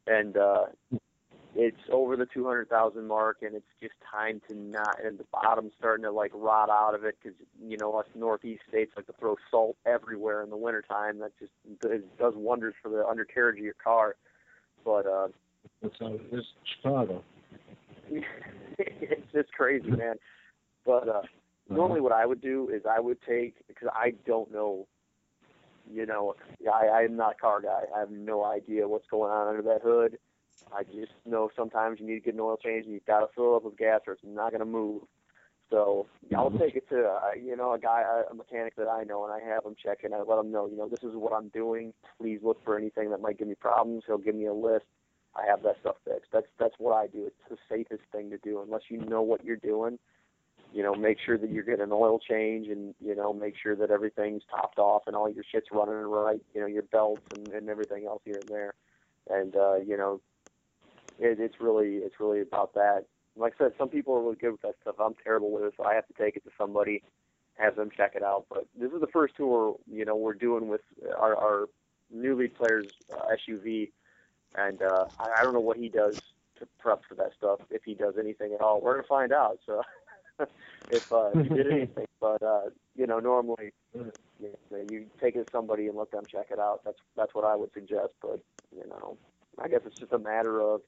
and 0.06 0.38
uh, 0.38 0.66
it's 1.56 1.82
over 1.92 2.16
the 2.16 2.28
200,000 2.28 3.08
mark, 3.08 3.38
and 3.42 3.56
it's 3.56 3.66
just 3.82 3.96
time 4.10 4.42
to 4.48 4.56
not. 4.56 5.04
And 5.04 5.18
the 5.18 5.26
bottom's 5.32 5.74
starting 5.80 6.04
to 6.04 6.12
like 6.12 6.32
rot 6.36 6.70
out 6.70 6.94
of 6.94 7.04
it 7.04 7.18
because 7.22 7.36
you 7.68 7.78
know 7.78 7.94
us 7.94 8.06
Northeast 8.14 8.62
states 8.70 8.92
like 8.96 9.08
to 9.08 9.14
throw 9.14 9.38
salt 9.50 9.76
everywhere 9.88 10.44
in 10.44 10.52
the 10.52 10.58
wintertime. 10.58 11.18
That 11.18 11.32
just 11.40 11.52
it 11.84 12.18
does 12.20 12.36
wonders 12.36 12.76
for 12.84 12.90
the 12.90 13.04
undercarriage 13.08 13.58
of 13.58 13.66
your 13.66 13.74
car. 13.74 14.16
But 14.86 15.08
uh, 15.08 15.28
That's 15.82 15.96
how 16.00 16.08
it 16.08 16.22
is 16.32 16.46
Chicago. 16.76 17.24
it's 18.78 19.32
just 19.34 19.52
crazy, 19.54 19.90
man. 19.90 20.16
But 20.86 21.08
uh, 21.10 21.22
normally 21.70 22.02
what 22.02 22.12
I 22.12 22.26
would 22.26 22.42
do 22.42 22.70
is 22.74 22.84
I 22.90 23.00
would 23.00 23.18
take 23.28 23.56
because 23.68 23.90
I 23.94 24.14
don't 24.26 24.52
know, 24.52 24.88
you 25.92 26.06
know, 26.06 26.36
I 26.72 26.88
I'm 26.90 27.16
not 27.16 27.34
a 27.34 27.42
car 27.42 27.62
guy. 27.62 27.82
I 27.96 28.00
have 28.00 28.12
no 28.12 28.44
idea 28.44 28.88
what's 28.88 29.08
going 29.10 29.32
on 29.32 29.48
under 29.48 29.62
that 29.64 29.82
hood. 29.82 30.18
I 30.76 30.84
just 30.84 31.12
know 31.26 31.50
sometimes 31.56 32.00
you 32.00 32.08
need 32.08 32.16
to 32.16 32.20
get 32.22 32.34
an 32.34 32.40
oil 32.40 32.58
change 32.58 32.86
and 32.86 32.94
you've 32.94 33.06
got 33.06 33.20
to 33.20 33.28
fill 33.36 33.56
up 33.56 33.64
with 33.64 33.78
gas 33.78 34.02
or 34.08 34.14
it's 34.14 34.22
not 34.24 34.52
going 34.52 34.60
to 34.60 34.66
move. 34.66 35.04
So 35.70 36.08
I'll 36.36 36.52
take 36.52 36.76
it 36.76 36.88
to 36.90 37.08
uh, 37.08 37.32
you 37.36 37.56
know 37.56 37.74
a 37.74 37.80
guy, 37.80 38.04
a 38.30 38.34
mechanic 38.34 38.76
that 38.76 38.88
I 38.88 39.04
know, 39.04 39.26
and 39.26 39.34
I 39.34 39.46
have 39.48 39.66
him 39.66 39.76
check 39.82 40.00
it. 40.04 40.06
And 40.06 40.16
I 40.16 40.22
let 40.22 40.40
him 40.40 40.52
know, 40.52 40.68
you 40.68 40.78
know, 40.78 40.88
this 40.88 41.04
is 41.04 41.16
what 41.16 41.34
I'm 41.34 41.50
doing. 41.50 41.94
Please 42.20 42.40
look 42.44 42.64
for 42.64 42.78
anything 42.78 43.10
that 43.10 43.22
might 43.22 43.40
give 43.40 43.48
me 43.48 43.56
problems. 43.56 44.04
He'll 44.06 44.20
give 44.20 44.36
me 44.36 44.46
a 44.46 44.54
list. 44.54 44.86
I 45.36 45.46
have 45.48 45.64
that 45.64 45.78
stuff 45.82 45.96
fixed. 46.06 46.32
That's 46.32 46.48
that's 46.60 46.76
what 46.78 46.94
I 46.94 47.08
do. 47.08 47.28
It's 47.28 47.50
the 47.50 47.58
safest 47.70 48.04
thing 48.12 48.30
to 48.32 48.38
do. 48.38 48.62
Unless 48.62 48.84
you 48.90 49.00
know 49.06 49.22
what 49.22 49.44
you're 49.44 49.58
doing, 49.58 50.00
you 50.74 50.84
know, 50.84 50.94
make 50.94 51.18
sure 51.26 51.38
that 51.38 51.50
you're 51.50 51.64
getting 51.64 51.84
an 51.84 51.92
oil 51.92 52.20
change, 52.20 52.68
and 52.68 52.96
you 53.00 53.16
know, 53.16 53.34
make 53.34 53.56
sure 53.62 53.76
that 53.76 53.92
everything's 53.92 54.44
topped 54.50 54.80
off 54.80 55.04
and 55.08 55.16
all 55.16 55.30
your 55.30 55.44
shit's 55.52 55.68
running 55.72 55.96
right. 55.96 56.42
You 56.54 56.62
know, 56.62 56.68
your 56.68 56.84
belts 56.84 57.22
and, 57.36 57.48
and 57.50 57.70
everything 57.70 58.06
else 58.06 58.22
here 58.26 58.40
and 58.40 58.50
there. 58.50 58.74
And 59.30 59.56
uh, 59.56 59.76
you 59.78 59.98
know, 59.98 60.22
it, 61.20 61.40
it's 61.40 61.56
really 61.60 61.98
it's 61.98 62.20
really 62.20 62.42
about 62.42 62.74
that 62.76 63.06
like 63.36 63.54
I 63.60 63.66
said, 63.66 63.74
some 63.78 63.90
people 63.90 64.16
are 64.16 64.22
really 64.22 64.36
good 64.36 64.52
with 64.52 64.62
that 64.62 64.76
stuff. 64.82 64.96
I'm 65.00 65.16
terrible 65.24 65.52
with 65.52 65.64
it, 65.64 65.74
so 65.78 65.84
I 65.84 65.94
have 65.94 66.08
to 66.08 66.14
take 66.14 66.36
it 66.36 66.44
to 66.46 66.52
somebody, 66.58 67.04
have 67.56 67.76
them 67.76 67.90
check 67.96 68.14
it 68.16 68.24
out. 68.24 68.46
But 68.50 68.68
this 68.80 68.92
is 68.92 69.02
the 69.02 69.08
first 69.08 69.36
tour, 69.36 69.76
you 69.92 70.06
know, 70.06 70.16
we're 70.16 70.34
doing 70.34 70.68
with 70.68 70.82
our, 71.18 71.36
our 71.36 71.66
new 72.12 72.48
player's 72.50 72.88
uh, 73.14 73.26
SUV, 73.50 73.92
and 74.58 74.82
uh, 74.82 75.06
I, 75.20 75.40
I 75.40 75.44
don't 75.44 75.54
know 75.54 75.60
what 75.60 75.78
he 75.78 75.90
does 75.90 76.20
to 76.60 76.68
prep 76.80 77.02
for 77.08 77.16
that 77.16 77.32
stuff, 77.38 77.60
if 77.70 77.84
he 77.84 77.94
does 77.94 78.16
anything 78.20 78.54
at 78.54 78.62
all. 78.62 78.82
We're 78.82 78.96
gonna 78.96 79.08
find 79.08 79.32
out. 79.32 79.60
So 79.66 79.82
if 80.92 81.12
uh, 81.12 81.32
he 81.32 81.50
did 81.50 81.68
anything, 81.72 82.08
but 82.20 82.42
uh, 82.42 82.70
you 82.96 83.08
know, 83.08 83.20
normally 83.20 83.72
you, 83.94 84.12
know, 84.40 84.86
you 84.90 85.06
take 85.22 85.36
it 85.36 85.46
to 85.46 85.52
somebody 85.52 85.88
and 85.88 85.98
let 85.98 86.12
them 86.12 86.24
check 86.30 86.48
it 86.52 86.60
out. 86.60 86.82
That's 86.86 87.00
that's 87.16 87.34
what 87.34 87.46
I 87.46 87.56
would 87.56 87.72
suggest. 87.74 88.14
But 88.22 88.40
you 88.76 88.88
know, 88.88 89.18
I 89.62 89.68
guess 89.68 89.82
it's 89.86 90.00
just 90.00 90.14
a 90.14 90.20
matter 90.20 90.62
of 90.62 90.82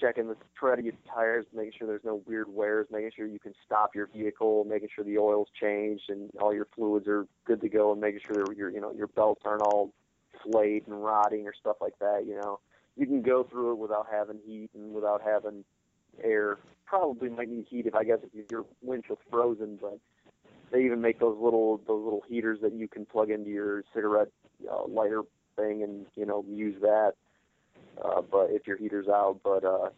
checking 0.00 0.26
the 0.26 0.36
tread 0.58 0.80
of 0.80 0.84
your 0.84 0.94
tires, 1.12 1.46
making 1.54 1.72
sure 1.78 1.86
there's 1.86 2.04
no 2.04 2.22
weird 2.26 2.48
wears, 2.48 2.88
making 2.90 3.12
sure 3.14 3.26
you 3.26 3.38
can 3.38 3.54
stop 3.64 3.94
your 3.94 4.08
vehicle, 4.14 4.64
making 4.64 4.88
sure 4.94 5.04
the 5.04 5.18
oil's 5.18 5.48
changed 5.58 6.04
and 6.08 6.30
all 6.40 6.52
your 6.52 6.66
fluids 6.74 7.06
are 7.06 7.26
good 7.44 7.60
to 7.60 7.68
go, 7.68 7.92
and 7.92 8.00
making 8.00 8.20
sure 8.26 8.52
your 8.52 8.70
you 8.70 8.80
know 8.80 8.92
your 8.92 9.08
belts 9.08 9.42
aren't 9.44 9.62
all 9.62 9.92
flayed 10.42 10.86
and 10.86 11.04
rotting 11.04 11.46
or 11.46 11.54
stuff 11.54 11.76
like 11.80 11.98
that. 12.00 12.24
You 12.26 12.36
know, 12.36 12.58
you 12.96 13.06
can 13.06 13.22
go 13.22 13.44
through 13.44 13.72
it 13.72 13.78
without 13.78 14.06
having 14.10 14.38
heat 14.46 14.70
and 14.74 14.92
without 14.92 15.22
having 15.22 15.64
air. 16.22 16.58
Probably 16.86 17.30
might 17.30 17.48
need 17.48 17.66
heat 17.68 17.86
if 17.86 17.94
I 17.94 18.04
guess 18.04 18.18
if 18.22 18.50
your 18.50 18.66
windshield's 18.82 19.22
frozen, 19.30 19.78
but 19.80 19.98
they 20.70 20.84
even 20.84 21.00
make 21.00 21.18
those 21.18 21.38
little 21.40 21.78
those 21.86 22.02
little 22.04 22.22
heaters 22.28 22.60
that 22.62 22.74
you 22.74 22.88
can 22.88 23.06
plug 23.06 23.30
into 23.30 23.50
your 23.50 23.82
cigarette 23.94 24.28
uh, 24.70 24.86
lighter 24.86 25.22
thing 25.56 25.82
and 25.82 26.06
you 26.14 26.26
know 26.26 26.44
use 26.48 26.80
that 26.80 27.12
uh, 28.00 28.22
but 28.22 28.48
if 28.50 28.66
your 28.66 28.76
heater's 28.76 29.08
out, 29.08 29.40
but 29.44 29.64
uh, 29.64 29.88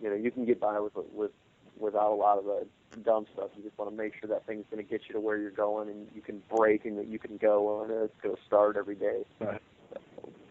you 0.00 0.08
know 0.08 0.16
you 0.16 0.30
can 0.30 0.44
get 0.44 0.60
by 0.60 0.78
with 0.80 0.92
with 1.12 1.30
without 1.78 2.12
a 2.12 2.14
lot 2.14 2.38
of 2.38 2.44
the 2.44 2.66
dumb 3.04 3.26
stuff. 3.32 3.50
You 3.56 3.62
just 3.62 3.78
want 3.78 3.90
to 3.90 3.96
make 3.96 4.14
sure 4.18 4.28
that 4.28 4.46
thing's 4.46 4.64
going 4.70 4.84
to 4.84 4.90
get 4.90 5.02
you 5.08 5.14
to 5.14 5.20
where 5.20 5.38
you're 5.38 5.50
going, 5.50 5.88
and 5.88 6.06
you 6.14 6.22
can 6.22 6.42
brake 6.54 6.84
and 6.84 6.98
that 6.98 7.08
you 7.08 7.18
can 7.18 7.36
go 7.36 7.82
and 7.82 7.90
it's 7.90 8.20
going 8.22 8.34
to 8.34 8.42
start 8.46 8.76
every 8.76 8.94
day. 8.94 9.24
Right. 9.40 9.60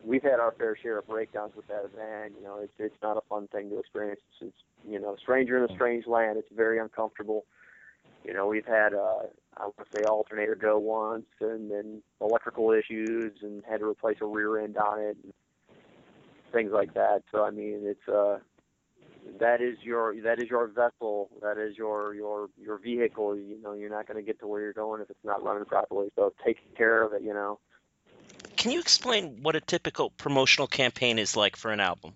We've 0.05 0.23
had 0.23 0.39
our 0.39 0.53
fair 0.57 0.77
share 0.81 0.99
of 0.99 1.07
breakdowns 1.07 1.53
with 1.55 1.67
that 1.67 1.89
van. 1.95 2.31
You 2.37 2.43
know, 2.43 2.59
it's 2.61 2.73
it's 2.77 3.01
not 3.01 3.17
a 3.17 3.21
fun 3.27 3.47
thing 3.47 3.69
to 3.69 3.79
experience. 3.79 4.19
It's, 4.41 4.49
it's 4.49 4.91
you 4.91 4.99
know, 4.99 5.15
stranger 5.21 5.57
in 5.57 5.69
a 5.69 5.73
strange 5.73 6.05
land. 6.07 6.37
It's 6.37 6.49
very 6.55 6.79
uncomfortable. 6.79 7.45
You 8.23 8.33
know, 8.33 8.47
we've 8.47 8.65
had 8.65 8.93
uh, 8.93 9.23
I 9.57 9.63
want 9.63 9.77
to 9.77 9.97
say 9.97 10.03
alternator 10.03 10.55
go 10.55 10.77
once, 10.77 11.25
and 11.41 11.71
then 11.71 12.01
electrical 12.21 12.71
issues, 12.71 13.33
and 13.41 13.63
had 13.69 13.79
to 13.79 13.85
replace 13.85 14.17
a 14.21 14.25
rear 14.25 14.59
end 14.59 14.77
on 14.77 14.99
it. 14.99 15.17
And, 15.23 15.33
things 16.55 16.71
like 16.73 16.93
that. 16.93 17.23
So 17.31 17.43
I 17.43 17.51
mean, 17.51 17.81
it's 17.83 18.07
uh, 18.07 18.39
that 19.39 19.61
is 19.61 19.77
your 19.83 20.19
that 20.21 20.41
is 20.41 20.49
your 20.49 20.67
vessel, 20.67 21.29
that 21.41 21.57
is 21.57 21.77
your 21.77 22.15
your 22.15 22.47
your 22.59 22.77
vehicle. 22.77 23.35
You 23.35 23.61
know, 23.61 23.73
you're 23.73 23.89
not 23.89 24.07
going 24.07 24.17
to 24.17 24.25
get 24.25 24.39
to 24.39 24.47
where 24.47 24.61
you're 24.61 24.73
going 24.73 25.01
if 25.01 25.09
it's 25.09 25.23
not 25.23 25.43
running 25.43 25.65
properly. 25.65 26.09
So 26.15 26.33
take 26.43 26.57
care 26.75 27.03
of 27.03 27.13
it. 27.13 27.21
You 27.21 27.33
know. 27.33 27.59
Can 28.65 28.71
you 28.71 28.79
explain 28.79 29.43
what 29.43 29.55
a 29.55 29.61
typical 29.61 30.09
promotional 30.09 30.65
campaign 30.65 31.19
is 31.19 31.35
like 31.35 31.55
for 31.55 31.69
an 31.69 31.79
album? 31.79 32.15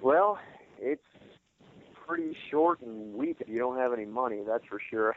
Well, 0.00 0.38
it's 0.80 1.04
pretty 2.06 2.34
short 2.50 2.80
and 2.80 3.12
weak 3.12 3.36
if 3.40 3.48
you 3.50 3.58
don't 3.58 3.76
have 3.76 3.92
any 3.92 4.06
money. 4.06 4.40
That's 4.46 4.64
for 4.64 4.80
sure. 4.88 5.14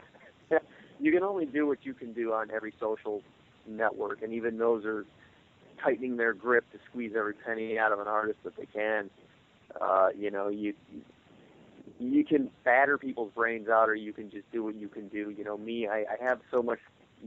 you 1.00 1.12
can 1.12 1.22
only 1.22 1.46
do 1.46 1.66
what 1.66 1.78
you 1.86 1.94
can 1.94 2.12
do 2.12 2.34
on 2.34 2.50
every 2.50 2.74
social 2.78 3.22
network, 3.66 4.20
and 4.20 4.34
even 4.34 4.58
those 4.58 4.84
are 4.84 5.06
tightening 5.82 6.18
their 6.18 6.34
grip 6.34 6.70
to 6.72 6.78
squeeze 6.90 7.12
every 7.16 7.32
penny 7.32 7.78
out 7.78 7.92
of 7.92 7.98
an 7.98 8.06
artist 8.06 8.40
that 8.44 8.54
they 8.58 8.66
can. 8.66 9.08
Uh, 9.80 10.10
you 10.14 10.30
know, 10.30 10.48
you 10.48 10.74
you 11.98 12.22
can 12.22 12.50
batter 12.64 12.98
people's 12.98 13.32
brains 13.34 13.70
out, 13.70 13.88
or 13.88 13.94
you 13.94 14.12
can 14.12 14.30
just 14.30 14.52
do 14.52 14.62
what 14.62 14.74
you 14.74 14.88
can 14.88 15.08
do. 15.08 15.30
You 15.30 15.44
know, 15.44 15.56
me, 15.56 15.88
I, 15.88 16.00
I 16.00 16.22
have 16.22 16.40
so 16.50 16.62
much 16.62 16.80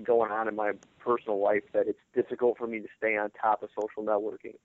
going 0.04 0.32
on 0.32 0.48
in 0.48 0.56
my 0.56 0.72
personal 1.00 1.42
life 1.42 1.64
that 1.74 1.88
it's 1.88 2.00
difficult 2.14 2.58
for 2.58 2.68
me 2.68 2.80
to 2.80 2.88
stay 2.98 3.18
on 3.18 3.32
top 3.42 3.64
of 3.64 3.70
social 3.78 4.04
networking. 4.04 4.56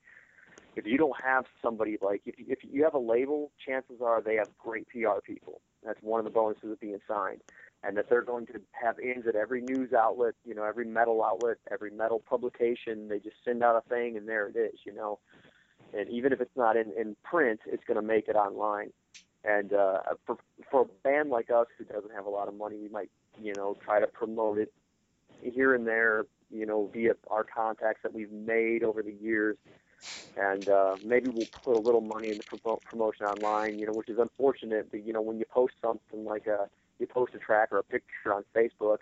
If 0.75 0.85
you 0.85 0.97
don't 0.97 1.15
have 1.23 1.45
somebody 1.61 1.97
like, 2.01 2.21
if 2.25 2.35
if 2.37 2.59
you 2.61 2.83
have 2.83 2.93
a 2.93 2.99
label, 2.99 3.51
chances 3.65 3.97
are 4.03 4.21
they 4.21 4.35
have 4.35 4.49
great 4.57 4.87
PR 4.89 5.19
people. 5.25 5.61
That's 5.83 5.99
one 6.01 6.19
of 6.19 6.25
the 6.25 6.31
bonuses 6.31 6.71
of 6.71 6.79
being 6.79 6.99
signed 7.07 7.41
and 7.83 7.95
that 7.97 8.09
they're 8.09 8.23
going 8.23 8.45
to 8.47 8.59
have 8.71 8.99
ins 8.99 9.27
at 9.27 9.35
every 9.35 9.61
news 9.61 9.93
outlet, 9.93 10.33
you 10.43 10.55
know, 10.55 10.63
every 10.63 10.85
metal 10.85 11.23
outlet, 11.23 11.57
every 11.71 11.91
metal 11.91 12.21
publication. 12.27 13.07
They 13.07 13.19
just 13.19 13.37
send 13.45 13.63
out 13.63 13.75
a 13.75 13.87
thing, 13.87 14.17
and 14.17 14.27
there 14.27 14.47
it 14.47 14.55
is, 14.55 14.79
you 14.85 14.93
know. 14.93 15.19
And 15.93 16.09
even 16.09 16.33
if 16.33 16.41
it's 16.41 16.55
not 16.55 16.75
in, 16.75 16.91
in 16.99 17.15
print, 17.23 17.61
it's 17.65 17.83
going 17.85 17.95
to 17.95 18.05
make 18.05 18.27
it 18.27 18.35
online. 18.35 18.91
And 19.43 19.73
uh, 19.73 19.99
for 20.25 20.37
for 20.69 20.81
a 20.81 20.85
band 21.03 21.29
like 21.29 21.49
us 21.49 21.67
who 21.77 21.85
doesn't 21.85 22.13
have 22.13 22.25
a 22.25 22.29
lot 22.29 22.47
of 22.47 22.55
money, 22.55 22.77
we 22.77 22.89
might, 22.89 23.09
you 23.41 23.53
know, 23.55 23.77
try 23.85 23.99
to 23.99 24.07
promote 24.07 24.57
it 24.57 24.73
here 25.41 25.73
and 25.73 25.85
there, 25.85 26.25
you 26.51 26.65
know, 26.65 26.89
via 26.93 27.13
our 27.29 27.43
contacts 27.43 28.01
that 28.03 28.13
we've 28.13 28.31
made 28.31 28.83
over 28.83 29.01
the 29.03 29.13
years. 29.21 29.57
And 30.37 30.69
uh, 30.69 30.97
maybe 31.03 31.29
we'll 31.29 31.47
put 31.63 31.75
a 31.75 31.79
little 31.79 32.01
money 32.01 32.29
into 32.29 32.43
promote, 32.43 32.83
promotion 32.83 33.25
online, 33.25 33.79
you 33.79 33.87
know, 33.87 33.93
which 33.93 34.09
is 34.09 34.19
unfortunate. 34.19 34.91
But 34.91 35.05
you 35.05 35.11
know, 35.11 35.21
when 35.21 35.39
you 35.39 35.45
post 35.49 35.73
something 35.81 36.25
like 36.25 36.45
a 36.45 36.69
you 36.99 37.07
post 37.07 37.33
a 37.35 37.39
track 37.39 37.69
or 37.71 37.79
a 37.79 37.83
picture 37.83 38.33
on 38.33 38.43
Facebook, 38.55 38.99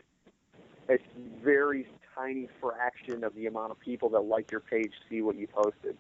it's 0.87 1.03
very 1.43 1.87
tiny 2.15 2.47
fraction 2.61 3.23
of 3.23 3.35
the 3.35 3.47
amount 3.47 3.71
of 3.71 3.79
people 3.79 4.09
that 4.09 4.21
like 4.21 4.49
your 4.49 4.61
page 4.61 4.91
see 5.09 5.21
what 5.21 5.35
you 5.35 5.47
posted, 5.47 5.97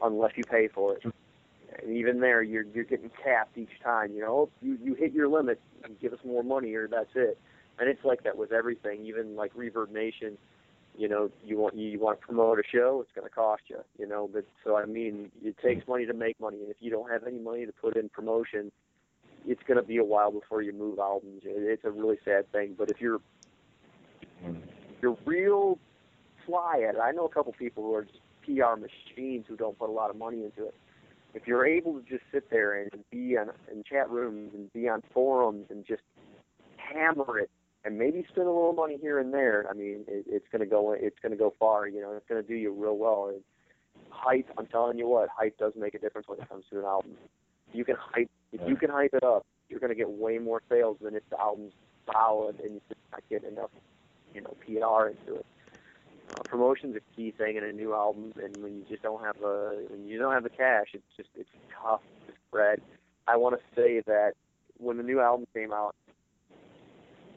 unless 0.00 0.32
you 0.36 0.44
pay 0.44 0.68
for 0.68 0.96
it. 0.96 1.02
And 1.82 1.96
even 1.96 2.20
there, 2.20 2.42
you're 2.42 2.64
you're 2.74 2.84
getting 2.84 3.10
capped 3.22 3.58
each 3.58 3.80
time. 3.82 4.12
You 4.12 4.20
know, 4.20 4.48
you 4.62 4.78
you 4.82 4.94
hit 4.94 5.12
your 5.12 5.28
limit, 5.28 5.60
give 6.00 6.12
us 6.12 6.20
more 6.24 6.44
money, 6.44 6.72
or 6.74 6.86
that's 6.86 7.10
it. 7.14 7.38
And 7.78 7.88
it's 7.88 8.04
like 8.04 8.24
that 8.24 8.36
with 8.36 8.52
everything, 8.52 9.06
even 9.06 9.36
like 9.36 9.54
Reverb 9.54 9.90
Nation. 9.90 10.36
You 10.96 11.08
know, 11.08 11.30
you 11.44 11.56
want 11.58 11.76
you 11.76 12.00
want 12.00 12.20
to 12.20 12.26
promote 12.26 12.58
a 12.58 12.62
show, 12.68 13.00
it's 13.00 13.12
going 13.14 13.28
to 13.28 13.32
cost 13.32 13.62
you. 13.68 13.78
You 13.98 14.08
know, 14.08 14.28
but 14.32 14.44
so 14.64 14.76
I 14.76 14.84
mean, 14.84 15.30
it 15.42 15.56
takes 15.62 15.86
money 15.86 16.06
to 16.06 16.12
make 16.12 16.40
money, 16.40 16.58
and 16.58 16.70
if 16.70 16.76
you 16.80 16.90
don't 16.90 17.10
have 17.10 17.24
any 17.24 17.38
money 17.38 17.66
to 17.66 17.72
put 17.72 17.96
in 17.96 18.08
promotion, 18.08 18.72
it's 19.46 19.62
going 19.66 19.80
to 19.80 19.86
be 19.86 19.98
a 19.98 20.04
while 20.04 20.32
before 20.32 20.62
you 20.62 20.72
move 20.72 20.98
albums. 20.98 21.42
It's 21.44 21.84
a 21.84 21.90
really 21.90 22.18
sad 22.24 22.50
thing. 22.50 22.74
But 22.76 22.90
if 22.90 23.00
you're 23.00 23.20
you're 25.00 25.16
real 25.24 25.78
fly 26.44 26.84
at 26.88 26.96
it, 26.96 27.00
I 27.00 27.12
know 27.12 27.26
a 27.26 27.28
couple 27.28 27.52
people 27.52 27.84
who 27.84 27.94
are 27.94 28.04
just 28.04 28.18
PR 28.44 28.76
machines 28.80 29.44
who 29.48 29.56
don't 29.56 29.78
put 29.78 29.90
a 29.90 29.92
lot 29.92 30.10
of 30.10 30.16
money 30.16 30.44
into 30.44 30.66
it. 30.66 30.74
If 31.34 31.46
you're 31.46 31.66
able 31.66 32.00
to 32.00 32.02
just 32.08 32.24
sit 32.32 32.50
there 32.50 32.80
and 32.80 32.90
be 33.10 33.36
on 33.36 33.50
in 33.70 33.84
chat 33.84 34.10
rooms 34.10 34.52
and 34.54 34.72
be 34.72 34.88
on 34.88 35.02
forums 35.12 35.66
and 35.70 35.86
just 35.86 36.02
hammer 36.76 37.38
it 37.38 37.50
and 37.88 37.98
maybe 37.98 38.22
spend 38.28 38.46
a 38.46 38.52
little 38.52 38.74
money 38.74 38.98
here 39.00 39.18
and 39.18 39.32
there, 39.32 39.64
I 39.68 39.72
mean, 39.72 40.04
it, 40.06 40.26
it's 40.28 40.44
going 40.52 40.60
to 40.60 40.66
go 40.66 40.92
it's 40.92 41.18
going 41.22 41.32
to 41.32 41.38
go 41.38 41.54
far. 41.58 41.88
You 41.88 42.02
know, 42.02 42.12
it's 42.12 42.28
going 42.28 42.42
to 42.42 42.46
do 42.46 42.54
you 42.54 42.70
real 42.70 42.98
well. 42.98 43.30
And 43.32 43.42
hype, 44.10 44.46
I'm 44.58 44.66
telling 44.66 44.98
you 44.98 45.08
what, 45.08 45.30
hype 45.34 45.56
does 45.56 45.72
make 45.74 45.94
a 45.94 45.98
difference 45.98 46.28
when 46.28 46.38
it 46.38 46.46
comes 46.50 46.64
to 46.70 46.80
an 46.80 46.84
album. 46.84 47.12
You 47.72 47.86
can 47.86 47.96
hype 47.98 48.30
if 48.52 48.60
you 48.68 48.76
can 48.76 48.90
hype 48.90 49.14
it 49.14 49.24
up, 49.24 49.46
you're 49.70 49.80
going 49.80 49.88
to 49.88 49.96
get 49.96 50.10
way 50.10 50.36
more 50.36 50.60
sales 50.68 50.98
than 51.00 51.14
if 51.14 51.22
the 51.30 51.40
album's 51.40 51.72
solid 52.12 52.60
and 52.60 52.74
you 52.74 52.80
just 52.90 53.00
not 53.10 53.22
get 53.30 53.42
enough, 53.44 53.70
you 54.34 54.42
know, 54.42 54.54
PR 54.66 55.08
into 55.08 55.40
it. 55.40 55.46
Uh, 56.34 56.42
promotion's 56.44 56.94
a 56.94 57.16
key 57.16 57.30
thing 57.30 57.56
in 57.56 57.64
a 57.64 57.72
new 57.72 57.94
album, 57.94 58.34
and 58.42 58.54
when 58.58 58.76
you 58.76 58.84
just 58.86 59.02
don't 59.02 59.24
have 59.24 59.36
a 59.42 59.78
when 59.88 60.06
you 60.06 60.18
don't 60.18 60.34
have 60.34 60.42
the 60.42 60.50
cash, 60.50 60.88
it's 60.92 61.16
just 61.16 61.30
it's 61.34 61.48
tough 61.82 62.02
to 62.26 62.34
spread. 62.48 62.82
I 63.26 63.38
want 63.38 63.58
to 63.58 63.62
say 63.74 64.02
that 64.06 64.32
when 64.76 64.98
the 64.98 65.02
new 65.02 65.20
album 65.20 65.46
came 65.54 65.72
out, 65.72 65.94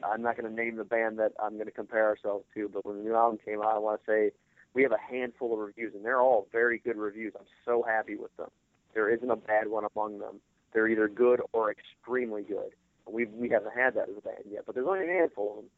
I'm 0.04 0.22
not 0.22 0.36
going 0.36 0.48
to 0.48 0.62
name 0.62 0.76
the 0.76 0.84
band 0.84 1.18
that 1.18 1.32
I'm 1.42 1.54
going 1.54 1.66
to 1.66 1.72
compare 1.72 2.06
ourselves 2.06 2.44
to, 2.54 2.68
but 2.68 2.84
when 2.84 2.98
the 2.98 3.02
new 3.04 3.14
album 3.14 3.38
came 3.44 3.60
out, 3.60 3.74
I 3.74 3.78
want 3.78 4.00
to 4.00 4.10
say 4.10 4.30
we 4.74 4.82
have 4.82 4.92
a 4.92 4.98
handful 4.98 5.52
of 5.52 5.58
reviews, 5.58 5.94
and 5.94 6.04
they're 6.04 6.20
all 6.20 6.46
very 6.52 6.78
good 6.78 6.96
reviews. 6.96 7.32
I'm 7.38 7.46
so 7.64 7.82
happy 7.82 8.16
with 8.16 8.34
them. 8.36 8.48
There 8.94 9.08
isn't 9.14 9.30
a 9.30 9.36
bad 9.36 9.68
one 9.68 9.84
among 9.94 10.18
them. 10.18 10.40
They're 10.72 10.88
either 10.88 11.08
good 11.08 11.40
or 11.52 11.70
extremely 11.70 12.42
good. 12.42 12.70
We 13.10 13.26
we 13.26 13.48
haven't 13.50 13.74
had 13.76 13.94
that 13.94 14.08
as 14.08 14.16
a 14.16 14.20
band 14.20 14.44
yet, 14.50 14.62
but 14.64 14.74
there's 14.74 14.86
only 14.86 15.04
a 15.04 15.12
handful 15.12 15.50
of 15.50 15.56
them. 15.56 15.70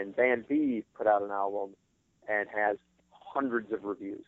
And 0.00 0.16
Band 0.16 0.46
B 0.48 0.84
put 0.96 1.06
out 1.06 1.22
an 1.22 1.30
album 1.30 1.76
and 2.28 2.48
has 2.54 2.76
hundreds 3.12 3.72
of 3.72 3.84
reviews. 3.84 4.24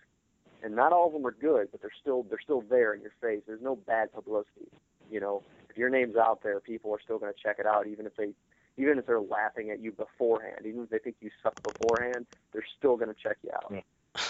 and 0.62 0.74
not 0.74 0.92
all 0.92 1.06
of 1.06 1.12
them 1.12 1.26
are 1.26 1.32
good, 1.32 1.68
but 1.70 1.80
they're 1.80 1.90
still 2.00 2.24
they're 2.28 2.40
still 2.42 2.62
there 2.68 2.94
in 2.94 3.00
your 3.00 3.12
face. 3.20 3.42
There's 3.46 3.62
no 3.62 3.76
bad 3.76 4.12
publicity. 4.12 4.68
You 5.10 5.20
know, 5.20 5.42
if 5.70 5.76
your 5.76 5.88
name's 5.90 6.16
out 6.16 6.42
there, 6.42 6.60
people 6.60 6.92
are 6.92 7.00
still 7.00 7.18
going 7.18 7.32
to 7.32 7.38
check 7.40 7.56
it 7.58 7.66
out, 7.66 7.86
even 7.86 8.06
if 8.06 8.16
they 8.16 8.32
even 8.76 8.98
if 8.98 9.06
they're 9.06 9.20
laughing 9.20 9.70
at 9.70 9.80
you 9.80 9.92
beforehand, 9.92 10.66
even 10.66 10.82
if 10.82 10.90
they 10.90 10.98
think 10.98 11.16
you 11.20 11.30
suck 11.42 11.54
beforehand, 11.62 12.26
they're 12.52 12.66
still 12.78 12.96
going 12.96 13.08
to 13.08 13.16
check 13.20 13.36
you 13.42 13.50
out. 13.54 13.70
Yeah. 13.70 14.22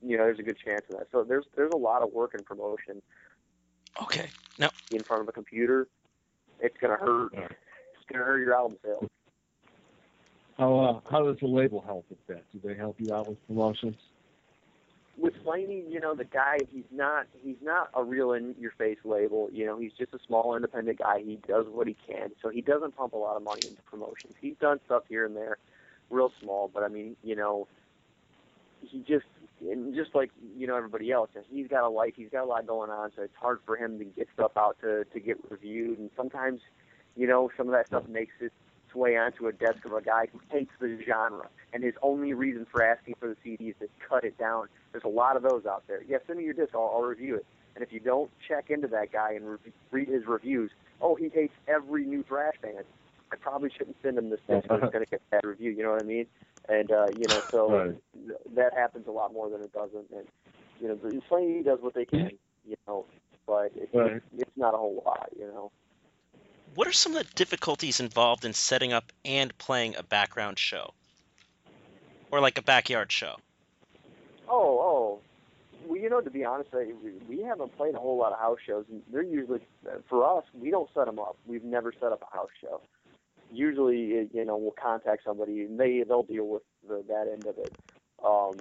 You 0.00 0.16
know, 0.16 0.24
there's 0.24 0.38
a 0.38 0.44
good 0.44 0.58
chance 0.64 0.84
of 0.90 0.98
that. 0.98 1.08
So 1.10 1.24
there's 1.24 1.44
there's 1.56 1.72
a 1.72 1.76
lot 1.76 2.02
of 2.02 2.12
work 2.12 2.34
in 2.34 2.44
promotion 2.44 3.02
Okay. 4.02 4.30
Now, 4.58 4.70
in 4.90 5.02
front 5.04 5.22
of 5.22 5.28
a 5.28 5.32
computer. 5.32 5.88
It's 6.60 6.76
going 6.80 6.96
to 6.96 7.04
hurt. 7.04 7.30
Yeah. 7.32 7.44
It's 7.44 8.06
going 8.10 8.18
to 8.18 8.24
hurt 8.24 8.38
your 8.38 8.54
album 8.54 8.78
sales. 8.84 9.06
How 10.56 10.78
uh, 10.78 11.10
how 11.10 11.24
does 11.24 11.36
the 11.40 11.46
label 11.46 11.80
help 11.80 12.04
with 12.08 12.18
that? 12.26 12.42
Do 12.52 12.60
they 12.64 12.74
help 12.74 13.00
you 13.00 13.14
out 13.14 13.28
with 13.28 13.46
promotions? 13.46 13.94
With 15.18 15.34
Slaney, 15.42 15.84
you 15.88 16.00
know, 16.00 16.14
the 16.14 16.24
guy 16.24 16.58
he's 16.70 16.84
not 16.92 17.26
he's 17.42 17.56
not 17.60 17.90
a 17.94 18.02
real 18.04 18.32
in 18.32 18.54
your 18.58 18.70
face 18.72 18.98
label. 19.04 19.48
You 19.52 19.66
know, 19.66 19.78
he's 19.78 19.92
just 19.98 20.14
a 20.14 20.18
small 20.26 20.54
independent 20.54 20.98
guy. 20.98 21.20
He 21.20 21.40
does 21.46 21.66
what 21.68 21.86
he 21.88 21.96
can. 22.06 22.30
So 22.40 22.48
he 22.48 22.60
doesn't 22.60 22.96
pump 22.96 23.12
a 23.12 23.16
lot 23.16 23.36
of 23.36 23.42
money 23.42 23.66
into 23.66 23.82
promotions. 23.82 24.34
He's 24.40 24.54
done 24.60 24.78
stuff 24.86 25.04
here 25.08 25.26
and 25.26 25.36
there, 25.36 25.58
real 26.10 26.32
small, 26.40 26.70
but 26.72 26.84
I 26.84 26.88
mean, 26.88 27.16
you 27.22 27.34
know, 27.34 27.66
he 28.80 29.00
just 29.00 29.26
and 29.60 29.92
just 29.94 30.14
like, 30.14 30.30
you 30.56 30.68
know, 30.68 30.76
everybody 30.76 31.10
else, 31.10 31.30
he's 31.50 31.66
got 31.66 31.82
a 31.82 31.88
life, 31.88 32.12
he's 32.16 32.30
got 32.30 32.44
a 32.44 32.46
lot 32.46 32.66
going 32.66 32.90
on, 32.90 33.10
so 33.16 33.22
it's 33.22 33.34
hard 33.34 33.58
for 33.66 33.76
him 33.76 33.98
to 33.98 34.04
get 34.04 34.28
stuff 34.32 34.52
out 34.56 34.76
to 34.82 35.04
to 35.04 35.20
get 35.20 35.38
reviewed 35.50 35.98
and 35.98 36.10
sometimes, 36.16 36.60
you 37.16 37.26
know, 37.26 37.50
some 37.56 37.66
of 37.66 37.72
that 37.72 37.88
stuff 37.88 38.06
makes 38.08 38.34
its 38.40 38.54
way 38.94 39.16
onto 39.16 39.48
a 39.48 39.52
desk 39.52 39.84
of 39.84 39.92
a 39.92 40.00
guy 40.00 40.28
who 40.32 40.40
hates 40.50 40.70
the 40.80 40.98
genre 41.04 41.48
and 41.72 41.82
his 41.82 41.94
only 42.02 42.32
reason 42.34 42.66
for 42.70 42.82
asking 42.82 43.14
for 43.20 43.28
the 43.28 43.36
CD 43.44 43.68
is 43.70 43.74
to 43.80 43.88
cut 44.08 44.24
it 44.24 44.36
down. 44.38 44.68
There's 44.92 45.04
a 45.04 45.08
lot 45.08 45.36
of 45.36 45.42
those 45.42 45.66
out 45.66 45.84
there. 45.86 46.02
Yeah, 46.08 46.18
send 46.26 46.38
me 46.38 46.44
your 46.44 46.54
disc. 46.54 46.74
I'll, 46.74 46.90
I'll 46.94 47.02
review 47.02 47.36
it. 47.36 47.46
And 47.74 47.84
if 47.84 47.92
you 47.92 48.00
don't 48.00 48.30
check 48.46 48.70
into 48.70 48.88
that 48.88 49.12
guy 49.12 49.32
and 49.34 49.46
re- 49.46 49.58
read 49.90 50.08
his 50.08 50.26
reviews, 50.26 50.70
oh, 51.00 51.14
he 51.14 51.28
hates 51.28 51.54
every 51.68 52.04
new 52.04 52.22
thrash 52.24 52.54
band. 52.62 52.84
I 53.30 53.36
probably 53.36 53.70
shouldn't 53.70 53.96
send 54.02 54.16
him 54.18 54.30
this 54.30 54.40
disc. 54.48 54.62
because 54.62 54.80
It's 54.82 54.92
going 54.92 55.04
to 55.04 55.10
get 55.10 55.20
a 55.30 55.30
bad 55.36 55.44
review. 55.44 55.70
You 55.70 55.82
know 55.84 55.90
what 55.90 56.00
I 56.02 56.06
mean? 56.06 56.26
And 56.68 56.90
uh, 56.90 57.06
you 57.16 57.26
know, 57.28 57.40
so 57.50 57.70
Right. 57.70 57.96
th- 58.26 58.38
that 58.54 58.74
happens 58.74 59.06
a 59.06 59.10
lot 59.10 59.32
more 59.32 59.48
than 59.50 59.60
it 59.62 59.72
doesn't. 59.72 60.10
And 60.10 60.26
you 60.80 60.88
know, 60.88 60.94
the 60.96 61.20
Slaney 61.28 61.62
does 61.62 61.78
what 61.80 61.94
they 61.94 62.04
can. 62.06 62.30
You 62.66 62.76
know, 62.86 63.04
but 63.46 63.72
it's 63.76 63.94
Right. 63.94 64.22
it's 64.36 64.56
not 64.56 64.74
a 64.74 64.76
whole 64.78 65.02
lot. 65.06 65.28
You 65.38 65.46
know. 65.46 65.70
what 66.74 66.86
are 66.88 66.92
some 66.92 67.14
of 67.16 67.26
the 67.26 67.32
difficulties 67.34 68.00
involved 68.00 68.44
in 68.44 68.52
setting 68.54 68.92
up 68.92 69.12
and 69.24 69.56
playing 69.58 69.94
a 69.96 70.02
background 70.02 70.58
show? 70.58 70.92
Or 72.30 72.40
like 72.40 72.58
a 72.58 72.62
backyard 72.62 73.10
show? 73.10 73.36
Oh, 74.48 74.78
oh. 74.80 75.20
Well, 75.86 75.98
you 75.98 76.10
know, 76.10 76.20
to 76.20 76.30
be 76.30 76.44
honest, 76.44 76.70
we- 76.72 77.42
haven't 77.42 77.74
played 77.76 77.94
a 77.94 77.98
whole 77.98 78.18
lot 78.18 78.32
of 78.32 78.38
house 78.38 78.58
shows. 78.66 78.84
and 78.90 79.02
They're 79.10 79.22
usually 79.22 79.60
for 80.08 80.38
us. 80.38 80.44
We 80.52 80.70
don't 80.70 80.88
set 80.92 81.06
them 81.06 81.18
up. 81.18 81.36
We've 81.46 81.64
never 81.64 81.92
set 81.92 82.12
up 82.12 82.22
a 82.22 82.36
house 82.36 82.50
show. 82.60 82.82
Usually, 83.50 84.28
you 84.34 84.44
know, 84.44 84.58
we'll 84.58 84.74
contact 84.82 85.24
somebody 85.24 85.62
and 85.62 85.80
they 85.80 86.04
they'll 86.06 86.24
deal 86.24 86.46
with 86.46 86.62
the, 86.86 87.02
that 87.08 87.28
end 87.32 87.46
of 87.46 87.56
it. 87.56 87.72
Um, 88.22 88.58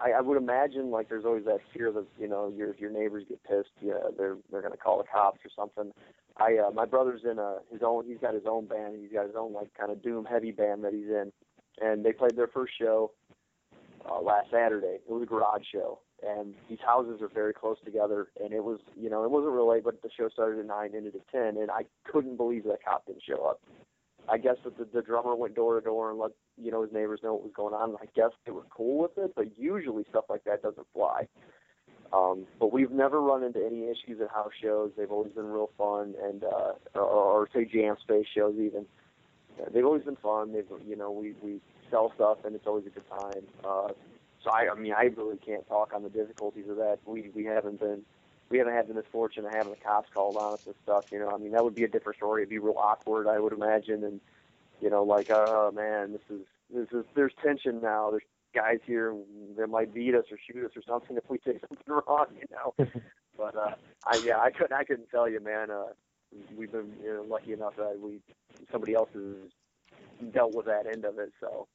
I, 0.00 0.12
I 0.12 0.20
would 0.20 0.36
imagine 0.36 0.90
like 0.90 1.08
there's 1.08 1.24
always 1.24 1.44
that 1.46 1.60
fear 1.74 1.90
that 1.92 2.06
you 2.20 2.28
know 2.28 2.52
your 2.56 2.76
your 2.76 2.90
neighbors 2.90 3.24
get 3.28 3.42
pissed, 3.42 3.70
yeah, 3.80 3.94
they're 4.16 4.36
they're 4.50 4.62
gonna 4.62 4.76
call 4.76 4.98
the 4.98 5.04
cops 5.04 5.40
or 5.44 5.50
something. 5.56 5.92
I 6.38 6.56
uh, 6.58 6.70
my 6.70 6.84
brother's 6.84 7.22
in 7.24 7.38
a 7.38 7.58
his 7.70 7.82
own. 7.84 8.04
He's 8.06 8.18
got 8.18 8.34
his 8.34 8.44
own 8.48 8.66
band. 8.66 8.96
He's 9.00 9.12
got 9.12 9.26
his 9.26 9.36
own 9.36 9.52
like 9.52 9.72
kind 9.74 9.90
of 9.90 10.02
doom 10.02 10.24
heavy 10.24 10.52
band 10.52 10.84
that 10.84 10.92
he's 10.92 11.08
in, 11.08 11.32
and 11.80 12.04
they 12.04 12.12
played 12.12 12.36
their 12.36 12.46
first 12.46 12.72
show 12.80 13.12
uh, 14.08 14.20
last 14.20 14.50
Saturday. 14.50 14.98
It 15.06 15.10
was 15.10 15.22
a 15.22 15.26
garage 15.26 15.64
show, 15.72 16.00
and 16.22 16.54
these 16.68 16.78
houses 16.84 17.20
are 17.22 17.28
very 17.28 17.52
close 17.52 17.76
together. 17.84 18.28
And 18.42 18.52
it 18.52 18.62
was 18.62 18.78
you 18.96 19.10
know 19.10 19.24
it 19.24 19.30
wasn't 19.30 19.52
real 19.52 19.70
late, 19.70 19.84
but 19.84 20.00
the 20.02 20.10
show 20.16 20.28
started 20.28 20.60
at 20.60 20.66
nine, 20.66 20.92
ended 20.94 21.16
at 21.16 21.28
ten, 21.28 21.60
and 21.60 21.70
I 21.70 21.84
couldn't 22.04 22.36
believe 22.36 22.64
that 22.64 22.84
cop 22.84 23.06
didn't 23.06 23.22
show 23.28 23.44
up. 23.44 23.60
I 24.30 24.36
guess 24.36 24.56
that 24.64 24.76
the, 24.76 24.86
the 24.92 25.02
drummer 25.02 25.34
went 25.34 25.54
door 25.54 25.80
to 25.80 25.84
door 25.84 26.10
and 26.10 26.18
let 26.18 26.32
you 26.56 26.70
know 26.70 26.82
his 26.82 26.92
neighbors 26.92 27.20
know 27.22 27.34
what 27.34 27.44
was 27.44 27.52
going 27.54 27.74
on. 27.74 27.90
And 27.90 27.98
I 28.00 28.06
guess 28.14 28.30
they 28.44 28.52
were 28.52 28.66
cool 28.70 29.02
with 29.02 29.16
it, 29.16 29.32
but 29.34 29.58
usually 29.58 30.04
stuff 30.10 30.24
like 30.28 30.44
that 30.44 30.62
doesn't 30.62 30.86
fly. 30.92 31.26
Um, 32.12 32.46
but 32.58 32.72
we've 32.72 32.90
never 32.90 33.20
run 33.20 33.42
into 33.42 33.64
any 33.64 33.84
issues 33.84 34.20
at 34.22 34.30
house 34.30 34.52
shows. 34.62 34.92
They've 34.96 35.10
always 35.10 35.32
been 35.32 35.46
real 35.46 35.70
fun, 35.76 36.14
and 36.22 36.42
uh, 36.42 36.72
or, 36.94 37.02
or 37.02 37.48
say 37.54 37.64
jam 37.64 37.96
space 38.02 38.26
shows 38.34 38.54
even. 38.58 38.86
They've 39.72 39.84
always 39.84 40.04
been 40.04 40.16
fun. 40.16 40.52
They've 40.52 40.66
you 40.86 40.96
know 40.96 41.10
we 41.10 41.34
we 41.42 41.60
sell 41.90 42.12
stuff 42.14 42.38
and 42.44 42.54
it's 42.54 42.66
always 42.66 42.86
a 42.86 42.90
good 42.90 43.08
time. 43.08 43.42
Uh, 43.64 43.88
so 44.42 44.50
I 44.50 44.68
I 44.70 44.78
mean 44.78 44.92
I 44.92 45.04
really 45.16 45.36
can't 45.36 45.66
talk 45.68 45.92
on 45.94 46.02
the 46.02 46.08
difficulties 46.08 46.68
of 46.68 46.76
that. 46.76 46.98
We 47.04 47.30
we 47.34 47.44
haven't 47.44 47.80
been 47.80 48.02
we 48.50 48.58
haven't 48.58 48.74
had 48.74 48.88
the 48.88 48.94
misfortune 48.94 49.44
of 49.44 49.52
having 49.52 49.72
the 49.72 49.78
cops 49.78 50.08
called 50.12 50.36
on 50.36 50.54
us 50.54 50.60
and 50.66 50.74
stuff. 50.82 51.04
You 51.10 51.18
know 51.18 51.30
I 51.30 51.38
mean 51.38 51.52
that 51.52 51.64
would 51.64 51.74
be 51.74 51.84
a 51.84 51.88
different 51.88 52.16
story. 52.16 52.42
It'd 52.42 52.50
be 52.50 52.58
real 52.58 52.78
awkward 52.78 53.26
I 53.26 53.40
would 53.40 53.52
imagine, 53.52 54.04
and 54.04 54.20
you 54.80 54.90
know 54.90 55.02
like 55.02 55.28
oh 55.30 55.72
man 55.74 56.12
this 56.12 56.22
is 56.30 56.46
this 56.72 56.88
is 56.92 57.04
there's 57.14 57.32
tension 57.42 57.80
now. 57.82 58.10
There's 58.10 58.22
guys 58.58 58.78
here 58.86 59.14
that 59.56 59.68
might 59.68 59.94
beat 59.94 60.14
us 60.14 60.24
or 60.30 60.38
shoot 60.46 60.64
us 60.64 60.72
or 60.76 60.82
something 60.88 61.16
if 61.16 61.24
we 61.28 61.38
say 61.46 61.58
something 61.68 62.02
wrong, 62.08 62.26
you 62.34 62.46
know. 62.50 62.74
but 63.36 63.54
uh 63.56 63.74
I 64.06 64.20
yeah, 64.24 64.38
I 64.38 64.50
couldn't 64.50 64.72
I 64.72 64.84
couldn't 64.84 65.10
tell 65.10 65.28
you, 65.28 65.40
man. 65.40 65.70
Uh 65.70 65.92
we've 66.56 66.72
been 66.72 66.92
you 67.02 67.14
know, 67.14 67.24
lucky 67.28 67.52
enough 67.52 67.74
that 67.76 67.98
we 68.00 68.20
somebody 68.72 68.94
else 68.94 69.10
has 69.14 70.32
dealt 70.32 70.54
with 70.54 70.66
that 70.66 70.86
end 70.86 71.04
of 71.04 71.18
it, 71.18 71.32
so 71.40 71.68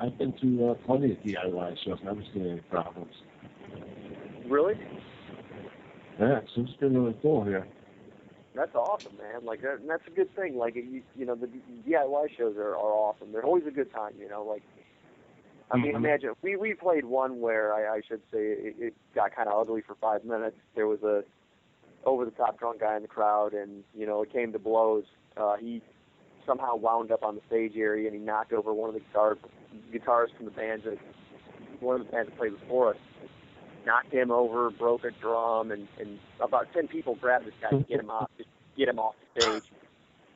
I've 0.00 0.16
been 0.18 0.32
to 0.40 0.70
uh, 0.70 0.74
plenty 0.86 1.12
of 1.12 1.18
DIY 1.18 1.76
shows. 1.84 1.98
Never 2.04 2.22
seen 2.32 2.46
any 2.46 2.60
problems. 2.60 3.14
really 4.46 4.74
Yeah, 6.20 6.40
so 6.54 6.62
it's 6.62 6.72
been 6.74 6.94
really 6.96 7.16
cool 7.22 7.44
here. 7.44 7.66
that's 8.54 8.74
awesome, 8.74 9.16
man. 9.16 9.44
Like 9.44 9.62
that, 9.62 9.80
and 9.80 9.90
that's 9.90 10.06
a 10.06 10.10
good 10.10 10.34
thing. 10.36 10.56
Like 10.56 10.76
you, 10.76 11.02
you 11.16 11.24
know, 11.26 11.34
the 11.34 11.48
DIY 11.88 12.36
shows 12.36 12.56
are, 12.56 12.74
are 12.76 12.94
awesome. 13.06 13.32
They're 13.32 13.44
always 13.44 13.66
a 13.66 13.70
good 13.72 13.90
time. 13.92 14.12
You 14.20 14.28
know, 14.28 14.44
like 14.44 14.62
I 15.70 15.76
mean, 15.76 15.92
Mhm. 15.92 15.96
imagine 15.96 16.34
we 16.42 16.56
we 16.56 16.74
played 16.74 17.04
one 17.04 17.40
where 17.40 17.74
I, 17.74 17.96
I 17.96 18.00
should 18.00 18.22
say 18.30 18.38
it, 18.38 18.76
it 18.78 18.94
got 19.14 19.34
kind 19.34 19.48
of 19.48 19.60
ugly 19.60 19.82
for 19.82 19.94
five 19.96 20.24
minutes. 20.24 20.56
There 20.74 20.86
was 20.86 21.02
a 21.02 21.24
over 22.04 22.24
the 22.24 22.30
top 22.30 22.58
drunk 22.58 22.80
guy 22.80 22.96
in 22.96 23.02
the 23.02 23.08
crowd, 23.08 23.52
and 23.52 23.84
you 23.94 24.06
know, 24.06 24.22
it 24.22 24.30
came 24.32 24.52
to 24.52 24.58
blows. 24.58 25.04
Uh, 25.36 25.56
he 25.56 25.82
somehow 26.46 26.76
wound 26.76 27.12
up 27.12 27.22
on 27.22 27.34
the 27.34 27.42
stage 27.46 27.76
area, 27.76 28.08
and 28.08 28.16
he 28.16 28.22
knocked 28.24 28.52
over 28.52 28.72
one 28.72 28.88
of 28.88 28.94
the 28.94 29.00
guitar 29.00 29.36
guitarists 29.92 30.34
from 30.36 30.46
the 30.46 30.50
band 30.52 30.84
that 30.84 30.98
one 31.80 32.00
of 32.00 32.06
the 32.06 32.12
bands 32.12 32.30
that 32.30 32.38
played 32.38 32.58
before 32.58 32.90
us. 32.90 32.96
Knocked 33.86 34.12
him 34.12 34.30
over, 34.30 34.70
broke 34.70 35.04
a 35.04 35.10
drum, 35.10 35.70
and 35.70 35.86
and 35.98 36.18
about 36.40 36.72
ten 36.72 36.88
people 36.88 37.14
grabbed 37.14 37.46
this 37.46 37.54
guy 37.60 37.70
to 37.70 37.84
get 37.84 38.00
him 38.00 38.10
off, 38.10 38.30
just 38.36 38.48
get 38.76 38.88
him 38.88 38.98
off 38.98 39.14
the 39.34 39.40
stage. 39.40 39.64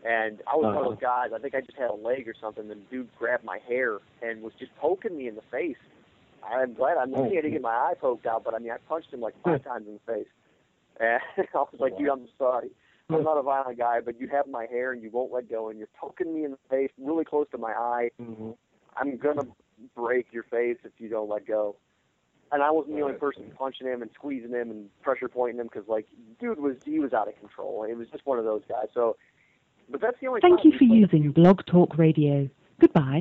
And 0.05 0.43
I 0.53 0.57
was 0.57 0.65
one 0.65 0.77
of 0.77 0.85
those 0.85 1.01
guys. 1.01 1.31
I 1.35 1.39
think 1.39 1.55
I 1.55 1.61
just 1.61 1.79
had 1.79 1.91
a 1.91 1.95
leg 1.95 2.27
or 2.27 2.35
something. 2.41 2.69
And 2.69 2.71
the 2.71 2.85
dude 2.91 3.09
grabbed 3.17 3.45
my 3.45 3.59
hair 3.69 3.99
and 4.21 4.43
was 4.43 4.53
just 4.59 4.75
poking 4.77 5.17
me 5.17 5.29
in 5.29 5.37
the 5.37 5.43
face. 5.51 5.77
I'm 6.45 6.75
glad 6.75 6.97
I'm 6.97 7.13
lucky 7.13 7.39
I 7.39 7.43
didn't 7.43 7.53
get 7.53 7.63
my 7.63 7.71
eye 7.71 7.95
poked 8.01 8.27
out, 8.27 8.43
but 8.43 8.53
I 8.53 8.59
mean 8.59 8.73
I 8.73 8.79
punched 8.89 9.13
him 9.13 9.21
like 9.21 9.35
five 9.45 9.63
times 9.65 9.87
in 9.87 9.95
the 10.05 10.13
face. 10.13 10.27
And 10.99 11.21
I 11.55 11.59
was 11.59 11.77
like, 11.79 11.97
dude, 11.97 12.09
I'm 12.09 12.27
sorry. 12.37 12.71
I'm 13.11 13.25
not 13.25 13.37
a 13.37 13.43
violent 13.43 13.79
guy, 13.79 14.01
but 14.01 14.19
you 14.19 14.29
have 14.29 14.47
my 14.49 14.67
hair 14.67 14.93
and 14.93 15.03
you 15.03 15.11
won't 15.11 15.33
let 15.33 15.51
go, 15.51 15.69
and 15.69 15.79
you're 15.79 15.89
poking 16.01 16.35
me 16.35 16.45
in 16.45 16.53
the 16.53 16.59
face, 16.71 16.91
really 16.99 17.25
close 17.25 17.47
to 17.51 17.59
my 17.59 17.73
eye. 17.73 18.11
Mm-hmm. 18.21 18.51
I'm 18.97 19.17
gonna 19.19 19.47
break 19.95 20.33
your 20.33 20.45
face 20.45 20.79
if 20.85 20.93
you 20.99 21.09
don't 21.09 21.29
let 21.29 21.47
go. 21.47 21.77
And 22.53 22.63
I 22.63 22.71
wasn't 22.71 22.97
the 22.97 23.03
only 23.03 23.17
person 23.17 23.51
punching 23.57 23.87
him 23.87 24.03
and 24.03 24.11
squeezing 24.15 24.51
him 24.51 24.71
and 24.71 24.89
pressure 25.01 25.29
pointing 25.29 25.59
him 25.59 25.69
because, 25.73 25.89
like, 25.89 26.07
dude 26.39 26.61
was 26.61 26.77
he 26.85 26.99
was 26.99 27.13
out 27.13 27.29
of 27.29 27.39
control. 27.39 27.85
It 27.85 27.97
was 27.97 28.09
just 28.09 28.27
one 28.27 28.39
of 28.39 28.45
those 28.45 28.63
guys. 28.69 28.89
So, 28.93 29.17
but 29.91 30.01
that's 30.01 30.17
the 30.21 30.29
only. 30.29 30.41
Thank 30.41 30.65
you 30.65 30.73
for 30.79 30.85
using 30.85 31.33
Blog 31.33 31.65
Talk 31.67 31.97
Radio. 31.99 32.49
Goodbye. 32.81 33.21